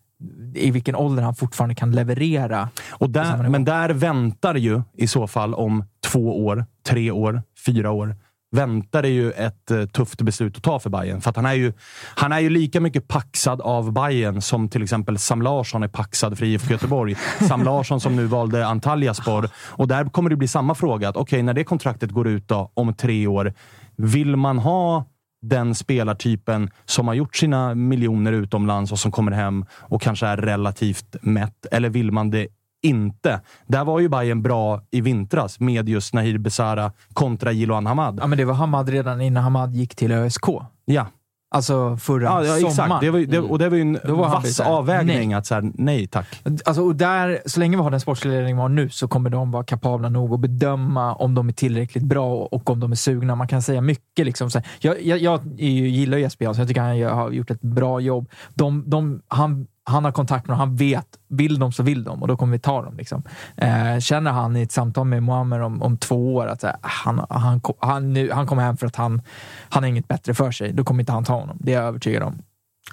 [0.55, 2.69] I vilken ålder han fortfarande kan leverera.
[2.91, 7.91] Och där, men där väntar ju i så fall om två år, tre år, fyra
[7.91, 8.17] år
[8.55, 11.21] väntar det ju ett eh, tufft beslut att ta för Bayern.
[11.21, 11.73] För att han är ju,
[12.17, 16.39] han är ju lika mycket paxad av Bayern som till exempel Sam Larsson är paxad
[16.39, 17.17] för IFK Göteborg.
[17.49, 19.49] Sam Larsson som nu valde Antalyaspor.
[19.57, 21.09] Och där kommer det bli samma fråga.
[21.09, 23.55] att Okej, när det kontraktet går ut då, om tre år,
[23.97, 25.05] vill man ha
[25.43, 30.37] den spelartypen som har gjort sina miljoner utomlands och som kommer hem och kanske är
[30.37, 31.67] relativt mätt?
[31.71, 32.49] Eller vill man det
[32.85, 33.41] inte?
[33.67, 38.19] Där var ju Bayern bra i vintras med just Nahir Besara kontra Jiloan Hamad.
[38.23, 40.47] Ja, men det var Hamad redan innan Hamad gick till ÖSK.
[40.85, 41.07] Ja,
[41.55, 42.71] Alltså förra ja, ja sommaren.
[42.71, 43.01] exakt.
[43.01, 45.39] Det var, det, och det var ju en Då var vass så här, avvägning nej.
[45.39, 46.43] att säga nej tack.
[46.65, 49.31] Alltså, och där, så länge vi har den sportsliga ledning vi har nu så kommer
[49.31, 52.97] de vara kapabla nog att bedöma om de är tillräckligt bra och om de är
[52.97, 53.35] sugna.
[53.35, 54.27] Man kan säga mycket.
[54.27, 54.69] Liksom, så här.
[54.81, 56.61] Jag, jag, jag är ju, gillar ju Jesper Jansson.
[56.61, 58.29] Jag tycker han har gjort ett bra jobb.
[58.55, 60.61] De, de, han, han har kontakt med dem.
[60.61, 61.07] Han vet.
[61.29, 62.97] Vill de så vill de och då kommer vi ta dem.
[62.97, 63.23] Liksom.
[63.57, 67.27] Eh, känner han i ett samtal med Muammer om, om två år att här, han,
[67.31, 69.23] han, han, nu, han kommer hem för att han,
[69.69, 71.57] han har inget bättre för sig, då kommer inte han ta honom.
[71.61, 72.43] Det är jag övertygad om.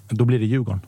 [0.09, 0.81] Då blir det Djurgården.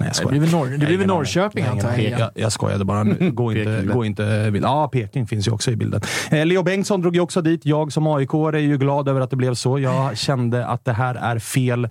[0.00, 2.20] Nej, jag Det blir väl, Norr, det blir väl Norrköping antar jag.
[2.20, 3.02] jag, jag skojade bara.
[3.02, 3.30] Nu.
[3.30, 4.64] Gå inte, gå inte bild.
[4.64, 6.00] Ja, Peking finns ju också i bilden.
[6.30, 7.66] Eh, Leo Bengtsson drog ju också dit.
[7.66, 9.78] Jag som aik är ju glad över att det blev så.
[9.78, 11.88] Jag kände att det här är fel.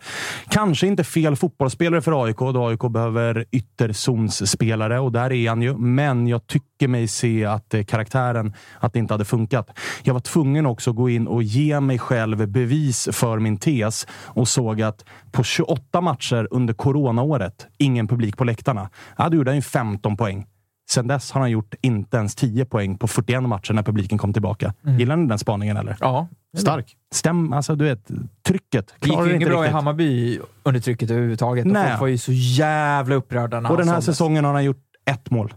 [0.49, 5.77] Kanske inte fel fotbollsspelare för AIK, då AIK behöver ytterzonsspelare och där är han ju.
[5.77, 9.79] Men jag tycker mig se att eh, karaktären, att det inte hade funkat.
[10.03, 14.07] Jag var tvungen också att gå in och ge mig själv bevis för min tes
[14.11, 18.89] och såg att på 28 matcher under coronaåret, ingen publik på läktarna.
[19.17, 20.45] Ja, då gjorde han ju 15 poäng.
[20.89, 24.33] Sen dess har han gjort inte ens 10 poäng på 41 matcher när publiken kom
[24.33, 24.73] tillbaka.
[24.99, 25.97] Gillar ni den spaningen eller?
[25.99, 26.27] Ja,
[26.57, 26.95] Stark.
[27.13, 28.07] Stäm, alltså du vet,
[28.47, 28.93] trycket.
[28.99, 29.73] Det gick ju inte inget bra i riktigt.
[29.75, 31.65] Hammarby under trycket överhuvudtaget.
[31.65, 31.87] Och Nej.
[31.89, 35.53] folk var ju så jävla upprörda Och den här säsongen har han gjort ett mål.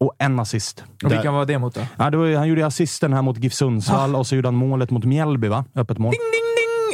[0.00, 0.84] Och en assist.
[1.04, 1.80] Och vilka var det mot då?
[1.96, 4.18] Ja, det var, han gjorde assisten här mot GIF Sundsvall Ah.
[4.18, 5.64] och så gjorde han målet mot Mjällby, va?
[5.74, 6.14] Öppet mål.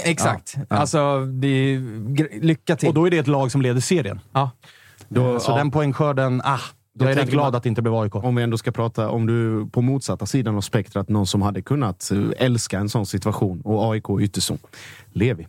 [0.04, 0.54] Exakt.
[0.68, 0.76] Ja.
[0.76, 2.88] Alltså, det är, lycka till.
[2.88, 4.20] Och då är det ett lag som leder serien.
[4.32, 4.50] ja.
[5.10, 6.58] Då, Så ja, den poängskörden, ah,
[6.94, 8.14] Då jag är tänker glad att det inte blev AIK.
[8.14, 11.62] Om vi ändå ska prata, om du på motsatta sidan av spektrat, någon som hade
[11.62, 14.58] kunnat eh, älska en sån situation och AIK ytterzon.
[15.12, 15.46] Levi.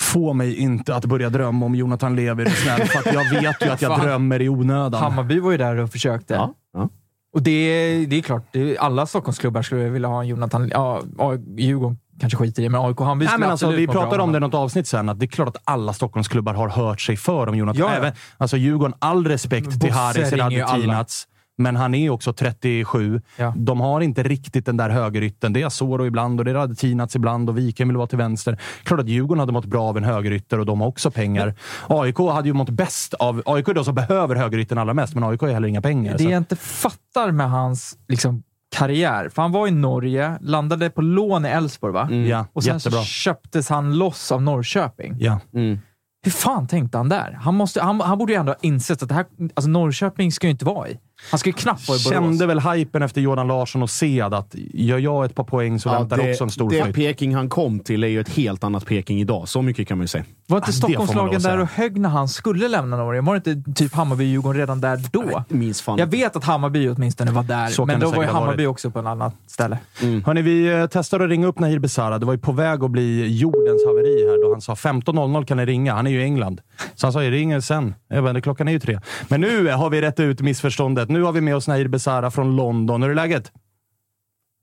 [0.00, 3.68] Få mig inte att börja drömma om Jonathan Levi, snäll, för att jag vet ju
[3.68, 5.02] att jag drömmer i onödan.
[5.02, 6.34] Hammarby var ju där och försökte.
[6.34, 6.54] Ja.
[6.74, 6.88] Ja.
[7.32, 10.68] Och det, är- det är klart, det är, alla Stockholmsklubbar skulle vilja ha en Jonathan...
[10.74, 14.22] Ja, ja, Djurgården kanske skiter i det, men AIK Hammarby Nej, men alltså, vi pratade
[14.22, 17.00] om det i något avsnitt sen, att det är klart att alla Stockholmsklubbar har hört
[17.00, 17.80] sig för om Jonathan.
[17.80, 17.90] Ja.
[17.90, 20.32] Även, alltså Djurgården, all respekt till Haris.
[20.32, 21.26] Radetinac.
[21.60, 23.22] Men han är också 37.
[23.36, 23.54] Ja.
[23.56, 25.52] De har inte riktigt den där högerytten.
[25.52, 28.60] Det är Asoro ibland och det är Radetinac ibland och Wikheim vill vara till vänster.
[28.82, 31.54] Klart att Djurgården hade mått bra av en högerytter och de har också pengar.
[31.86, 33.42] AIK hade ju mått bäst av...
[33.46, 36.12] AIK är de som behöver högerytten allra mest, men AIK har heller inga pengar.
[36.12, 36.30] Det så.
[36.30, 38.42] jag inte fattar med hans liksom,
[38.76, 42.10] karriär, för han var i Norge, landade på lån i Elfsborg, va?
[42.10, 42.98] Ja, Och sen jättebra.
[42.98, 45.16] så köptes han loss av Norrköping.
[45.18, 45.40] Ja.
[45.54, 45.78] Mm.
[46.24, 47.38] Hur fan tänkte han där?
[47.42, 50.46] Han, måste, han, han borde ju ändå ha insett att det här, alltså Norrköping ska
[50.46, 50.98] ju inte vara i.
[51.30, 52.12] Han ska ju knappt vara i Borås.
[52.12, 55.90] Kände väl hypen efter Jordan Larsson och Sead att gör jag ett par poäng så
[55.90, 56.96] väntar det, också en stor Det flytt.
[56.96, 59.48] Peking han kom till är ju ett helt annat Peking idag.
[59.48, 60.24] Så mycket kan man ju säga.
[60.46, 63.20] Var inte Ja, Stockholmslagen att där och högg när han skulle lämna Norge?
[63.20, 65.44] Var det inte typ Hammarby och Djurgården redan där då?
[65.48, 66.38] Minns fan Jag inte.
[66.38, 68.68] ha Hammarby åtminstone var där, Så men då var ju Hammarby varit.
[68.68, 69.78] också på en annan ställe.
[70.26, 72.18] Hörni, vi eh, testade att ringa upp Nahir Besara.
[72.18, 75.56] Det var ju på väg att bli jordens haveri här då han sa 15.00 kan
[75.56, 75.94] ni ringa.
[75.94, 76.60] Han är ju i England.
[76.94, 77.94] Så han sa jag ringer sen.
[78.08, 79.00] Jag bara, klockan är ju tre.
[79.28, 81.08] Men nu har vi rätt ut missförståndet.
[81.10, 83.02] Nu har vi med oss Nahir Besara från London.
[83.02, 83.52] Hur är läget?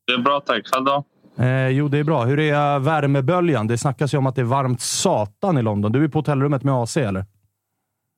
[0.08, 0.68] Det är bra tack.
[0.68, 1.04] Själv då?
[1.44, 2.26] Eh, jo, det är bra.
[2.26, 3.68] Hur är värmeböljan?
[3.68, 5.92] Det snackas ju om att det är varmt satan i London.
[5.92, 7.26] Du är på hotellrummet med AC, eller?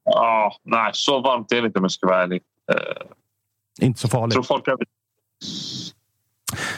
[0.03, 2.41] Ja, nej, så varmt är det inte om jag ska vara ärlig.
[2.71, 4.33] Eh, Inte så farligt.
[4.33, 4.75] tror folk är...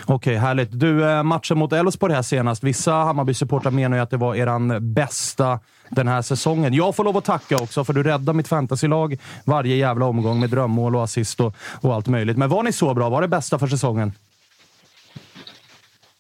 [0.05, 0.69] Okej, härligt.
[0.71, 2.63] Du, eh, matchen mot Elfsborg här senast.
[2.63, 5.59] Vissa Hammarby-supportrar menar ju att det var eran bästa
[5.89, 6.73] den här säsongen.
[6.73, 10.49] Jag får lov att tacka också, för du räddade mitt fantasylag varje jävla omgång med
[10.49, 12.37] drömmål och assist och, och allt möjligt.
[12.37, 13.09] Men var ni så bra?
[13.09, 14.11] Var det bästa för säsongen?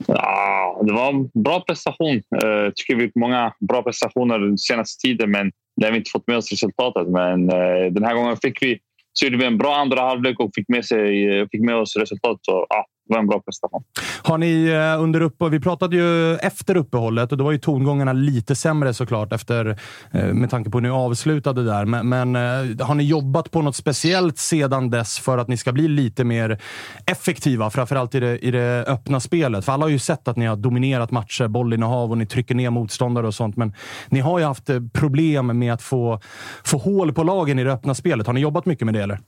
[0.07, 2.21] Ja, det var en bra prestation.
[2.43, 5.91] Eh, jag tycker vi har gjort många bra prestationer den senaste tiden men det har
[5.91, 7.07] vi inte fått med oss resultatet.
[7.07, 8.79] Men eh, den här gången fick vi,
[9.13, 12.37] så gjorde vi en bra andra halvlek och fick med, sig, fick med oss resultat.
[12.41, 13.83] Så ja, var en bra prestation.
[14.23, 18.13] Har ni eh, under upp Vi pratade ju efter uppehållet och då var ju tongångarna
[18.13, 19.79] lite sämre såklart efter,
[20.11, 21.85] eh, med tanke på hur ni avslutade där.
[21.85, 25.71] Men, men eh, har ni jobbat på något speciellt sedan dess för att ni ska
[25.71, 26.61] bli lite mer
[27.05, 27.69] effektiva?
[27.69, 29.65] Framförallt i det, i det öppna spelet.
[29.65, 32.69] För alla har ju sett att ni har dominerat matcher, bollinnehav och ni trycker ner
[32.69, 33.57] motståndare och sånt.
[33.57, 33.73] Men
[34.09, 36.19] ni har ju haft problem med att få,
[36.63, 38.27] få hål på lagen i det öppna spelet.
[38.27, 39.19] Har ni jobbat mycket med det eller?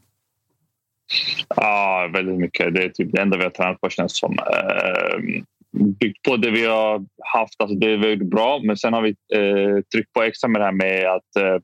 [1.56, 2.74] Ja, väldigt mycket.
[2.74, 4.34] Det är typ det enda vi har tränat på känns som.
[4.34, 5.44] Eh,
[6.00, 8.60] byggt på det vi har haft, alltså det vi har gjort bra.
[8.64, 11.62] Men sen har vi eh, tryckt på extra med det här med att eh,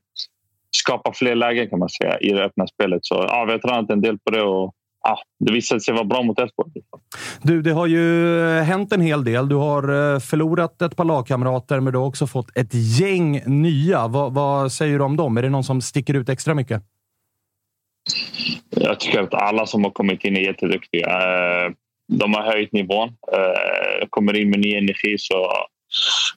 [0.76, 3.00] skapa fler lägen kan man säga i det öppna spelet.
[3.02, 6.04] Så ja, vi har tränat en del på det och ja, det visade sig vara
[6.04, 6.70] bra mot Elfsborg.
[7.42, 9.48] Du, det har ju eh, hänt en hel del.
[9.48, 14.08] Du har eh, förlorat ett par lagkamrater, men du har också fått ett gäng nya.
[14.08, 15.36] Vad, vad säger du om dem?
[15.36, 16.82] Är det någon som sticker ut extra mycket?
[18.70, 21.06] Jag tycker att alla som har kommit in är jätteduktiga.
[21.06, 21.72] Eh,
[22.12, 25.18] de har höjt nivån, eh, kommer in med ny energi.
[25.18, 25.52] Så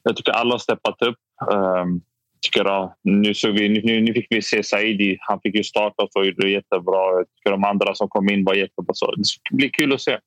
[0.02, 1.18] jag tycker alla har steppat upp.
[1.52, 2.00] Ehm,
[2.42, 5.16] tycker, jag, nu, såg vi, nu, nu fick vi se Saidi.
[5.20, 7.12] Han fick ju starta och gjorde det jättebra.
[7.16, 8.94] Jag tycker de andra som kom in var jättebra.
[8.94, 10.18] Så det ska bli kul att se.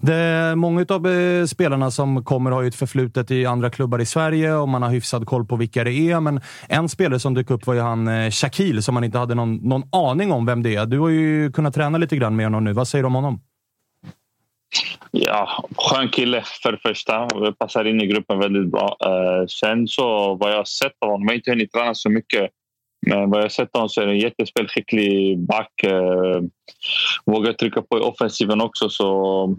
[0.00, 4.06] Det, många av eh, spelarna som kommer har ju ett förflutet i andra klubbar i
[4.06, 6.20] Sverige och man har hyfsad koll på vilka det är.
[6.20, 9.34] Men en spelare som dök upp var ju han Shaquille Shakil som man inte hade
[9.34, 10.86] någon, någon aning om vem det är.
[10.86, 12.72] Du har ju kunnat träna lite grann med honom nu.
[12.72, 13.40] Vad säger du om honom?
[15.10, 17.28] Ja, skön kille för det första.
[17.58, 18.96] Passar in i gruppen väldigt bra.
[19.04, 22.10] Eh, sen så vad jag har sett av honom, jag har inte hunnit träna så
[22.10, 22.50] mycket.
[23.06, 25.82] Men vad jag sett honom så är en jättespelskicklig back.
[25.82, 26.40] Eh,
[27.24, 28.88] vågar trycka på i offensiven också.
[28.88, 29.04] Så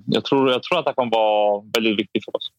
[0.05, 2.51] jag tror, jag tror att han kommer vara väldigt viktig för oss.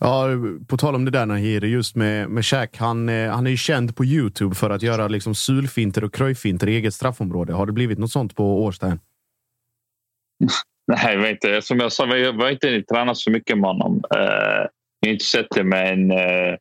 [0.00, 0.28] Ja,
[0.68, 2.76] på tal om det där Nahir, just med, med Shaq.
[2.76, 6.68] Han, eh, han är ju känd på Youtube för att göra liksom sulfinter och kröjfinter
[6.68, 7.52] i eget straffområde.
[7.52, 9.00] Har det blivit något sånt på Årsta än?
[10.86, 11.62] Nej, jag vet inte.
[11.62, 14.02] Som jag sa, vi har inte tränat så mycket med honom.
[14.14, 14.66] Eh,
[15.00, 16.54] jag har inte sett det, men eh,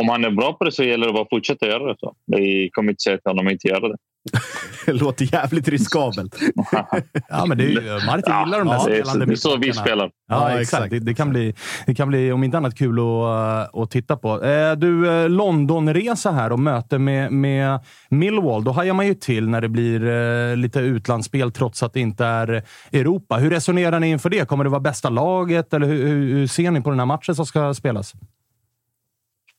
[0.00, 1.96] om han är bra på det så gäller det bara att fortsätta göra det.
[2.00, 2.14] Så.
[2.36, 3.96] Vi kommer inte säga till honom att inte göra det.
[4.86, 6.36] Det låter jävligt riskabelt.
[7.28, 9.32] Ja, men det är ju, Martin gillar de där Ja, det är så- spelande det
[9.32, 10.10] är så vi spelar.
[10.28, 10.62] Ja, Ja, exakt.
[10.84, 10.90] exakt.
[10.90, 11.54] Det, det, kan bli,
[11.86, 14.44] det kan bli, om inte annat, kul att, att titta på.
[14.44, 18.64] Eh, du, eh, Londonresa här och möte med, med Millwall.
[18.64, 20.06] Då hajar man ju till när det blir
[20.50, 22.62] eh, lite utlandsspel trots att det inte är
[22.92, 23.36] Europa.
[23.36, 24.48] Hur resonerar ni inför det?
[24.48, 25.74] Kommer det vara bästa laget?
[25.74, 28.12] Eller hur, hur ser ni på den här matchen som ska spelas?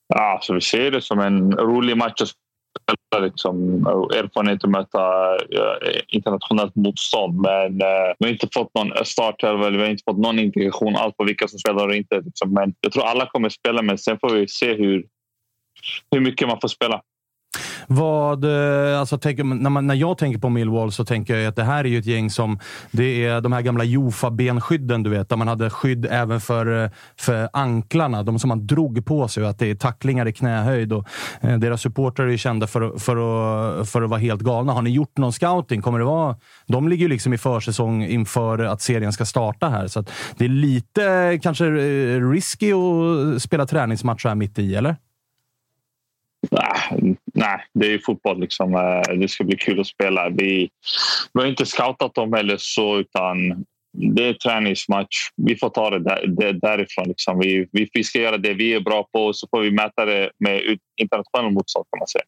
[0.08, 3.26] Ja, så vi ser det som en rolig match att spela.
[3.26, 7.42] Liksom, erfarenhet att möta eh, internationellt motstånd.
[7.42, 10.96] Men eh, vi har inte fått någon start eller vi har inte fått någon integration
[10.96, 12.22] alls på vilka som spelar och inte.
[12.22, 12.54] Liksom.
[12.54, 15.06] Men jag tror alla kommer spela, men sen får vi se hur,
[16.12, 17.02] hur mycket man får spela.
[17.90, 21.56] Vad, eh, alltså, tänk, när, man, när jag tänker på Millwall så tänker jag att
[21.56, 22.60] det här är ju ett gäng som...
[22.92, 25.30] Det är de här gamla Jofa-benskydden, du vet.
[25.30, 26.90] Där man hade skydd även för, eh,
[27.20, 28.24] för anklarna.
[28.24, 29.46] De som man drog på sig.
[29.46, 30.94] Att det är tacklingar i knähöjd.
[30.94, 31.08] Och,
[31.42, 33.16] eh, deras supportrar är kända för, för,
[33.82, 34.74] att, för att vara helt galna.
[34.74, 35.82] Har ni gjort någon scouting?
[35.82, 36.36] Kommer det vara,
[36.68, 39.88] de ligger ju liksom i försäsong inför att serien ska starta här.
[39.88, 41.66] Så att det är lite eh, kanske
[42.20, 44.96] risky att spela träningsmatch här mitt i, eller?
[47.34, 48.40] Nej, det är ju fotboll.
[48.40, 48.76] Liksom.
[48.76, 50.30] Eh, det ska bli kul att spela.
[50.30, 50.70] Vi,
[51.34, 55.18] vi har inte scoutat dem heller så, utan det är träningsmatch.
[55.36, 57.08] Vi får ta det, där, det därifrån.
[57.08, 57.40] Liksom.
[57.40, 60.06] Vi, vi, vi ska göra det vi är bra på och så får vi mäta
[60.06, 62.24] det med internationella internationell motstånd kan man säga.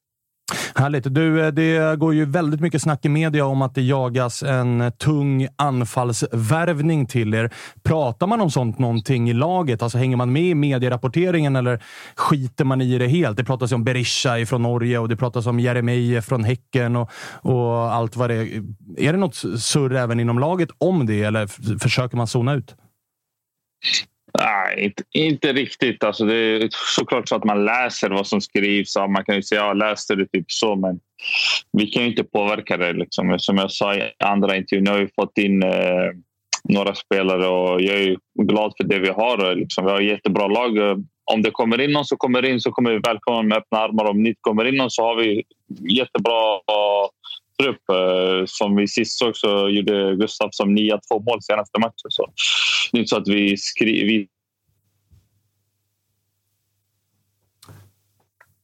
[0.76, 1.14] Härligt.
[1.14, 4.91] Du, eh, det går ju väldigt mycket snack i media om att det jagas en
[4.98, 7.54] tung anfallsvärvning till er.
[7.84, 9.82] Pratar man om sånt någonting i laget?
[9.82, 11.84] Alltså hänger man med i medierapporteringen eller
[12.16, 13.38] skiter man i det helt?
[13.38, 17.12] Det pratas ju om Berisha från Norge och det pratas om Jeremejeff från Häcken och,
[17.41, 18.64] och allt vad det är.
[18.98, 21.48] Är det något surr även inom laget om det eller
[21.80, 22.76] försöker man zona ut?
[24.34, 26.03] Nej, inte, inte riktigt.
[26.03, 28.95] Alltså det är såklart så att man läser vad som skrivs.
[28.95, 30.99] Ja, man kan ju säga ja, läste det typ så, men
[31.77, 32.93] vi kan ju inte påverka det.
[32.93, 33.35] Liksom.
[33.39, 36.11] Som jag sa i andra intervjun, nu har vi fått in eh,
[36.64, 39.56] några spelare och jag är glad för det vi har.
[39.56, 39.85] Liksom.
[39.85, 40.77] Vi har ett jättebra lag.
[41.34, 44.06] Om det kommer in någon så kommer in så kommer vi välkomna med öppna armar.
[44.06, 45.43] Om det inte kommer in någon så har vi
[45.89, 46.60] jättebra
[47.64, 47.90] trupp.
[47.90, 52.10] Eh, som vi sist såg så gjorde Gustav som nia två mål senaste matchen.
[52.10, 52.26] Så
[52.91, 54.26] det är inte så att vi skriver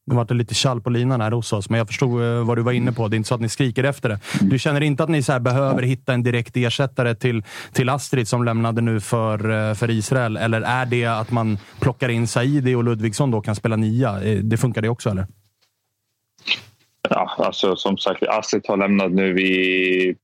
[0.07, 2.57] Nu var det lite tjall på linan här hos oss, men jag förstod eh, vad
[2.57, 3.07] du var inne på.
[3.07, 4.19] Det är inte så att ni skriker efter det.
[4.41, 7.43] Du känner inte att ni så här behöver hitta en direkt ersättare till,
[7.73, 10.38] till Astrid som lämnade nu för, eh, för Israel?
[10.38, 14.19] Eller är det att man plockar in Saidi och Ludvigsson då kan spela nia?
[14.43, 15.27] Det funkar det också, eller?
[17.10, 19.34] Ja, alltså som sagt, Astrid har lämnat nu.
[19.34, 20.15] Vi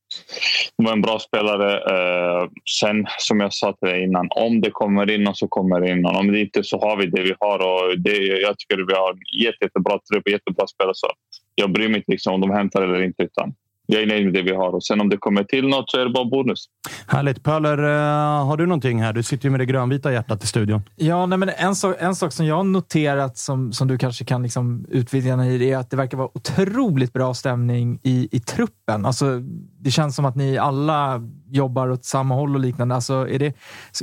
[0.78, 1.74] hon var en bra spelare.
[1.74, 2.50] Eh,
[2.80, 5.92] sen, som jag sa till dig innan, om det kommer in någon så kommer det
[5.92, 6.16] in någon.
[6.16, 7.60] Om det inte så har vi det vi har.
[7.60, 10.96] Och det, jag tycker vi har en jätte, jättebra trupp och jättebra spelare.
[10.96, 11.08] Så
[11.56, 13.24] jag bryr mig inte liksom, om de hämtar eller inte.
[13.24, 13.54] Utan
[13.94, 14.76] jag är nöjd med det vi har.
[14.76, 16.66] Och sen om det kommer till något så är det bara bonus.
[17.08, 17.44] Härligt.
[17.44, 19.14] Pöler, eh, har du någonting här?
[19.14, 20.82] Du sitter ju med det grönvita hjärtat i studion.
[20.96, 24.26] Ja, nej, men en, sak, en sak som jag har noterat som, som du kanske
[24.26, 29.06] kan liksom utvidga i är att det verkar vara otroligt bra stämning i, i truppen.
[29.06, 29.40] Alltså,
[29.80, 32.96] det känns som att ni alla jobbar åt samma håll och liknande.
[32.96, 33.54] Alltså, är det,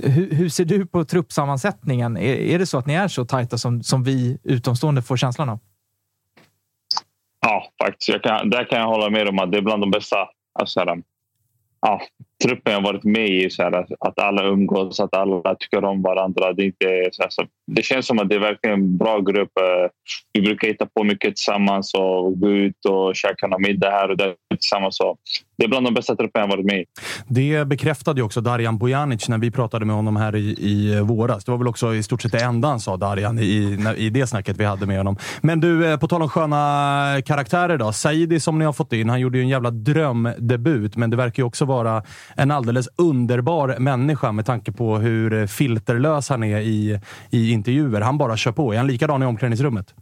[0.03, 2.17] hur, hur ser du på truppsammansättningen?
[2.17, 5.49] Är, är det så att ni är så tajta som, som vi utomstående får känslan
[5.49, 5.59] av?
[7.51, 8.09] Ja, faktiskt.
[8.09, 10.17] Jag kan, där kan jag hålla med om att det är bland de bästa
[10.61, 11.03] alltså, här, um,
[11.81, 12.01] ja,
[12.45, 13.51] truppen jag varit med i.
[13.51, 16.53] Så här, att alla umgås, att alla tycker om varandra.
[16.53, 19.59] Det, inte, så här, så, det känns som att det är verkligen en bra grupp.
[19.59, 19.91] Eh,
[20.33, 24.35] vi brukar hitta på mycket tillsammans och gå ut och käka middag här och där
[24.59, 24.97] tillsammans.
[24.97, 25.17] Så
[25.59, 26.85] det är bland de bästa trupperna jag varit med i.
[27.27, 31.45] Det bekräftade ju också Darjan Bojanic när vi pratade med honom här i, i våras.
[31.45, 34.27] Det var väl också i stort sett det enda han sa, Darjan, i, i det
[34.27, 35.17] snacket vi hade med honom.
[35.41, 37.93] Men du, eh, på tal om sköna karaktärer då.
[37.93, 41.43] Saidi som ni har fått in, han gjorde ju en jävla drömdebut, men det verkar
[41.43, 42.03] ju också vara
[42.37, 48.01] en alldeles underbar människa med tanke på hur filterlös han är i, i intervjuer.
[48.01, 48.73] Han bara kör på.
[48.73, 49.95] Är han likadan i omklädningsrummet?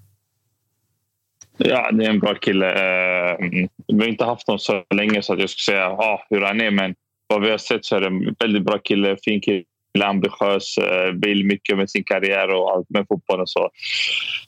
[1.57, 2.71] Ja, det är en bra kille.
[2.71, 3.37] Eh,
[3.87, 6.61] Vi har inte haft honom så länge så att jag skulle säga ah, hur han
[6.61, 6.71] är.
[6.71, 6.95] Men
[7.27, 9.17] vad vi har sett så är det en väldigt bra kille.
[9.25, 9.65] Fin kille,
[10.05, 13.47] ambitiös, eh, vill mycket med sin karriär och allt med fotbollen.
[13.47, 13.71] Så,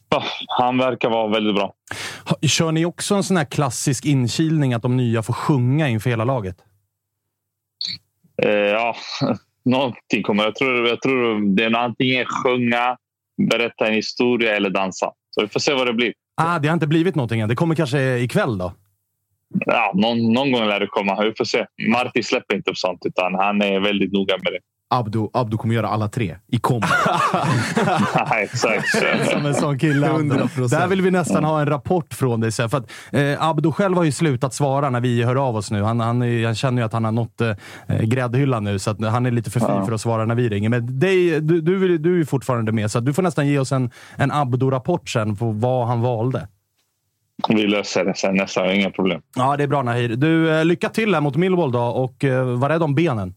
[0.09, 1.75] ja, han verkar vara väldigt bra.
[2.43, 6.25] Kör ni också en sån här klassisk inkilning att de nya får sjunga inför hela
[6.25, 6.57] laget?
[8.43, 8.97] Eh, ja,
[9.65, 10.45] någonting kommer.
[10.45, 12.97] Jag tror, jag tror det är antingen sjunga,
[13.51, 15.13] berätta en historia eller dansa.
[15.31, 16.13] Så vi får se vad det blir.
[16.41, 17.49] Ah, det har inte blivit någonting än.
[17.49, 18.73] Det kommer kanske ikväll då?
[19.67, 21.25] Ja, någon, någon gång lär det komma.
[21.25, 21.67] Vi får se.
[21.89, 24.59] Martin släpper inte upp sånt, utan han är väldigt noga med det.
[24.91, 26.87] Abdo, Abdo kommer göra alla tre i kombo.
[28.43, 28.89] Exakt.
[29.31, 30.11] Som en sån kille.
[30.11, 30.35] Abdo.
[30.35, 30.69] 100%.
[30.69, 32.53] Där vill vi nästan ha en rapport från dig.
[32.53, 35.83] För att, eh, Abdo själv har ju slutat svara när vi hör av oss nu.
[35.83, 37.55] Han, han, är- jag känner ju att han har nått eh,
[38.03, 39.85] gräddhyllan nu, så att han är lite för fin Ja.
[39.85, 40.69] för att svara när vi ringer.
[40.69, 43.59] Men dig, du, du, du är ju fortfarande med, så att du får nästan ge
[43.59, 46.49] oss en, en Abdo-rapport sen på vad han valde.
[47.49, 48.73] Vi löser det sen nästa.
[48.75, 49.21] Inga problem.
[49.37, 50.09] Ja, det är bra Nahir.
[50.09, 53.35] Du, eh, lycka till här mot Millwall då och eh, var rädd om benen.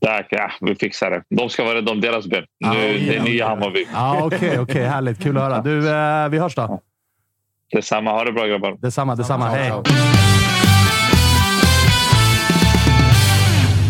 [0.00, 0.26] Tack.
[0.30, 1.22] Ja, vi fixar det.
[1.36, 2.44] De ska vara rädda om deras ben.
[2.60, 3.86] Nu, det är nya Hammarby.
[3.92, 4.84] Ja, Okej, okej.
[4.86, 5.22] härligt.
[5.22, 5.62] Kul att höra.
[5.62, 6.80] Du, eh, vi hörs då.
[7.72, 8.10] Detsamma.
[8.10, 8.76] Ha det bra grabbar.
[8.80, 9.48] Detsamma, detsamma.
[9.48, 9.72] Hej.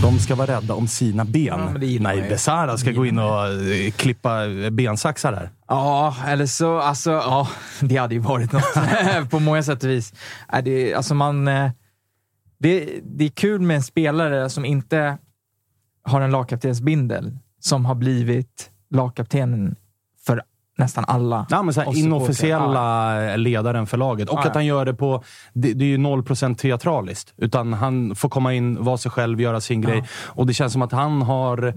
[0.03, 1.61] De ska vara rädda om sina ben.
[1.81, 2.29] det man Nej.
[2.29, 4.31] Besara ska gå in och eh, klippa
[4.71, 5.51] bensaxar här.
[5.69, 6.79] Ja, eller så...
[6.79, 7.49] Alltså, ja,
[7.81, 10.13] det hade ju varit något på många sätt och vis.
[10.49, 11.71] Är det, alltså man, eh,
[12.59, 15.19] det, det är kul med en spelare som inte
[16.07, 19.77] har en lagkaptensbindel, som har blivit lagkaptenen
[20.27, 20.43] för
[20.79, 21.47] nästan alla.
[21.51, 24.29] Ja, men så här, inofficiella ledaren för laget.
[24.29, 25.23] Och Ja, att han gör det på...
[25.53, 27.35] Det, det är ju 0% teatraliskt.
[27.37, 30.05] Utan han får komma in, vara sig själv, göra sin grej.
[30.25, 31.75] Och det känns som att han har...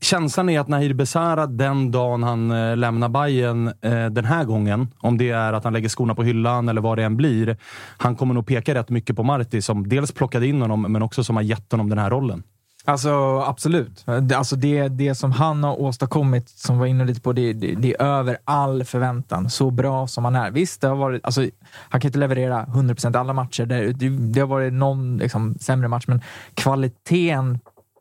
[0.00, 4.88] Känslan är att Nahir Besara, den dagen han eh, lämnar Bayern eh, den här gången,
[4.98, 7.56] om det är att han lägger skorna på hyllan eller vad det än blir,
[7.96, 11.24] han kommer nog peka rätt mycket på Marti som dels plockade in honom, men också
[11.24, 12.42] som har gett honom den här rollen.
[12.86, 14.04] Alltså absolut.
[14.22, 17.74] Det- Alltså det, det som han har åstadkommit, som var inne lite på, det, det,
[17.74, 19.50] det är över all förväntan.
[19.50, 20.50] Så bra som han är.
[20.50, 23.66] Visst, det har varit, alltså, han kan inte leverera 100% alla matcher.
[23.66, 26.20] Det, det, det har varit någon liksom, sämre match, men
[26.54, 27.58] kvaliteten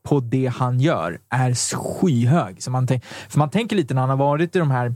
[0.08, 2.64] på det han gör är skyhög.
[2.64, 4.96] Så man, tänk, för man tänker lite när han har varit i de här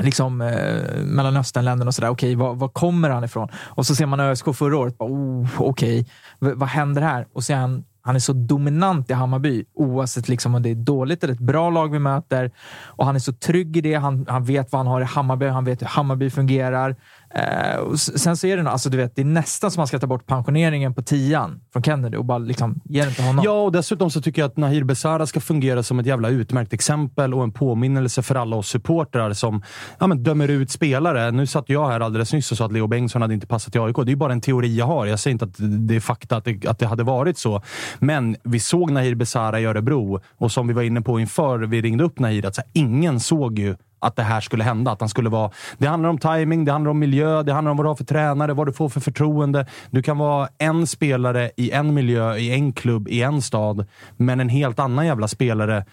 [0.00, 2.08] liksom, eh, Mellanösternländerna och sådär.
[2.08, 3.48] Okej, var, var kommer han ifrån?
[3.54, 4.98] Och så ser man ÖSK förra året.
[4.98, 6.06] bara, Oh, Okej,
[6.40, 6.54] okay.
[6.54, 7.26] vad händer här?
[7.32, 10.74] Och så är han, han är så dominant i Hammarby oavsett liksom om det är
[10.74, 12.50] dåligt eller ett bra lag vi möter.
[12.84, 13.94] Och han är så trygg i det.
[13.94, 15.46] Han, han vet vad han har i Hammarby.
[15.46, 16.96] Han vet hur Hammarby fungerar.
[17.34, 20.06] Eh, sen så är det, alltså, du vet, det är nästan som man ska ta
[20.06, 23.44] bort pensioneringen på tian från Kennedy och bara liksom, ge den till honom.
[23.44, 26.72] Ja, och dessutom så tycker jag att Nahir Besara ska fungera som ett jävla utmärkt
[26.72, 29.62] exempel och en påminnelse för alla oss supportrar som
[29.98, 31.30] ja, men dömer ut spelare.
[31.30, 33.78] Nu satt jag här alldeles nyss och sa att Leo Bengtsson hade inte passat i
[33.78, 33.96] AIK.
[33.96, 35.06] Det är ju bara en teori jag har.
[35.06, 35.56] Jag säger inte att
[35.88, 37.62] det är fakta att det, att det hade varit så.
[37.98, 41.82] Men vi såg Nahir Besara i Örebro och som vi var inne på inför vi
[41.82, 44.90] ringde upp Nahir, att så här, ingen såg ju att det här skulle hända.
[44.90, 45.50] Att han skulle vara...
[45.78, 48.04] Det handlar om timing, det handlar om miljö, det handlar om vad du har för
[48.04, 49.66] tränare, vad du får för förtroende.
[49.90, 54.40] Du kan vara en spelare i en miljö, i en klubb, i en stad, men
[54.40, 55.84] en helt annan jävla spelare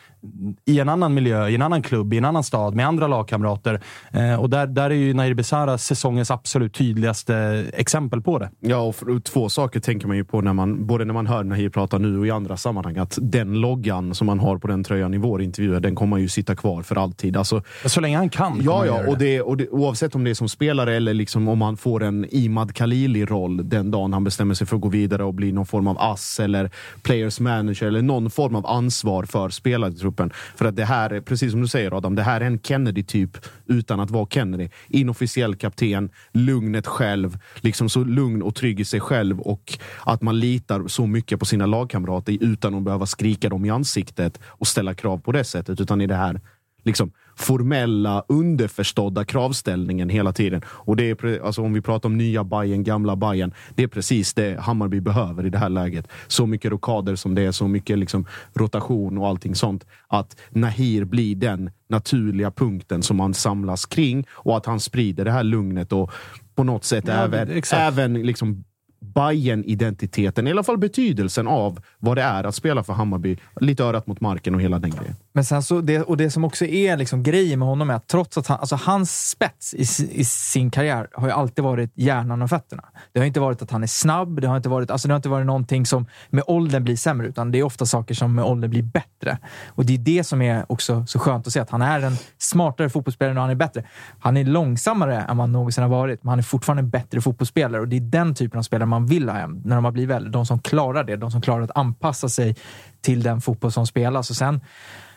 [0.66, 3.82] i en annan miljö, i en annan klubb, i en annan stad, med andra lagkamrater.
[4.12, 8.50] Eh, och där, där är ju Nahir Besara säsongens absolut tydligaste exempel på det.
[8.60, 11.70] Ja, och två saker tänker man ju på när man, både när man hör Nahir
[11.70, 12.98] prata nu och i andra sammanhang.
[12.98, 16.28] Att den loggan som man har på den tröjan i vår intervjuer, den kommer ju
[16.28, 17.38] sitta kvar för alltid.
[17.38, 17.62] Alltså,
[18.00, 18.62] Så länge han kan.
[18.64, 19.08] Ja, ja.
[19.08, 22.04] Och det, och det, oavsett om det är som spelare eller liksom om han får
[22.04, 25.66] en Imad Khalili-roll den dagen han bestämmer sig för att gå vidare och bli någon
[25.66, 26.72] form av ass eller
[27.02, 30.32] players manager eller någon form av ansvar för spelartruppen.
[30.56, 33.38] För att det här är, precis som du säger Adam, det här är en Kennedy-typ
[33.66, 34.70] utan att vara Kennedy.
[34.90, 40.40] Inofficiell kapten, lugnet själv, liksom så lugn och trygg i sig själv och att man
[40.40, 44.94] litar så mycket på sina lagkamrater utan att behöva skrika dem i ansiktet och ställa
[44.94, 45.82] krav på det sättet.
[45.82, 46.42] Utan i det här
[46.84, 50.62] liksom formella, underförstådda kravställningen hela tiden.
[50.68, 54.34] Och det är, alltså om vi pratar om nya Bayern, gamla Bayern, det är precis
[54.34, 56.08] det Hammarby behöver i det här läget.
[56.28, 59.86] Så mycket rokader som det är, så mycket liksom rotation och allting sånt.
[60.08, 65.32] Att Nahir blir den naturliga punkten som man samlas kring och att han sprider det
[65.32, 66.12] här lugnet och
[66.56, 67.82] på något sätt Ja, även, exakt.
[67.82, 68.64] även liksom
[69.00, 73.38] bayern identiteten i alla fall betydelsen av vad det är att spela för Hammarby.
[73.60, 75.16] Lite örat mot marken och hela den grejen.
[75.34, 78.08] Men sen så, det, och det som också är liksom grejen med honom är att
[78.08, 79.82] trots att han, alltså hans spets i,
[80.12, 82.84] i sin karriär har ju alltid varit hjärnan och fötterna.
[83.12, 85.16] Det har inte varit att han är snabb, det har inte varit, alltså det har
[85.16, 88.46] inte varit någonting som med åldern blir sämre, utan det är ofta saker som med
[88.46, 89.38] åldern blir bättre.
[89.68, 92.16] Och det är det som är också så skönt att se, att han är en
[92.38, 93.84] smartare fotbollsspelare och han är bättre.
[94.20, 97.22] Han är långsammare än vad han någonsin har varit, men han är fortfarande en bättre
[97.22, 99.92] fotbollsspelare och det är den typen av spelare man vill ha hem när de har
[99.92, 100.32] blivit äldre.
[100.32, 102.56] De som klarar det, de som klarar att anpassa sig
[103.02, 104.30] till den fotboll som spelas.
[104.30, 104.62] Och sen,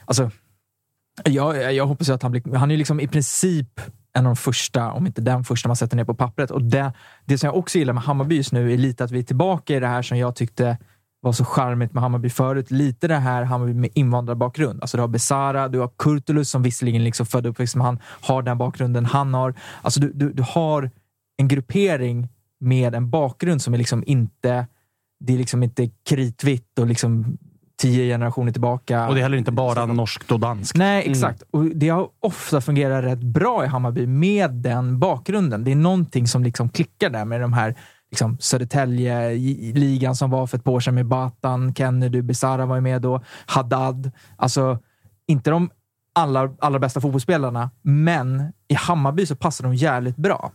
[0.04, 0.30] alltså,
[1.24, 2.54] jag, jag hoppas att han blir...
[2.54, 3.80] Han är ju liksom i princip
[4.14, 6.50] en av de första, om inte den första man sätter ner på pappret.
[6.50, 6.92] Och det,
[7.24, 9.76] det som jag också gillar med Hammarby just nu är lite att vi är tillbaka
[9.76, 10.78] i det här som jag tyckte
[11.20, 12.70] var så charmigt med Hammarby förut.
[12.70, 14.82] Lite det här Hammarby med invandrarbakgrund.
[14.82, 17.98] Alltså du har Besara, du har Kurtulus som visserligen liksom född och uppvuxen men han
[18.20, 19.54] har den bakgrunden han har.
[19.82, 20.90] Alltså du, du, du har
[21.36, 22.28] en gruppering
[22.62, 24.66] med en bakgrund som är liksom inte...
[25.24, 27.38] Det är liksom inte kritvitt och liksom
[27.82, 29.08] tio generationer tillbaka.
[29.08, 30.78] Och det är heller inte bara norskt och danskt.
[30.78, 31.42] Nej, exakt.
[31.50, 35.64] Och det har ofta fungerat rätt bra i Hammarby med den bakgrunden.
[35.64, 37.74] Det är någonting som liksom klickar där med de här
[38.10, 42.80] liksom Södertälje-ligan som var för ett par år sedan med Batan, Kennedy, Besara var ju
[42.80, 44.10] med då, Haddad.
[44.36, 44.78] Alltså,
[45.26, 45.70] inte de
[46.14, 50.52] allra, allra bästa fotbollsspelarna, men i Hammarby så passar de jävligt bra.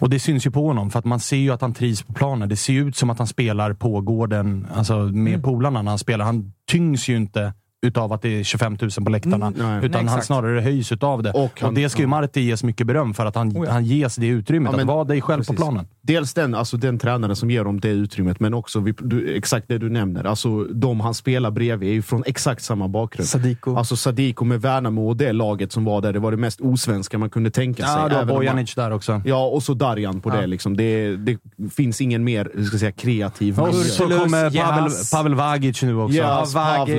[0.00, 2.12] Och det syns ju på honom, för att man ser ju att han trivs på
[2.12, 2.48] planen.
[2.48, 5.42] Det ser ut som att han spelar på gården alltså med Mm.
[5.42, 6.24] polarna när han spelar.
[6.24, 7.52] Han tyngs ju inte
[7.86, 9.78] utav att det är 25 000 på läktarna, Mm, nej.
[9.86, 11.30] utan Nej, han snarare höjs utav det.
[11.30, 12.06] Och, Och han- det ska ju.
[12.08, 13.72] Marti ges mycket beröm för, att han, Oh ja.
[13.72, 14.70] han ges det utrymmet.
[14.72, 15.56] Ja, men- att vara dig själv på precis.
[15.56, 15.86] planen.
[16.02, 19.68] Dels den, alltså den tränaren som ger dem det utrymmet, men också vi, du, exakt
[19.68, 20.24] det du nämner.
[20.24, 23.28] Alltså, de han spelar bredvid är ju från exakt samma bakgrund.
[23.28, 23.76] Sadiko.
[23.76, 27.18] Alltså Sadiko med Värnamo och det laget som var där, det var det mest osvenska
[27.18, 27.96] man kunde tänka sig.
[28.02, 29.22] Ja, du har Bojanic där också.
[29.24, 30.36] Ja, och så Darjan på Ja.
[30.40, 30.46] det.
[30.46, 30.76] Liksom.
[30.76, 31.16] det.
[31.16, 31.38] Det
[31.76, 34.90] finns ingen mer ska säga, kreativ Och så kommer Pavel.
[35.12, 36.16] Pavel Vagic nu också.
[36.16, 36.94] Jas, Ja, Vagic.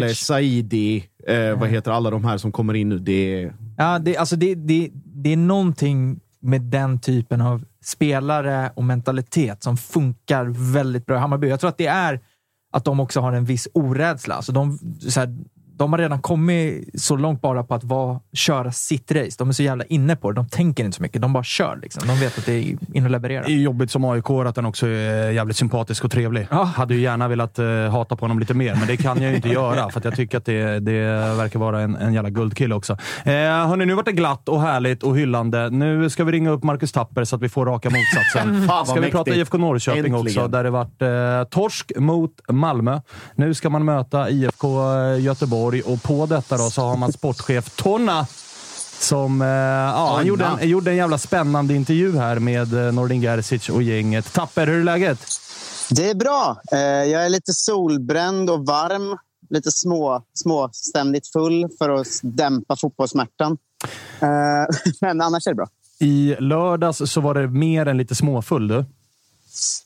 [0.69, 2.99] Saidi, eh, vad heter alla de här som kommer in nu?
[2.99, 3.53] Det är...
[3.77, 9.63] Ja, det, alltså det, det, det är någonting med den typen av spelare och mentalitet
[9.63, 11.49] som funkar väldigt bra i Hammarby.
[11.49, 12.19] Jag tror att det är
[12.71, 14.35] att de också har en viss orädsla.
[14.35, 15.37] Alltså de, så här,
[15.79, 19.35] de har redan kommit så långt bara på att vara, köra sitt race.
[19.37, 20.35] De är så jävla inne på det.
[20.35, 21.21] De tänker inte så mycket.
[21.21, 21.79] De bara kör.
[21.81, 22.07] Liksom.
[22.07, 23.43] De vet att det är in och leverera.
[23.43, 26.47] Det är jobbigt som AIK att den också är jävligt sympatisk och trevlig.
[26.51, 26.63] Ja.
[26.63, 29.35] Hade ju gärna velat uh, hata på honom lite mer, men det kan jag ju
[29.35, 29.89] inte göra.
[29.89, 31.01] För jag tycker att det, det
[31.37, 32.93] verkar vara en, en jävla guldkille också.
[33.23, 35.69] Eh, hörni, nu vart det glatt och härligt och hyllande.
[35.69, 38.67] Nu ska vi ringa upp Marcus Tapper så att vi får raka motsatsen.
[38.67, 39.15] Fan, ska vi mäktigt.
[39.15, 40.21] prata IFK Norrköping Äntligen.
[40.21, 43.01] också, där det vart eh, torsk mot Malmö.
[43.35, 44.67] Nu ska man möta IFK
[45.19, 48.27] Göteborg och på detta då så har man sportchef Tonna
[48.99, 53.21] som eh, ja, han gjorde en, gjorde en jävla spännande intervju här med eh, Nordin
[53.21, 54.33] Gerzic och gänget.
[54.33, 55.19] Tapper, hur är läget?
[55.89, 56.61] Det är bra.
[56.71, 59.17] Eh, Jag är lite solbränd och varm.
[59.49, 63.57] Lite små, småständigt full för att dämpa fotbollssmärtan.
[64.19, 64.27] Eh,
[65.01, 65.67] Men annars är det bra.
[65.99, 68.85] I lördags så var det mer än lite småfull du.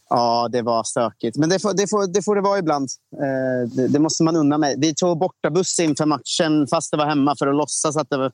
[0.10, 1.38] Ja, det var stökigt.
[1.38, 2.90] Men det får det, får, det, får det vara ibland.
[3.14, 4.76] Eh, Det, det måste man unna mig.
[4.78, 8.32] Vi tog bortabuss inför matchen fast det var hemma för att låtsas att det var-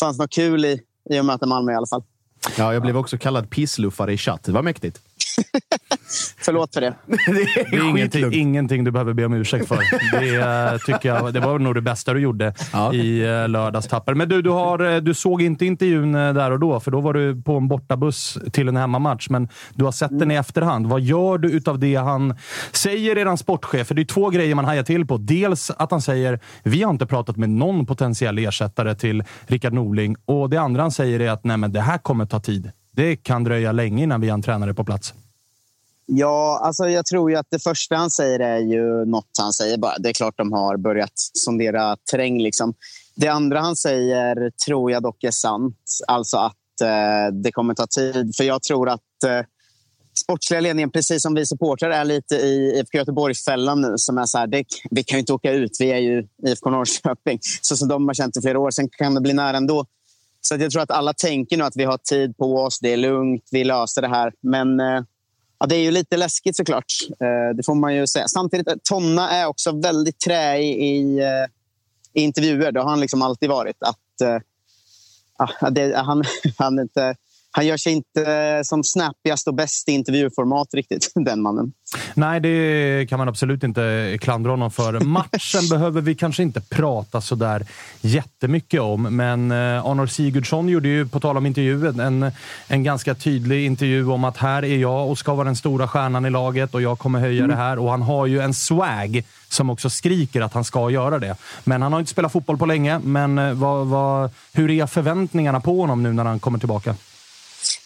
[0.00, 0.80] fanns något kul i,
[1.10, 2.02] i att möta Malmö i alla fall.
[2.58, 4.42] Ja, jag blev också kallad pissluffare i chatt.
[4.44, 5.00] Det var mäktigt.
[6.38, 6.94] Förlåt för det.
[7.70, 9.78] Det är ingenting, ingenting du behöver be om ursäkt för.
[10.20, 10.36] Det,
[10.72, 12.54] eh, tycker jag, det var nog det bästa du gjorde
[12.92, 14.14] i eh, lördags, Tapper.
[14.14, 17.12] Men du, du, har, eh, du såg inte intervjun där och då, för då var
[17.12, 19.28] du på en bortabuss till en hemmamatch.
[19.30, 20.86] Men du har sett den i efterhand.
[20.86, 22.34] Vad gör du utav det han
[22.72, 23.86] säger, eran sportchef?
[23.86, 25.16] För det är två grejer man hajar till på.
[25.16, 30.16] Dels att han säger vi har inte pratat med någon potentiell ersättare till Rickard Norling.
[30.24, 32.70] Och det andra han säger är att Nej, men det här kommer ta tid.
[32.92, 35.14] Det kan dröja länge innan vi har en tränare på plats.
[36.06, 39.78] Ja, alltså jag tror ju att det första han säger är ju något han säger
[39.78, 39.98] bara.
[39.98, 42.42] Det är klart de har börjat sondera terräng.
[42.42, 42.74] Liksom.
[43.14, 45.78] Det andra han säger tror jag dock är sant.
[46.06, 48.36] Alltså att eh, det kommer ta tid.
[48.36, 49.46] För jag tror att eh,
[50.18, 53.94] sportsliga ledningen, precis som vi supportrar, är lite i IFK Göteborg-fällan nu.
[53.96, 56.70] Som är så här, det, vi kan ju inte åka ut, vi är ju IFK
[56.70, 57.38] Norrköping.
[57.62, 58.70] Så som de har känt i flera år.
[58.70, 59.86] Sen kan det bli nära ändå.
[60.40, 62.92] Så att jag tror att alla tänker nu att vi har tid på oss, det
[62.92, 64.32] är lugnt, vi löser det här.
[64.40, 65.02] Men eh,
[65.58, 66.92] Ja, det är ju lite läskigt såklart.
[67.10, 68.28] Eh, det får man ju säga.
[68.28, 71.46] Samtidigt, eh, Tonna är också väldigt träig i, eh,
[72.12, 72.72] i intervjuer.
[72.72, 73.76] Det har han liksom alltid varit.
[73.82, 74.42] Att,
[75.38, 76.24] ja, det, han,
[76.58, 77.16] han, inte,
[77.56, 81.72] han gör sig inte som snappigast och bäst i intervjuformat riktigt, den mannen.
[82.14, 85.00] Nej, det kan man absolut inte klandra honom för.
[85.04, 87.66] Matchen behöver vi kanske inte prata så där
[88.00, 92.30] jättemycket om, men eh, Arnold Sigurdsson gjorde ju, på tal om intervjun, en,
[92.68, 96.26] en ganska tydlig intervju om att här är jag och ska vara den stora stjärnan
[96.26, 97.56] i laget och jag kommer höja Mm.
[97.56, 97.78] det här.
[97.78, 101.36] Och han har ju en swag som också skriker att han ska göra det.
[101.64, 102.98] Men han har inte spelat fotboll på länge.
[102.98, 106.94] Men eh, vad, vad, hur är förväntningarna på honom nu när han kommer tillbaka?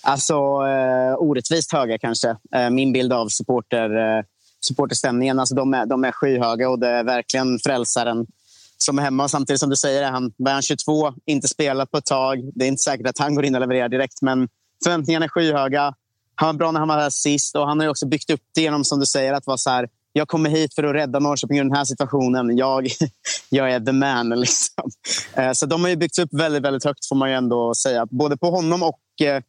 [0.02, 0.34] Alltså,
[0.66, 2.36] eh, orättvist höga kanske.
[2.54, 4.24] Eh, min bild av supporter, eh,
[4.60, 5.38] supporterstämningen.
[5.38, 8.26] Alltså, de, är, de är skyhöga och det är verkligen frälsaren
[8.78, 9.28] som är hemma.
[9.28, 12.50] Samtidigt som du säger, är han, var han 22, inte spelat på ett tag.
[12.54, 14.48] Det är inte säkert att han går in och levererar direkt, men
[14.84, 15.94] förväntningarna är skyhöga.
[16.34, 18.40] Han var bra när han var här sist och han har ju också byggt upp
[18.54, 21.18] det genom, som du säger, att vara så här, jag kommer hit för att rädda
[21.18, 22.56] Norrköping ur den här situationen.
[22.56, 22.88] Jag,
[23.48, 24.28] jag är the man.
[24.40, 24.90] Liksom.
[25.34, 28.06] Eh, Så de har ju byggts upp väldigt, väldigt högt får man ju ändå säga.
[28.10, 29.42] Både på honom och eh,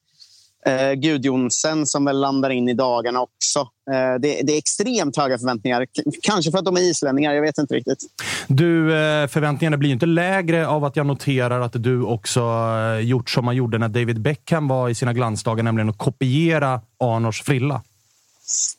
[0.66, 3.60] eh, Gudjonsen som väl landar in i dagarna också.
[3.60, 5.86] Eh, det, det är extremt höga förväntningar.
[5.86, 8.00] K- kanske för att de är islänningar, jag vet inte riktigt.
[8.48, 13.00] Du, eh, förväntningarna blir ju inte lägre av att jag noterar att du också eh,
[13.00, 17.42] gjort som man gjorde när David Beckham var i sina glansdagar, nämligen att kopiera Arnors
[17.44, 17.82] frilla.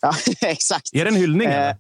[0.01, 0.13] Ja,
[0.49, 0.95] exakt.
[0.95, 1.49] Är det en hyllning?
[1.49, 1.75] Eh,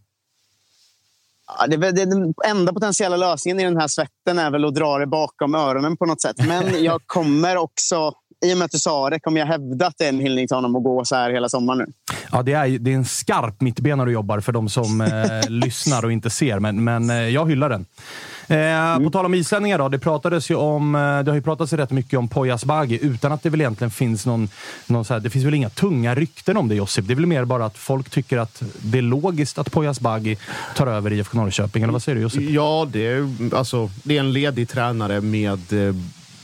[1.68, 5.06] det, det, den enda potentiella lösningen i den här svetten är väl att dra det
[5.06, 6.36] bakom öronen på något sätt.
[6.46, 8.12] Men jag kommer också,
[8.42, 10.48] i och med att du sa det, kommer jag hävda att det är en hyllning
[10.48, 12.14] till honom och gå så här hela sommaren nu.
[12.32, 16.04] Ja, det är, det är en skarp mittbena du jobbar för de som eh, lyssnar
[16.04, 17.86] och inte ser, men, men eh, jag hyllar den.
[18.46, 19.88] Eh, På tal om islänningar då.
[19.88, 23.32] Det, pratades ju om, eh, det har ju pratats rätt mycket om Poyas Bagi utan
[23.32, 24.48] att det väl egentligen finns någon...
[24.86, 27.06] någon så här, det finns väl inga tunga rykten om det, Josip?
[27.06, 30.38] Det är väl mer bara att folk tycker att det är logiskt att Poyas Bagi
[30.76, 32.50] tar över IFK Norrköping, eller vad säger du Josip?
[32.50, 35.94] Ja, det är, alltså, det är en ledig tränare med eh,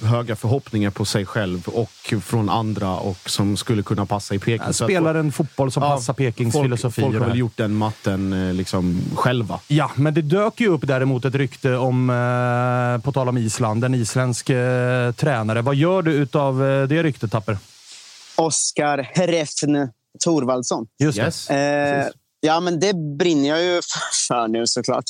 [0.02, 4.68] höga förhoppningar på sig själv och från andra och som skulle kunna passa i Peking.
[4.68, 7.00] Att spelar en fotboll som Ja, passar Pekings folk, filosofi.
[7.00, 9.60] Folk och har det väl gjort den matten eh, liksom själva.
[9.68, 13.84] Ja, men det dök ju upp däremot ett rykte om, eh, på tal om Island,
[13.84, 15.62] en isländsk eh, tränare.
[15.62, 17.58] Vad gör du utav eh, det ryktet, Tapper?
[18.36, 19.88] Oskar Hrefn
[20.24, 20.86] Thorvaldsson.
[20.98, 21.24] Just det.
[21.24, 21.50] Yes.
[21.50, 22.06] Eh,
[22.40, 23.80] ja, men det brinner jag ju
[24.28, 25.04] för nu såklart.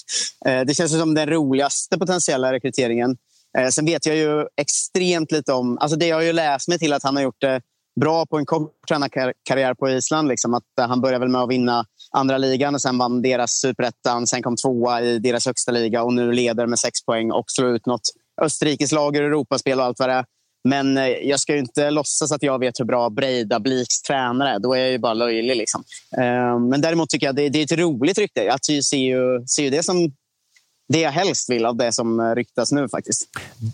[0.47, 3.17] Eh, det känns som den roligaste potentiella rekryteringen.
[3.59, 5.79] Eh, sen vet jag ju extremt lite om...
[5.79, 7.61] Alltså det jag har ju läst mig till att han har gjort det
[8.01, 10.29] bra på en kort tränarkarriär på Island.
[10.29, 13.53] Liksom, att eh, han började väl med att vinna andra ligan och sen vann deras
[13.53, 14.27] superettan.
[14.27, 17.75] Sen kom tvåa i deras högsta liga och nu leder med sex poäng och slår
[17.75, 18.09] ut något
[18.43, 20.25] Österrikes lag ur Europaspel och allt vad det är.
[20.69, 24.59] Men eh, jag ska ju inte låtsas att jag vet hur bra Breidabliks tränare är.
[24.59, 25.57] Då är jag ju bara löjlig.
[25.57, 25.83] Liksom.
[26.19, 28.43] Eh, Men däremot tycker jag det, det är ett roligt rykte.
[28.43, 30.13] Jag ser ju, ser ju det som
[30.89, 33.29] det jag helst vill av det som eh, ryktas nu faktiskt.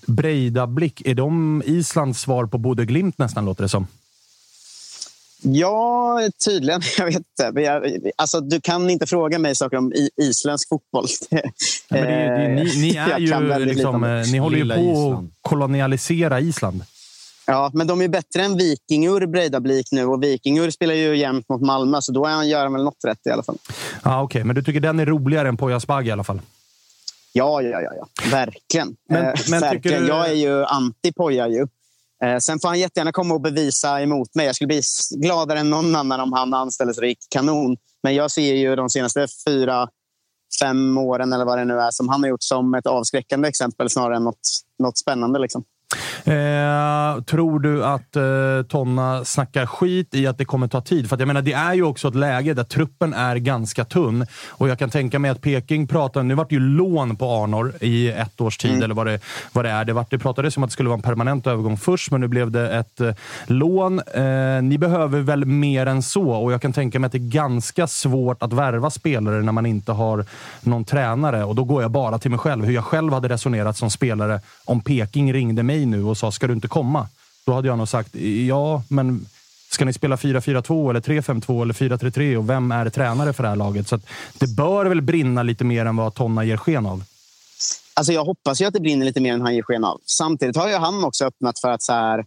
[0.06, 3.86] Breidablick, är de Islands svar på Bodø Glimt nästan, låter det som?
[5.46, 6.82] Ja, tydligen.
[6.98, 7.52] Jag vet inte.
[7.52, 11.06] Men jag, alltså, du kan inte fråga mig saker om isländsk fotboll.
[11.88, 15.14] Ja, det, det, ni, är ju om liksom, eh, ni håller ju på Island.
[15.14, 16.84] att kolonialisera Island.
[17.46, 21.62] Ja, men de är bättre än Vikingur Breidablik nu och Vikingur spelar ju jämt mot
[21.62, 23.58] Malmö så då är han, gör han väl något rätt i alla fall.
[24.02, 26.40] Ja, Okej, men du tycker den är roligare än Poya Asbaghi i alla fall?
[27.36, 28.08] Ja, ja, ja, ja.
[28.30, 28.96] verkligen.
[29.08, 30.02] Men- eh, men verkligen.
[30.02, 31.66] du- Jag är ju anti Poja ju.
[32.24, 34.46] Eh, sen får han jättegärna komma och bevisa emot mig.
[34.46, 34.80] Jag skulle bli
[35.16, 36.96] gladare än någon annan om han anställdes
[37.30, 37.76] kanon.
[38.02, 39.88] Men jag ser ju de senaste fyra,
[40.60, 43.90] fem åren eller vad det nu är som han har gjort som ett avskräckande exempel
[43.90, 44.48] snarare än något,
[44.78, 45.38] något spännande.
[45.38, 45.64] Liksom.
[46.26, 48.22] Eh, tror du att eh,
[48.68, 51.08] Tonna snackar skit i att det kommer ta tid?
[51.08, 54.26] För jag menar, det är ju också ett läge där truppen är ganska tunn.
[54.48, 56.22] Och jag kan tänka mig att Peking pratar...
[56.22, 59.20] Nu vart det ju lån på Arnor i ett års tid, eller vad det,
[59.52, 59.84] vad det är.
[59.84, 62.28] Det, vart, det pratades om att det skulle vara en permanent övergång först, men nu
[62.28, 63.14] blev det ett eh,
[63.46, 64.00] lån.
[64.14, 66.30] Eh, ni behöver väl mer än så?
[66.30, 69.66] Och jag kan tänka mig att det är ganska svårt att värva spelare när man
[69.66, 70.24] inte har
[70.60, 71.44] någon tränare.
[71.44, 72.64] Och då går jag bara till mig själv.
[72.64, 76.46] Hur jag själv hade resonerat som spelare om Peking ringde mig nu och sa “ska
[76.46, 77.08] du inte komma?”
[77.46, 78.14] Då hade jag nog sagt
[78.48, 79.26] “ja, men
[79.70, 83.56] ska ni spela 4-4-2 eller 3-5-2 eller 4-3-3 och vem är tränare för det här
[83.56, 84.06] laget?” Så att
[84.38, 87.04] det bör väl brinna lite mer än vad Tonna ger sken av.
[87.94, 90.00] Alltså jag hoppas ju att det brinner lite mer än han ger sken av.
[90.06, 92.24] Samtidigt har ju han också öppnat för att så här,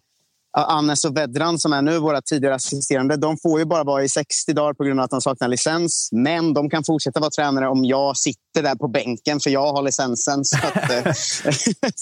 [0.62, 4.10] Annes och Vedran som är nu våra tidigare assisterande, de får ju bara vara i
[4.10, 6.10] 60 dagar på grund av att de saknar licens.
[6.12, 9.82] Men de kan fortsätta vara tränare om jag sitter där på bänken för jag har
[9.82, 10.46] licensen.
[10.46, 11.14] Så att, eh,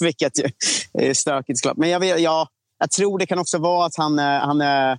[0.00, 0.44] vilket ju
[1.08, 1.76] är stökigt såklart.
[1.76, 4.98] Men jag, vet, ja, jag tror det kan också vara att han, är- han är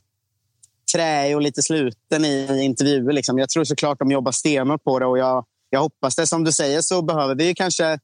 [0.93, 3.13] träig och lite sluten i intervjuer.
[3.13, 3.37] Liksom.
[3.37, 6.27] Jag tror såklart de jobbar stenhårt på det och jag, jag hoppas det.
[6.27, 7.99] Som du säger så behöver vi kanske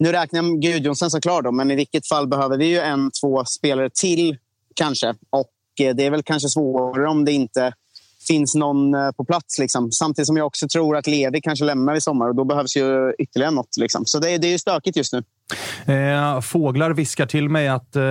[0.00, 3.44] nu räknar jag Gudjonsen såklart, då, men i vilket fall behöver vi ju en, två
[3.44, 4.36] spelare till
[4.74, 5.14] kanske.
[5.30, 5.50] Och
[5.86, 7.72] eh, det är väl kanske svårare om det inte
[8.28, 9.58] finns någon eh, på plats.
[9.58, 9.92] Liksom.
[9.92, 13.12] Samtidigt som jag också tror att Levi kanske lämnar i sommar och då behövs ju
[13.18, 13.76] ytterligare något.
[13.76, 14.06] Liksom.
[14.06, 15.22] Så det, är- det är ju stökigt just nu.
[15.94, 18.02] Eh, fåglar viskar till mig att, eh,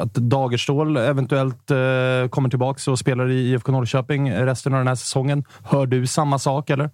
[0.00, 4.94] att Dagerstål eventuellt eh, kommer tillbaka och spelar i IFK Norrköping resten av den här
[4.94, 5.44] säsongen.
[5.64, 6.90] Hör du samma sak, eller?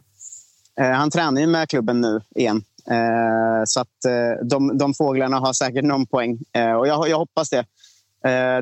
[0.81, 2.63] Eh, han tränar ju med klubben nu igen.
[2.91, 6.39] Eh, så att eh, de, de fåglarna har säkert någon poäng.
[6.53, 7.65] Eh, och jag, jag hoppas det.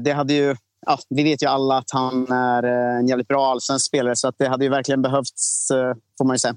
[0.01, 3.86] Det hade ju, ja, vi vet ju alla att han är en jävligt bra allsvensk
[3.86, 6.57] spelare så att det hade ju verkligen behövts, eh, får man ju säga.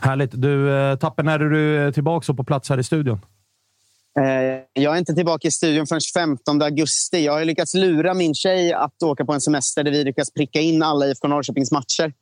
[0.00, 0.30] Härligt.
[0.34, 3.20] Du, Tappen, när är du tillbaka och på plats här i studion?
[4.72, 7.24] Jag är inte tillbaka i studion förrän 15 augusti.
[7.24, 10.60] Jag har lyckats lura min tjej att åka på en semester där vi lyckas pricka
[10.60, 12.12] in alla IFK Norrköpings matcher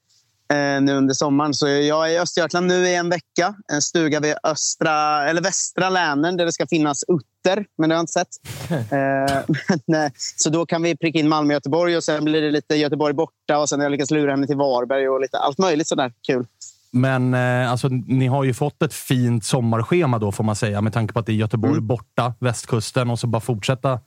[0.80, 1.54] nu under sommaren.
[1.54, 3.54] Så jag är i Östergötland nu i en vecka.
[3.72, 7.98] En stuga vid östra, eller västra Länern där det ska finnas utter, men det har
[7.98, 8.28] jag inte sett.
[8.92, 9.40] Eh,
[9.86, 12.50] men, eh, så då kan vi pricka in Malmö och Göteborg och sen blir det
[12.50, 15.58] lite Göteborg borta och sen har jag lyckats lura henne till Varberg och lite allt
[15.58, 16.46] möjligt sådär kul.
[16.90, 20.92] Men eh, alltså, ni har ju fått ett fint sommarschema då, får man säga, med
[20.92, 21.86] tanke på att det är Göteborg Mm.
[21.86, 24.00] borta, västkusten och så bara fortsätta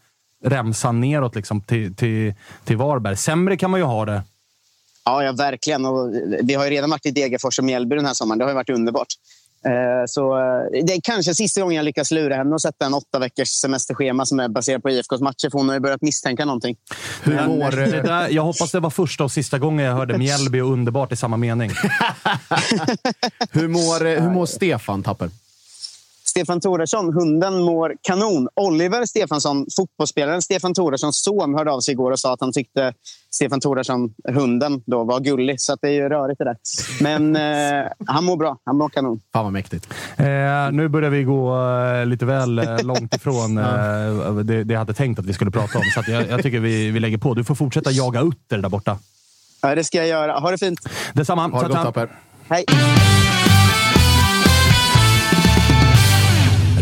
[0.45, 3.17] remsan neråt liksom, till, till, till Varberg.
[3.17, 4.23] Sämre kan man ju ha det.
[5.05, 5.85] Ja, ja, verkligen.
[5.85, 6.13] Och
[6.43, 8.39] vi har ju redan varit i Degerfors och Mjällby den här sommaren.
[8.39, 9.07] Det har ju varit underbart.
[9.65, 12.93] Eh, Så eh, det är kanske sista gången jag lyckas lura henne och sätta en
[12.93, 15.49] åtta veckors semesterschema som är baserat på IFKs matcher.
[15.51, 16.75] För hon har ju börjat misstänka någonting.
[17.23, 20.17] Hur Men- mår, det där, jag hoppas det var första och sista gången jag hörde
[20.17, 21.71] Mjällby och underbart i samma mening.
[23.51, 25.29] Hur mår, hur mår Stefan Tapper?
[26.31, 28.47] Stefan Thoresson, hunden, mår kanon.
[28.55, 32.93] Oliver Stefansson, fotbollsspelaren Stefan Thoressons son, hörde av sig igår och sa att han tyckte
[33.31, 35.61] Stefan Thoresson, hunden, då, var gullig.
[35.61, 36.55] Så att det är ju rörigt det där.
[37.01, 37.35] Men
[37.83, 38.57] eh, han mår bra.
[38.65, 39.19] Han mår kanon.
[39.33, 39.87] Fan vad mäktigt.
[40.17, 40.25] Eh,
[40.71, 44.93] nu börjar vi gå eh, lite väl eh, långt ifrån eh, det, det jag hade
[44.93, 45.85] tänkt att vi skulle prata om.
[45.93, 47.33] Så att jag, jag tycker vi, vi lägger på.
[47.33, 48.97] Du får fortsätta jaga utter där borta.
[49.61, 50.39] Ja, det ska jag göra.
[50.39, 50.79] Ha det fint.
[51.13, 51.47] Detsamma.
[51.47, 51.83] Ha det gott.
[51.83, 52.09] Tapper.
[52.49, 52.65] Hej.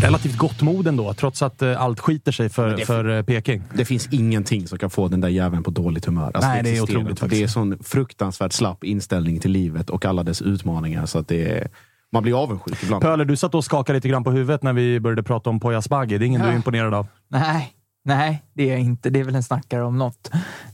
[0.02, 3.62] Relativt gott mod ändå, trots att eh, allt skiter sig för, det- för eh, Peking.
[3.74, 6.30] Det finns ingenting som kan få den där jäveln på dåligt humör.
[6.34, 7.40] Alltså, Nej, det är existerar otroligt faktiskt.
[7.40, 11.06] Det är sån fruktansvärt slapp inställning till livet och alla dess utmaningar.
[11.06, 11.68] Så att det är,
[12.12, 13.02] man blir avundsjuk ibland.
[13.02, 15.78] Pöler, du satt och skakade lite grann på huvudet när vi började prata om Poya
[15.78, 16.18] Asbaghi.
[16.18, 16.56] Det är ingen du är Ja.
[16.56, 17.06] imponerad av?
[17.28, 17.72] Nej,
[18.04, 19.10] nej, det är jag inte.
[19.10, 20.30] Det är väl en snackare om något.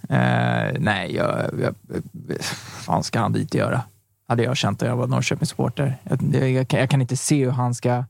[0.09, 0.16] Eh,
[0.78, 1.28] nej, jag,
[1.62, 1.74] jag,
[2.12, 2.36] vad
[2.85, 3.82] fan ska han dit göra?
[4.28, 5.97] hade jag känt om jag var Norrköpingssupporter.
[6.03, 8.05] Jag, jag, jag kan inte se hur han ska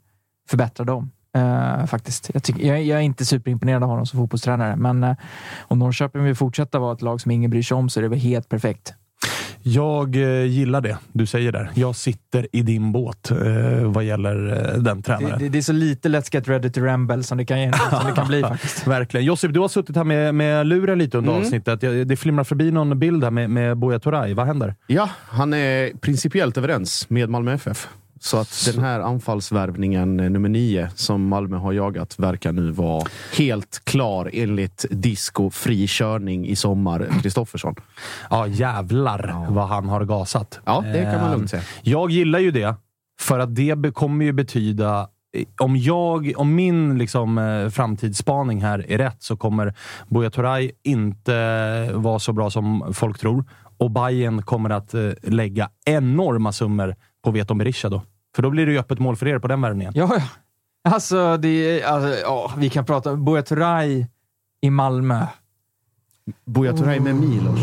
[0.50, 1.10] förbättra dem.
[1.36, 2.30] eh, faktiskt.
[2.34, 5.14] Jag, tycker, jag, jag är inte superimponerad av honom som fotbollstränare, men uh,
[5.60, 8.08] om Norrköping vill fortsätta vara ett lag som ingen bryr sig om så är det
[8.08, 8.94] väl helt perfekt.
[9.62, 11.70] Jag eh, gillar det du säger där.
[11.74, 13.36] Jag sitter i din båt eh,
[13.84, 15.38] vad gäller eh, den Det, tränaren.
[15.38, 18.12] det, det är så lite Let's Get Ready to Ramble som det kan, som det
[18.16, 18.86] kan bli faktiskt.
[18.86, 19.26] Verkligen.
[19.26, 21.42] Josip, du har suttit här med, med luren lite under Mm.
[21.42, 21.82] avsnittet.
[21.82, 24.34] Jag- Det flimrar förbi någon bild här med, med Buya Turay.
[24.34, 24.74] Vad händer?
[24.86, 27.88] Ja, han är principiellt överens med Malmö FF.
[28.26, 33.06] Så att den här anfallsvärvningen eh, nummer nio som Malmö har jagat verkar nu vara
[33.38, 37.74] helt klar enligt disco fri körning i sommar, Kristoffersson.
[38.30, 40.60] Ja, jävlar vad han har gasat.
[40.64, 41.62] Ja, det kan man Ehm, lugnt säga.
[41.82, 42.74] Jag gillar ju det,
[43.20, 45.08] för att det kommer ju betyda
[45.60, 49.74] om, jag, om min liksom, eh, framtidsspaning här är rätt så kommer
[50.08, 53.44] Buya Turay inte vara så bra som folk tror.
[53.78, 56.94] Och Bayern kommer att eh, lägga enorma summor
[57.24, 58.02] på Veton Berisha då.
[58.36, 59.92] För då blir det ju öppet mål för er på den värvningen.
[59.96, 60.22] Ja, ja.
[60.92, 64.06] Alltså, det alltså ja, vi kan prata om Buya Turay
[64.60, 65.26] i Malmö.
[66.46, 67.60] Buya Turay med Milos.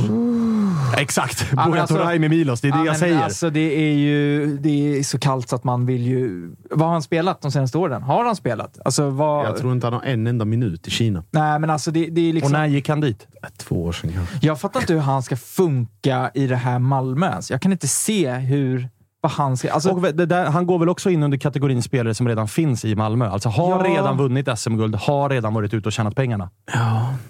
[0.97, 1.51] Exakt!
[1.51, 3.23] Buya alltså- Turay med Milos, det är det Ja, jag men säger.
[3.23, 6.51] Alltså, det är ju det är så kallt så att man vill ju...
[6.69, 8.03] Vad har han spelat de senaste åren?
[8.03, 8.79] Har han spelat?
[8.85, 9.45] Alltså, vad...
[9.45, 11.23] Jag tror inte han har en enda minut i Kina.
[11.31, 12.53] Nej, men alltså det, det är liksom...
[12.53, 13.27] Och när gick han dit?
[13.57, 14.37] Två år sedan kanske.
[14.41, 17.29] Jag fattar inte hur han ska funka i det här Malmö.
[17.29, 18.89] Alltså, jag kan inte se hur...
[19.23, 19.71] Vad han ska...
[19.71, 22.85] Alltså, och det där, han går väl också in under kategorin spelare som redan finns
[22.85, 23.29] i Malmö.
[23.29, 23.91] Alltså har Ja.
[23.93, 26.49] redan vunnit SM-guld, har redan varit ute och tjänat pengarna.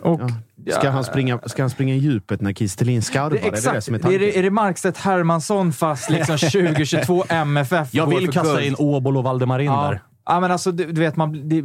[0.01, 0.21] och,
[0.71, 3.29] Ska, han springa, ska han springa i djupet när Kistelin skarvar?
[3.29, 3.83] det, är det det exakt.
[3.83, 8.53] som är är, det, är det Markstedt Hermansson fast liksom 2022 MFF Jag vill kasta
[8.53, 8.65] guld?
[8.65, 9.81] in Åbol och Valdemarin Ja.
[9.89, 10.01] där.
[10.25, 11.57] Ja, men alltså, du, du vet, man, det,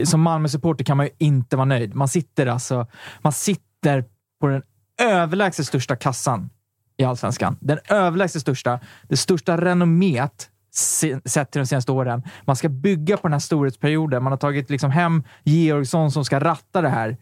[0.00, 1.94] eh, som Malmö-supporter kan man ju inte vara nöjd.
[1.94, 2.86] Man sitter alltså
[3.22, 4.04] man sitter
[4.40, 4.62] på den
[5.02, 6.50] överlägset största kassan
[6.96, 7.56] i Allsvenskan.
[7.60, 8.80] Den överlägset största.
[9.08, 12.22] Det största renommet se- sett till de senaste åren.
[12.44, 14.22] Man ska bygga på den här storhetsperioden.
[14.22, 17.16] Man har tagit liksom hem Georgsson som ska ratta det här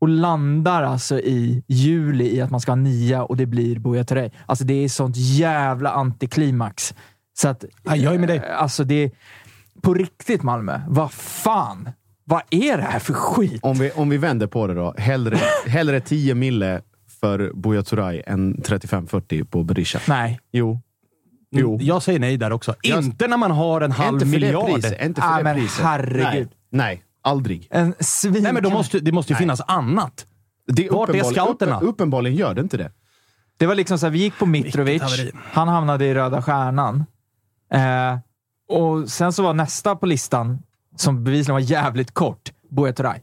[0.00, 4.04] och landar alltså i juli i att man ska ha nia och det blir Buya
[4.04, 4.30] Turay.
[4.46, 6.94] Alltså det är sånt jävla antiklimax.
[7.38, 8.36] Så att, Ja, jag är med dig.
[8.36, 9.10] eh, Alltså det
[9.82, 10.80] på riktigt Malmö.
[10.88, 11.88] Vad fan?
[12.24, 13.60] Vad är det här för skit?
[13.62, 14.94] Om vi, om vi vänder på det då.
[14.98, 16.80] Hellre, hellre 10 mille
[17.20, 20.00] för Buya Turay än 35-40 på Berisha.
[20.08, 20.40] Nej.
[20.52, 20.80] Jo.
[21.50, 21.78] Jo.
[21.80, 22.74] Jag säger nej där också.
[22.82, 24.66] Jag- Inte när man har en halv inte för miljard.
[24.66, 25.84] Det priset, inte för Ah, det men priset.
[25.84, 26.48] herregud.
[26.70, 27.68] Nej, nej, aldrig.
[27.70, 28.42] En svin...
[28.42, 29.40] Nej, men då måste, det måste ju Nej.
[29.42, 30.26] finnas annat.
[30.66, 31.80] Det är Vart är uppenbarligen- scouterna?
[31.80, 32.90] Upp, uppenbarligen gör det inte det.
[33.56, 35.02] Det var liksom så här, vi gick på Mitrovic.
[35.52, 37.04] Han hamnade i Röda Stjärnan.
[37.72, 38.18] Eh,
[38.68, 40.58] och sen så var nästa på listan,
[40.96, 43.18] som bevisligen var jävligt kort, Buya Turay.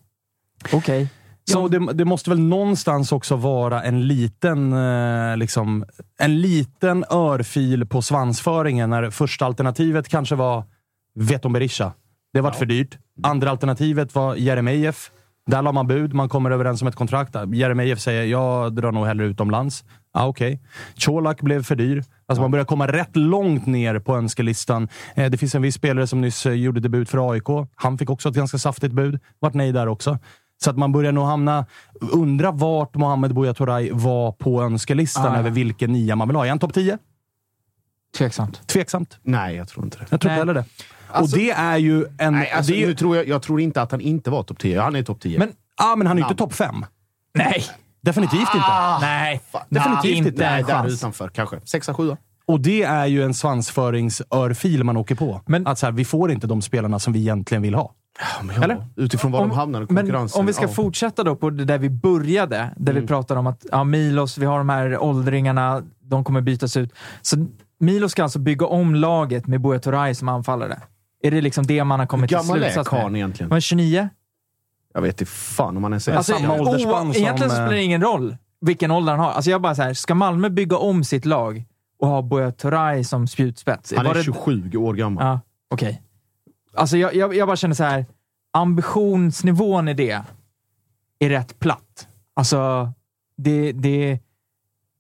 [0.74, 1.10] Okej.
[1.52, 5.86] Ja, och det, det måste väl någonstans också vara en liten, eh, liksom,
[6.20, 10.64] en liten örfil på svansföringen när första alternativet kanske var
[11.16, 11.94] Veton Berisha.
[12.34, 12.98] Det var för dyrt.
[13.24, 15.12] Andra alternativet var Jeremejeff.
[15.48, 17.36] Där la man bud, man kommer överens om ett kontrakt.
[17.54, 19.84] Jeremejeff säger jag drar nog hellre utomlands.
[20.14, 20.62] Ja, Okej.
[21.06, 22.04] Colak blev för dyr.
[22.26, 24.88] Alltså Man börjar komma rätt långt ner på önskelistan.
[25.16, 27.70] Eh, det finns en viss spelare som nyss eh, gjorde debut för AIK.
[27.76, 29.20] Han fick också ett ganska saftigt bud.
[29.40, 30.20] Vart nej där också.
[30.64, 31.66] Så att man börjar nog hamna...
[32.12, 35.40] Undra vart Mohamed Buya Turay var på önskelistan Ah, ja.
[35.40, 36.46] över vilken nia man vill ha.
[36.46, 36.98] Är han topp 10?
[38.18, 38.68] Tveksamt.
[38.68, 39.18] Tveksamt.
[39.24, 40.06] Nej, jag tror inte det.
[40.10, 40.36] Jag tror Nej.
[40.40, 40.66] inte heller det.
[41.12, 42.34] Alltså- och det är ju en...
[42.34, 44.44] Nej, alltså, det är ju, nu tror jag, jag tror inte att han inte var
[44.44, 44.82] topp 10.
[44.82, 45.40] Han är topp 10.
[45.40, 46.86] Men- ah, men han är ju inte topp 5.
[47.34, 47.64] Nej!
[48.02, 48.98] Definitivt inte.
[49.02, 49.42] Nej.
[49.70, 50.46] Definitivt inte inte.
[50.46, 51.60] en Nej, där utanför kanske.
[51.66, 52.18] Sexa, sjua.
[52.46, 55.42] Och det är ju en svansföringsörfil man åker på.
[55.46, 57.94] Men- att så här, vi får inte de spelarna som vi egentligen vill ha.
[58.20, 58.86] Ja, Eller?
[58.96, 60.40] Utifrån var de hamnar i konkurrensen.
[60.40, 60.68] om vi ska ja.
[60.70, 64.46] fortsätta då på det där vi började, där vi pratade om att ja, Milos, vi
[64.46, 66.94] har de här åldringarna, de kommer bytas ut.
[67.22, 67.46] Så
[67.80, 70.80] Milos ska alltså bygga om laget med Buya Turay som anfallare.
[71.24, 73.20] Är det liksom det man har kommit Hur till gammal är slutsats karln med?
[73.20, 73.52] egentligen?
[73.52, 74.10] Han är 29?
[74.94, 77.84] Jag vet inte fan om han är Alltså, samma åldersspann som, Egentligen eh, spelar det
[77.84, 79.32] ingen roll vilken ålder han har.
[79.32, 81.64] Alltså jag bara så här, ska Malmö bygga om sitt lag
[82.00, 83.94] och ha Buya Turay som spjutspets?
[83.98, 85.26] Han är det- 27 år gammal.
[85.26, 85.40] Ja,
[85.72, 86.02] okej.
[86.78, 88.06] Alltså jag, jag, jag bara känner så här,
[88.54, 90.22] ambitionsnivån i det
[91.20, 92.08] är rätt platt.
[92.34, 92.92] Alltså,
[93.38, 93.72] det...
[93.72, 94.20] det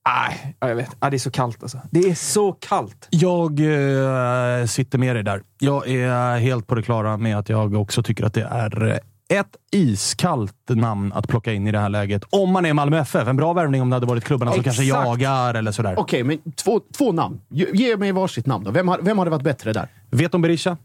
[0.08, 1.02] Nej, ja, jag vet.
[1.02, 1.82] Det är så kallt alltså.
[1.92, 3.08] Det är så kallt.
[3.10, 5.44] Jag eh, sitter med dig där.
[5.60, 8.98] Jag är helt på det klara med att jag också tycker att det är eh,
[9.40, 12.24] ett iskallt namn att plocka in i det här läget.
[12.30, 13.28] Om man är Malmö FF.
[13.28, 15.96] En bra värvning om det hade varit klubbarna som kanske jagar eller sådär.
[15.98, 17.42] Okej, men två, två namn.
[17.50, 18.72] Ge, ge mig varsitt namn då.
[18.72, 19.88] Vem, har, vem hade varit bättre där?
[20.10, 20.78] Veton Berisha?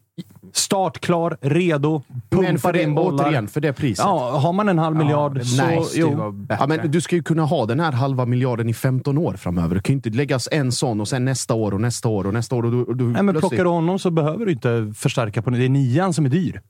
[0.53, 3.25] Startklar, redo, Men pumpar in bollar.
[3.25, 4.05] återigen, för det priset.
[4.05, 5.63] Ja, har man en halv miljard så...
[5.65, 6.47] Nej, jo.
[6.49, 9.75] ja, men du ska ju kunna ha den här halva miljarden i 15 år framöver.
[9.75, 12.35] Det kan ju inte läggas en sån och sen nästa år och nästa år och
[12.35, 12.63] nästa år.
[12.65, 15.43] Och du, och du Nej, men plötsligt- plockar du honom så behöver du inte förstärka
[15.43, 16.61] på Det är nian som är dyr.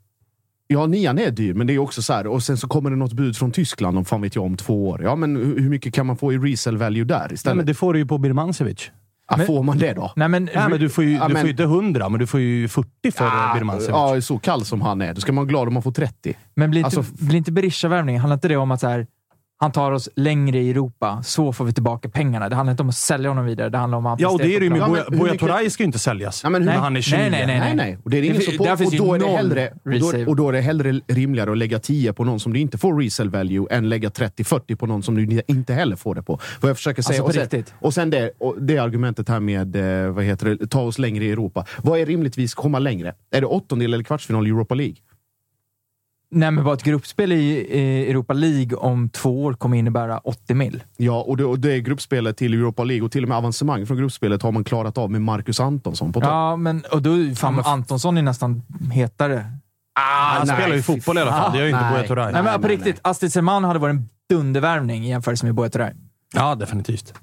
[0.66, 2.26] Ja, nian är dyr, men det är också så här.
[2.26, 4.88] Och sen så kommer det något bud från Tyskland om fan vet jag om två
[4.88, 5.02] år.
[5.02, 7.56] Ja, men hur mycket kan man få i resale value där Nej, istället?
[7.56, 8.90] men det får du ju på Birmancevic.
[9.38, 10.12] Ja, får man det då?
[10.16, 12.26] Nej, men, Nej, men du får ju, Ja, du men- får inte 100, men du
[12.26, 13.88] får ju 40 för Ah, Birmancevic.
[13.88, 15.14] ja, så kall som han är.
[15.14, 16.34] Då ska man vara glad om man får 30.
[16.54, 19.06] Men blir inte, Alltså- blir inte Berisha-värvningen, handlar inte det om att så här,
[19.62, 22.48] han tar oss längre i Europa, så får vi tillbaka pengarna?
[22.48, 24.56] Det handlar inte om att sälja honom vidare, det handlar om att Ja, och det
[24.56, 26.40] är det ju med Buya mycket- Turay ska ju inte säljas.
[26.44, 27.20] Ja, men hur- när han är 29.
[27.30, 27.60] Nej, nej, nej.
[27.60, 27.98] Nej, nej.
[28.04, 30.48] Och, det är ingen Det- på, och, då är det hellre, och, då, och då
[30.48, 33.66] är det hellre rimligare att lägga 10 på någon som du inte får resale value
[33.70, 36.40] än lägga 30-40 på någon som du inte heller får det på.
[36.60, 37.22] Vad jag försöker säga.
[37.22, 39.76] Alltså, och sen, och sen det, och det argumentet här med
[40.06, 41.64] eh, vad heter det, ta oss längre i Europa.
[41.82, 43.14] Vad är rimligtvis komma längre?
[43.30, 44.96] Är det åttondel eller kvartsfinal i Europa League?
[46.34, 50.82] Nej, men bara ett gruppspel i Europa League om två år kommer innebära 80 mil.
[50.96, 53.86] Ja, och det, och det är gruppspelet till Europa League och till och med avancemang
[53.86, 56.28] från gruppspelet har man klarat av med Marcus Antonsson på topp.
[56.28, 59.46] Ja, men och då, fan, Antonsson är nästan hetare.
[60.00, 61.52] Ah, han nej, spelar ju fotboll i alla fall.
[61.52, 61.94] Det gör ju inte nej.
[61.94, 62.32] Buya Turay.
[62.32, 65.70] Nej, men på nej, riktigt, Astrid Selman hade varit en dundervärvning i jämförelse med Buya
[65.70, 65.92] Turay.
[66.34, 67.14] Ja, definitivt.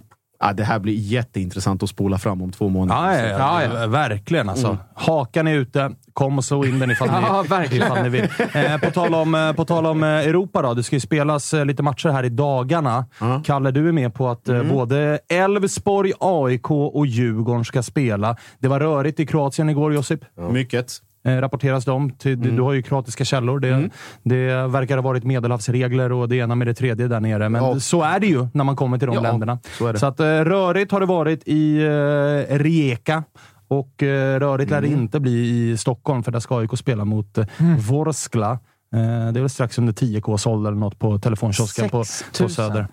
[0.41, 3.13] Ja, det här blir jätteintressant att spola fram om två månader.
[3.13, 4.77] Ja, ja, ja, Ja, verkligen alltså.
[4.95, 5.91] Hakan är ute.
[6.13, 7.85] Kom och slå in den ifall ni, Ja, verkligen.
[7.87, 8.27] ifall ni vill.
[8.53, 10.73] Eh, på, tal om, eh, på tal om eh, Europa då.
[10.73, 13.05] Det ska ju spelas eh, lite matcher här i dagarna.
[13.19, 13.41] Ja.
[13.45, 18.35] Kalle, du är med på att eh, både Elfsborg, AIK och Djurgården ska spela.
[18.59, 20.19] Det var rörigt i Kroatien igår, Josip.
[20.51, 20.91] Mycket.
[21.37, 22.03] Eh, rapporteras de.
[22.03, 22.15] Mm.
[22.15, 23.59] Till, du, du har ju kroatiska källor.
[23.59, 23.89] Det,
[24.23, 27.49] det verkar ha varit medelhavsregler och det ena med det tredje där nere.
[27.49, 27.79] Men Ja.
[27.79, 29.59] så är det ju när man kommer till de Ja, länderna.
[29.77, 29.93] så.
[29.93, 33.23] Så att, eh, rörigt har det varit i eh, Rijeka.
[33.67, 33.93] Och
[34.39, 34.99] rörigt lär det Mm.
[34.99, 37.45] inte bli i Stockholm, för där ska AIK spela mot eh,
[37.89, 38.59] Vorskla.
[38.91, 42.49] Det är väl strax under 10K såld eller något på telefonkiosken på, 6 på 000.
[42.51, 42.87] Söder.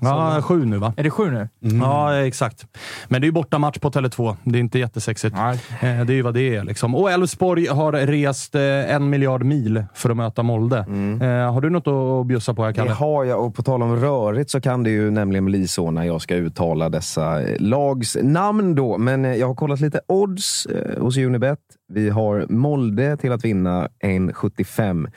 [0.00, 0.94] Ja, sju nu va?
[0.96, 1.48] Är det sju nu?
[1.80, 2.66] Ja, exakt.
[3.08, 4.36] Men det är ju bortamatch på Tele2.
[4.44, 5.36] Det är inte jättesexigt.
[5.36, 5.60] Nej.
[5.82, 6.64] Eh, Det är ju vad det är.
[6.64, 6.94] Liksom.
[6.94, 10.78] Och Elfsborg har rest eh, en miljard mil för att möta Molde.
[10.78, 11.86] Eh, har du något
[12.22, 12.90] att bjussa på här, Det Kalle?
[12.92, 16.04] har jag och på tal om rörigt så kan det ju nämligen bli så när
[16.04, 18.98] jag ska uttala dessa lags namn då.
[18.98, 20.66] Men jag har kollat lite odds
[20.98, 21.58] hos Unibet.
[21.92, 25.10] Vi har Molde till att vinna 1,75.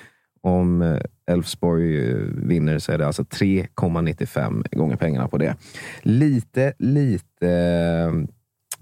[0.43, 0.97] Om
[1.31, 5.55] Elfsborg eh, vinner så är det alltså 3,95 gånger pengarna på det.
[6.01, 7.49] Lite, lite...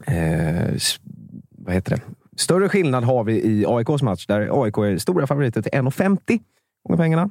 [0.08, 1.00] Eh, s-
[1.58, 2.02] vad heter det?
[2.38, 6.40] Större skillnad har vi i AIKs match där AIK är stora favoriter till 1,50
[6.84, 7.30] gånger pengarna.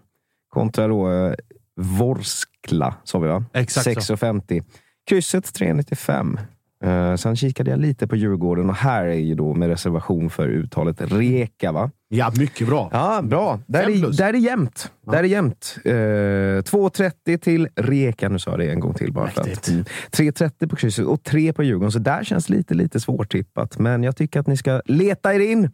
[0.48, 1.32] Kontra då eh,
[1.76, 3.44] Vorskla, sa vi va?
[3.52, 4.14] Exakt så.
[4.16, 4.64] 6,50.
[5.08, 6.38] Krysset 3,95.
[6.84, 10.48] Uh, sen kikade jag lite på Djurgården och här är ju då med reservation för
[10.48, 11.72] uttalet Reka.
[11.72, 11.90] Va?
[12.14, 12.88] Ja, mycket bra.
[12.92, 13.60] Ja, bra.
[13.66, 14.90] Där är, där är jämnt.
[15.06, 15.76] Där är jämnt.
[15.86, 18.28] Uh, 2,30 till Reka.
[18.28, 19.30] Nu sa jag det en gång till bara.
[19.30, 19.58] För Mäktigt.
[19.58, 19.84] att, mm.
[20.10, 21.92] 3,30 på krysset och 3 på Djurgården.
[21.92, 23.78] Så där känns lite, lite svårtippat.
[23.78, 25.64] Men jag tycker att ni ska leta er in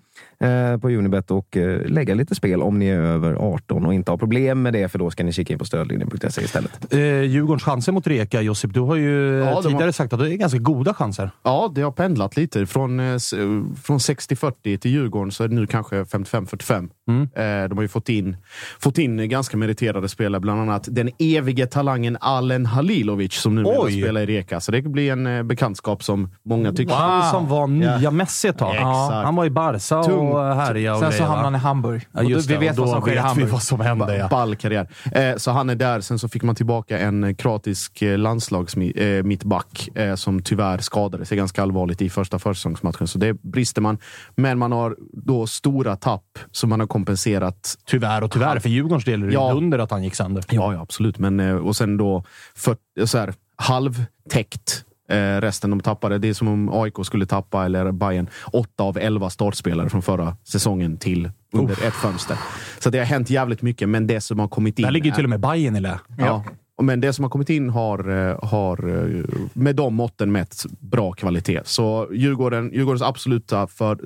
[0.40, 4.10] eh, på Unibet och eh, lägga lite spel om ni är över 18 och inte
[4.10, 4.88] har problem med det.
[4.88, 6.92] För då ska ni kika in på stödlinjen.se istället.
[6.94, 8.74] Eh, Djurgårdens chanser mot Rijeka, Josip.
[8.74, 11.30] Du har ju Ja, de tidigare har- sagt att det är ganska goda chanser.
[11.42, 12.66] Ja, det har pendlat lite.
[12.66, 13.18] Från, eh, eh,
[13.82, 16.97] från 60-40 till Djurgården så är det nu kanske 55-45.
[17.08, 17.22] Mm.
[17.22, 18.36] Eh, De har ju fått in,
[18.80, 24.20] fått in ganska meriterade spelare, bland annat den evige talangen Alen Halilovic som nu spelar
[24.20, 24.60] i Rijeka.
[24.60, 26.94] Så det blir en eh, bekantskap som många tycker.
[26.94, 28.10] Han som var nya Ja.
[28.10, 28.74] Messi ett tag.
[28.74, 29.12] Exakt.
[29.24, 30.28] Han var i Barca Tung.
[30.28, 32.06] och härjade och Sen så grejer, hamnade han i Hamburg.
[32.12, 33.48] Ja, då, vi vet och vad som sker i Hamburg.
[33.48, 34.16] vad som hände.
[34.16, 34.28] Ja.
[34.28, 34.88] Ball karriär.
[35.12, 36.00] Eh, så han är där.
[36.00, 42.10] Sen så fick man tillbaka en kroatisk landslagsmittback som tyvärr skadade sig ganska allvarligt i
[42.10, 43.06] första försäsongsmatchen.
[43.06, 43.98] Så det brister man.
[44.36, 47.78] Men man har då stora tapp som man har kompenserat.
[47.86, 48.58] Tyvärr och tyvärr.
[48.58, 49.52] För Djurgårdens del är det Ja.
[49.52, 50.44] under att han gick sönder.
[50.50, 51.18] Ja, ja absolut.
[51.18, 52.76] Men, eh, och sen då för,
[53.06, 56.18] så här, halvtäckt eh, resten de tappade.
[56.18, 60.36] Det är som om AIK skulle tappa, eller Bayern åtta av elva startspelare från förra
[60.44, 62.36] säsongen till under ett fönster.
[62.78, 64.82] Så det har hänt jävligt mycket, men det som har kommit in...
[64.84, 65.98] Där ligger är- till och med Bayern i lä.
[66.18, 66.44] Ja.
[66.82, 71.12] Men det som har kommit in har, eh, har eh, med de måtten mätt bra
[71.12, 71.60] kvalitet.
[71.64, 73.98] Så Djurgården, Djurgårdens absoluta för,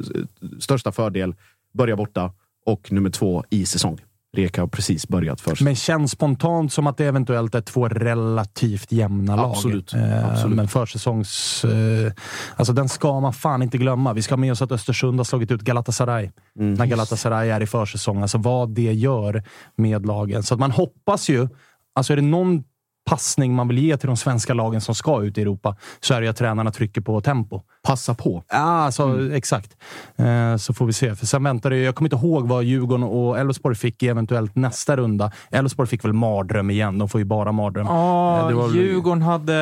[0.60, 1.34] största fördel
[1.74, 2.32] börjar borta
[2.66, 4.00] och nummer två i säsong.
[4.36, 5.62] Reka har precis börjat först.
[5.62, 9.50] Men känns spontant som att det eventuellt är två relativt jämna lag.
[9.50, 9.94] Absolut.
[9.94, 10.56] Eh, Absolut.
[10.56, 11.64] Men försäsongs...
[11.64, 12.12] Eh,
[12.56, 14.12] alltså den ska man fan inte glömma.
[14.12, 16.30] Vi ska ha med oss att Östersund har slagit ut Galatasaray.
[16.58, 16.74] Mm.
[16.74, 18.22] När Galatasaray är i försäsong.
[18.22, 19.42] Alltså vad det gör
[19.76, 20.42] med lagen.
[20.42, 21.48] Så att man hoppas ju...
[21.94, 22.64] Alltså är det någon
[23.04, 26.20] passning man vill ge till de svenska lagen som ska ut i Europa så är
[26.20, 27.60] det ju att tränarna trycker på tempo.
[27.82, 28.42] Passa på.
[28.50, 29.76] Ja, alltså, exakt.
[30.16, 31.14] Eh, så får vi se.
[31.14, 34.56] För sen väntar det, jag kommer inte ihåg vad Djurgården och Elfsborg fick i eventuellt
[34.56, 35.32] nästa runda.
[35.50, 36.98] Elfsborg fick väl mardröm igen.
[36.98, 37.86] De får ju bara mardröm.
[37.86, 39.54] Ja, Eh, det var väl- Djurgården hade...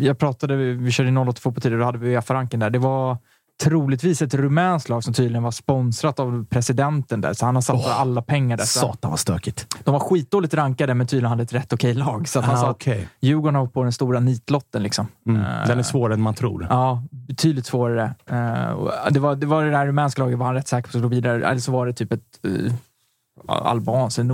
[0.00, 2.70] eh, Jag pratade, vi körde 08 på tider, då hade vi Uefa-ranken där.
[2.70, 3.18] Det var
[3.62, 7.92] troligtvis ett rumänskt lag som tydligen var sponsrat av presidenten där, så han har satsat
[7.92, 8.64] alla pengar där.
[8.64, 9.76] Satan vad stökigt.
[9.84, 12.28] De var skitdåligt rankade, men tydligen hade ett rätt okej lag.
[12.28, 13.08] Så att han Ah, sa att okej.
[13.20, 14.82] Djurgården har på den stora nitlotten.
[14.82, 15.06] Liksom.
[15.26, 15.42] Mm.
[15.42, 16.66] Eh, Den är svårare än man tror.
[16.70, 18.14] Ja, betydligt svårare.
[18.26, 21.02] Eh, det, var, det var det där rumänska laget var han rätt säker på att
[21.02, 21.46] gå vidare.
[21.48, 22.72] Eller så var det typ ett uh,
[23.48, 24.28] albanskt eller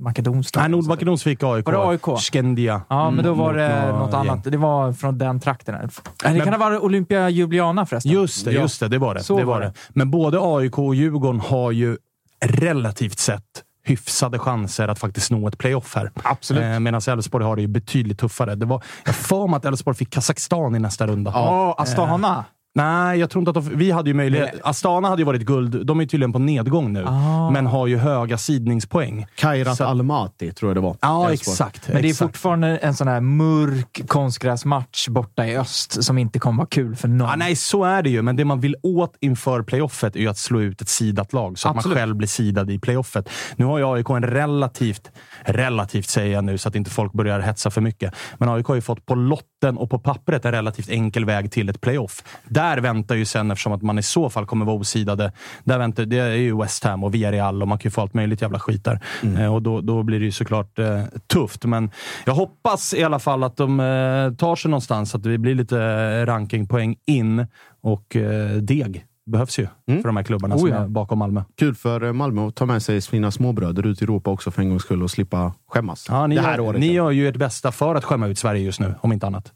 [0.00, 0.62] nordmakedonskt lag.
[0.62, 1.66] Nej, Nordmakedons fick AIK.
[1.66, 2.18] Var det AIK?
[2.32, 2.82] Skendia.
[2.88, 4.44] Ja, men då Mm, var det nå- något annat.
[4.44, 5.74] Det var från den trakten.
[5.74, 5.88] Eller
[6.22, 8.12] det Men- kan ha varit Olympia Ljubljana förresten.
[8.12, 8.88] Just det, just det.
[8.88, 9.22] Det var det.
[9.22, 9.66] Så det var det.
[9.66, 9.72] det.
[9.88, 11.96] Men både AIK och Djurgården har ju
[12.44, 13.42] relativt sett
[13.84, 16.10] hyfsade chanser att faktiskt sno ett playoff här.
[16.22, 16.62] Absolut.
[16.62, 18.54] Eh, Medan Elfsborg har det ju betydligt tuffare.
[18.54, 21.30] Det var, jag för mig att Elfsborg fick Kazakstan i nästa runda.
[21.34, 22.44] Ja, Astana.
[22.74, 24.60] Nej, jag tror inte att de, vi hade ju möjlighet.
[24.64, 25.86] Astana hade ju varit guld.
[25.86, 27.50] De är tydligen på nedgång nu, Ah.
[27.50, 29.26] men har ju höga sidningspoäng.
[29.34, 30.96] Kairat Så- Almaty tror jag det var.
[31.00, 31.52] Ja, Elfsborg.
[31.52, 31.88] exakt.
[31.88, 32.28] Men det är exakt.
[32.28, 37.08] fortfarande en sån här mörk konstgräsmatch borta i öst som inte kommer vara kul för
[37.08, 37.28] någon.
[37.28, 38.22] Ja, nej, så är det ju.
[38.22, 41.58] Men det man vill åt inför playoffet är ju att slå ut ett sidat lag
[41.58, 41.96] så att Absolut.
[41.96, 43.28] man själv blir sidad i playoffet.
[43.56, 45.10] Nu har ju AIK en relativt,
[45.44, 48.74] relativt säger jag nu så att inte folk börjar hetsa för mycket, men AIK har
[48.74, 49.14] ju fått på
[49.60, 52.22] lotten och på pappret en relativt enkel väg till ett playoff.
[52.48, 55.32] Där väntar ju sen, eftersom att man i så fall kommer vara osidade,
[55.64, 58.14] där väntar, det är ju West Ham och Villarreal och man kan ju få allt
[58.14, 59.00] möjligt jävla skit där.
[59.38, 61.90] Eh, och då, då blir det ju såklart eh, tufft, men
[62.26, 65.78] jag hoppas i alla fall att de eh, tar sig någonstans, att det blir lite
[65.78, 67.46] eh, rankingpoäng in
[67.82, 70.74] och eh, deg behövs ju för de här klubbarna Oh, som ja.
[70.76, 71.42] är bakom Malmö.
[71.56, 74.62] Kul för eh, Malmö att ta med sig sina småbröder ut i Europa också för
[74.62, 76.06] en gångs skull och slippa skämmas.
[76.08, 76.80] Ja, ni, det här gör, året.
[76.80, 79.52] ni gör ju ert bästa för att skämma ut Sverige just nu, om inte annat.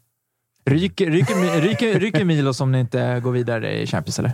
[0.65, 4.31] Ryker, ryker, ryker, ryker Milos om ni inte går vidare i Champions, eller?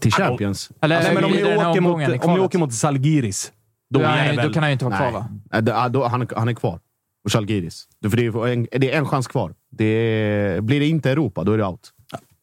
[0.00, 0.70] Till Champions?
[0.80, 3.52] Eller Nej, men om ni, åker mot, om ni åker mot Zalgiris,
[3.90, 4.52] då, han- det då väl...
[4.54, 5.14] kan han ju inte vara kvar, Nej.
[5.14, 5.28] va?
[5.80, 6.80] Nej, då, han, han är kvar.
[7.24, 7.88] Och Zalgiris.
[8.00, 9.54] Det är, en, det är en chans kvar.
[9.70, 11.92] Det är, blir det inte Europa, då är det out.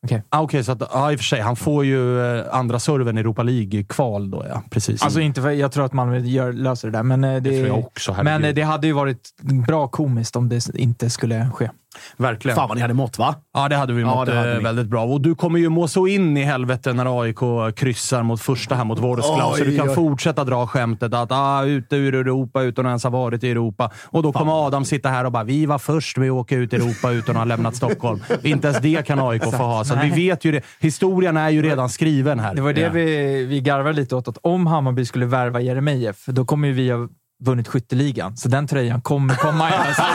[0.06, 0.23] Okej.
[0.30, 1.41] Ah, Okej, så att, ja, i och för sig.
[1.41, 4.64] Han får ju eh, andra serven i Europa League-kval då, ja.
[4.69, 5.02] Precis.
[5.02, 7.80] Alltså inte för, jag tror att Malmö gör, löser det där, men, eh, det, jag
[7.80, 9.30] också, men eh, det hade ju varit
[9.68, 11.69] bra komiskt om det inte skulle ske.
[12.17, 12.55] Verkligen.
[12.55, 13.35] Fan vad ni hade mått, va?
[13.53, 15.03] Ja, det hade vi Ja, mått hade eh, väldigt bra.
[15.05, 18.84] Och du kommer ju må så in i helvete när AIK kryssar mot första här
[18.84, 19.53] mot Vorskla.
[19.57, 19.95] Så du kan oj.
[19.95, 23.91] fortsätta dra skämtet att ah, ute ur Europa utan att ens ha varit i Europa.
[24.05, 26.73] Och då kommer Adam sitta här och bara “Vi var först med att åka ut
[26.73, 28.19] i Europa utan att ha lämnat Stockholm”.
[28.43, 29.84] Inte ens det kan AIK få ha.
[29.84, 30.61] Så vi vet ju det.
[30.80, 32.55] Historien är ju redan skriven här.
[32.55, 32.89] Det var det Ja.
[32.89, 37.07] vi, vi garvade lite åt, att om Hammarby skulle värva Jeremejeff, då kommer ju vi
[37.44, 38.38] vunnit skytteligan.
[38.38, 39.99] Så den tröjan kommer komma i höst.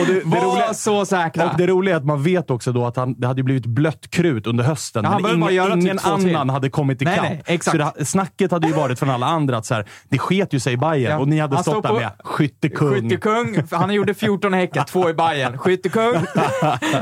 [0.00, 1.50] Och det, det Var roliga, så säkra!
[1.50, 4.10] och det roliga är att man vet också då att han, det hade blivit blött
[4.10, 5.04] krut under hösten.
[5.04, 6.36] Ja, han men ingen, typ ingen till.
[6.36, 7.26] annan hade kommit Nej, ikapp.
[7.28, 7.76] nej, exakt.
[7.78, 10.60] Så det, snacket hade ju varit från alla andra att så här, det sket ju
[10.60, 11.18] sig i Bayern Ja.
[11.18, 12.94] och ni hade Han stått där på- med skyttekung.
[13.02, 13.56] Skyttekung.
[13.70, 15.58] Han gjorde 14 i Häcken, två i Bayern.
[15.58, 16.14] Skyttekung,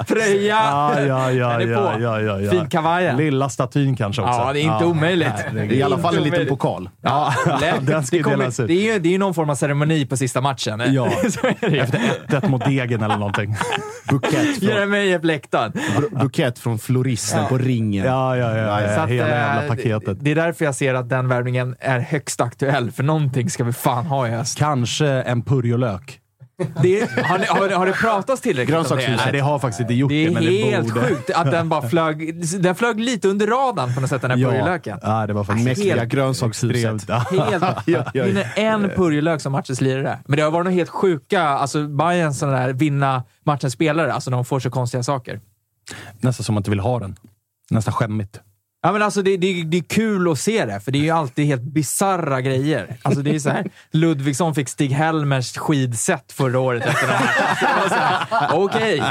[0.09, 0.57] tröja.
[0.57, 2.03] Ja, ja, ja, Den är ja, på.
[2.03, 2.51] ja, ja, ja.
[2.51, 3.17] Fin kavajen.
[3.17, 4.33] Lilla statyn kanske också.
[4.35, 5.29] Ja, det är inte omöjligt.
[5.37, 5.69] herregud.
[5.69, 6.49] Det är i alla fall en liten omöjligt.
[6.49, 6.89] pokal.
[7.05, 7.35] Ja.
[7.81, 10.17] Den ska det, kommer, det, är ju, det är ju någon form av ceremoni på
[10.17, 10.83] sista matchen.
[10.87, 11.07] Ja.
[11.61, 11.99] Efter
[12.29, 13.57] 1-1 mot Degen eller någonting.
[14.09, 15.73] Bukett från, Jeremejeff läktaren.
[15.73, 17.49] bu- bukett från floristen Ja.
[17.49, 18.05] på ringen.
[18.07, 18.81] Ja, ja, ja.
[18.83, 20.19] Ja att, hela eh, jävla paketet.
[20.21, 23.73] Det är därför jag ser att den värvningen är högst aktuell, för någonting ska vi
[23.73, 24.59] fan ha i höst.
[24.59, 26.19] Kanske en purjolök.
[26.83, 29.17] Det, har, ni, har, har det pratats tillräckligt om det?
[29.17, 31.07] Nej, det har faktiskt inte gjort Det det, är men det helt borde.
[31.07, 34.39] sjukt att den bara flög, den flög lite under radarn på något sätt, den här
[34.39, 34.51] Ja.
[34.51, 34.99] purjolöken.
[35.03, 37.11] ja, det var faktiskt Mäktiga Helt grönsakshuset.
[37.31, 38.25] Helt, ja, ja.
[38.25, 40.19] vinner en purjolök som matchens lirare.
[40.27, 44.31] Men det har varit något helt sjuka, alltså Bayern sådana där vinna matchens spelare, alltså
[44.31, 45.41] de får så konstiga saker.
[46.21, 47.17] Nästan som att man inte vill ha den.
[47.71, 48.41] Nästan skämmigt.
[48.85, 51.11] Ja, men alltså det, det, det är kul att se det, för det är ju
[51.11, 52.97] alltid helt bizarra grejer.
[53.03, 59.03] Alltså det är så här, Ludvigsson fick Stig-Helmers skidset förra året efter det här, Okej.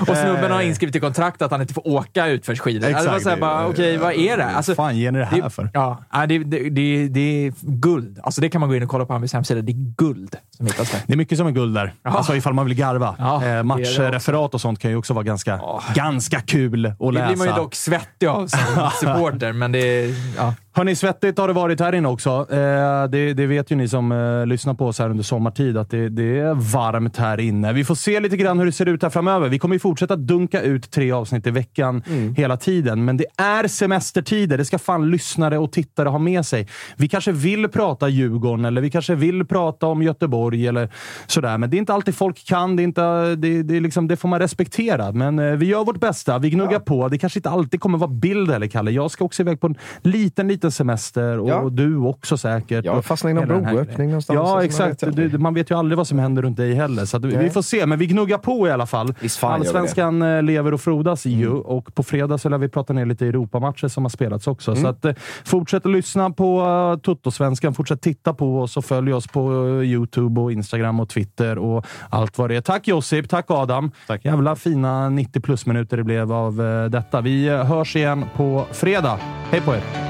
[0.00, 2.94] Och snubben har inskrivet i kontrakt att han inte får åka utförsskidor.
[2.94, 4.44] Alltså det var bara, okej, vad är det?
[4.46, 5.70] Alltså, fan ger ni det här det- för?
[5.74, 5.98] Ja,
[6.28, 8.18] det, det, det, det är guld.
[8.22, 9.62] Alltså det kan man gå in och kolla på Hammarbys hemsida.
[9.62, 11.00] Det är guld som hittas där.
[11.06, 11.94] Det är mycket som är guld där.
[12.02, 12.10] Ja.
[12.10, 13.14] Alltså ifall man vill garva.
[13.18, 15.60] Ja, det eh, det matchreferat och sånt kan ju också vara ganska,
[15.94, 17.26] ganska kul att Det läsa.
[17.26, 18.48] blir man ju dock svettig av
[19.00, 20.14] supporter, men det är...
[20.36, 20.54] Ja.
[20.80, 22.46] Hörni, svettigt har det varit här inne också.
[22.50, 25.90] Eh, det, det, vet ju ni som eh, lyssnar på oss här under sommartid, att
[25.90, 27.72] det, det, är varmt här inne.
[27.72, 29.48] Vi får se lite grann hur det ser ut här framöver.
[29.48, 32.34] Vi kommer ju fortsätta dunka ut tre avsnitt i veckan mm.
[32.34, 34.58] hela tiden, men det är semestertider.
[34.58, 36.68] Det ska fan lyssnare och tittare ha med sig.
[36.96, 40.88] Vi kanske vill prata Djurgården, eller vi kanske vill prata om Göteborg, eller
[41.26, 41.58] sådär.
[41.58, 42.76] Men det är inte alltid folk kan.
[42.76, 45.12] Det, är inte, det, det, liksom, det får man respektera.
[45.12, 46.38] Men eh, vi gör vårt bästa.
[46.38, 46.80] Vi gnuggar ja.
[46.80, 47.08] på.
[47.08, 48.90] Det kanske inte alltid kommer vara bild heller, Kalle.
[48.90, 51.68] Jag ska också iväg på en liten, liten semester och ja.
[51.70, 52.84] du också säkert.
[52.84, 54.36] Jag fastnade i någon broöppning någonstans.
[54.36, 55.02] Ja, exakt.
[55.02, 57.04] Vet, man vet ju aldrig vad som händer runt dig heller.
[57.04, 59.14] Så vi får se, men vi gnuggar på i alla fall.
[59.40, 61.38] Allsvenskan eh, lever och frodas mm.
[61.38, 64.70] ju och på fredag så lär vi prata ner lite Europamatcher som har spelats också.
[64.70, 64.82] Mm.
[64.82, 65.14] Så att, eh,
[65.44, 67.74] fortsätt att lyssna på uh, Toto-svenskan.
[67.74, 69.52] Fortsätt titta på oss och följ oss på
[69.84, 72.60] Youtube, och Instagram och Twitter och allt vad det är.
[72.60, 73.90] Tack Josip, tack Adam.
[74.06, 74.24] Tack.
[74.24, 76.56] Jävla fina 90 plus minuter det blev av
[76.90, 77.20] detta.
[77.20, 79.18] Vi hörs igen på fredag.
[79.50, 80.09] Hej på er!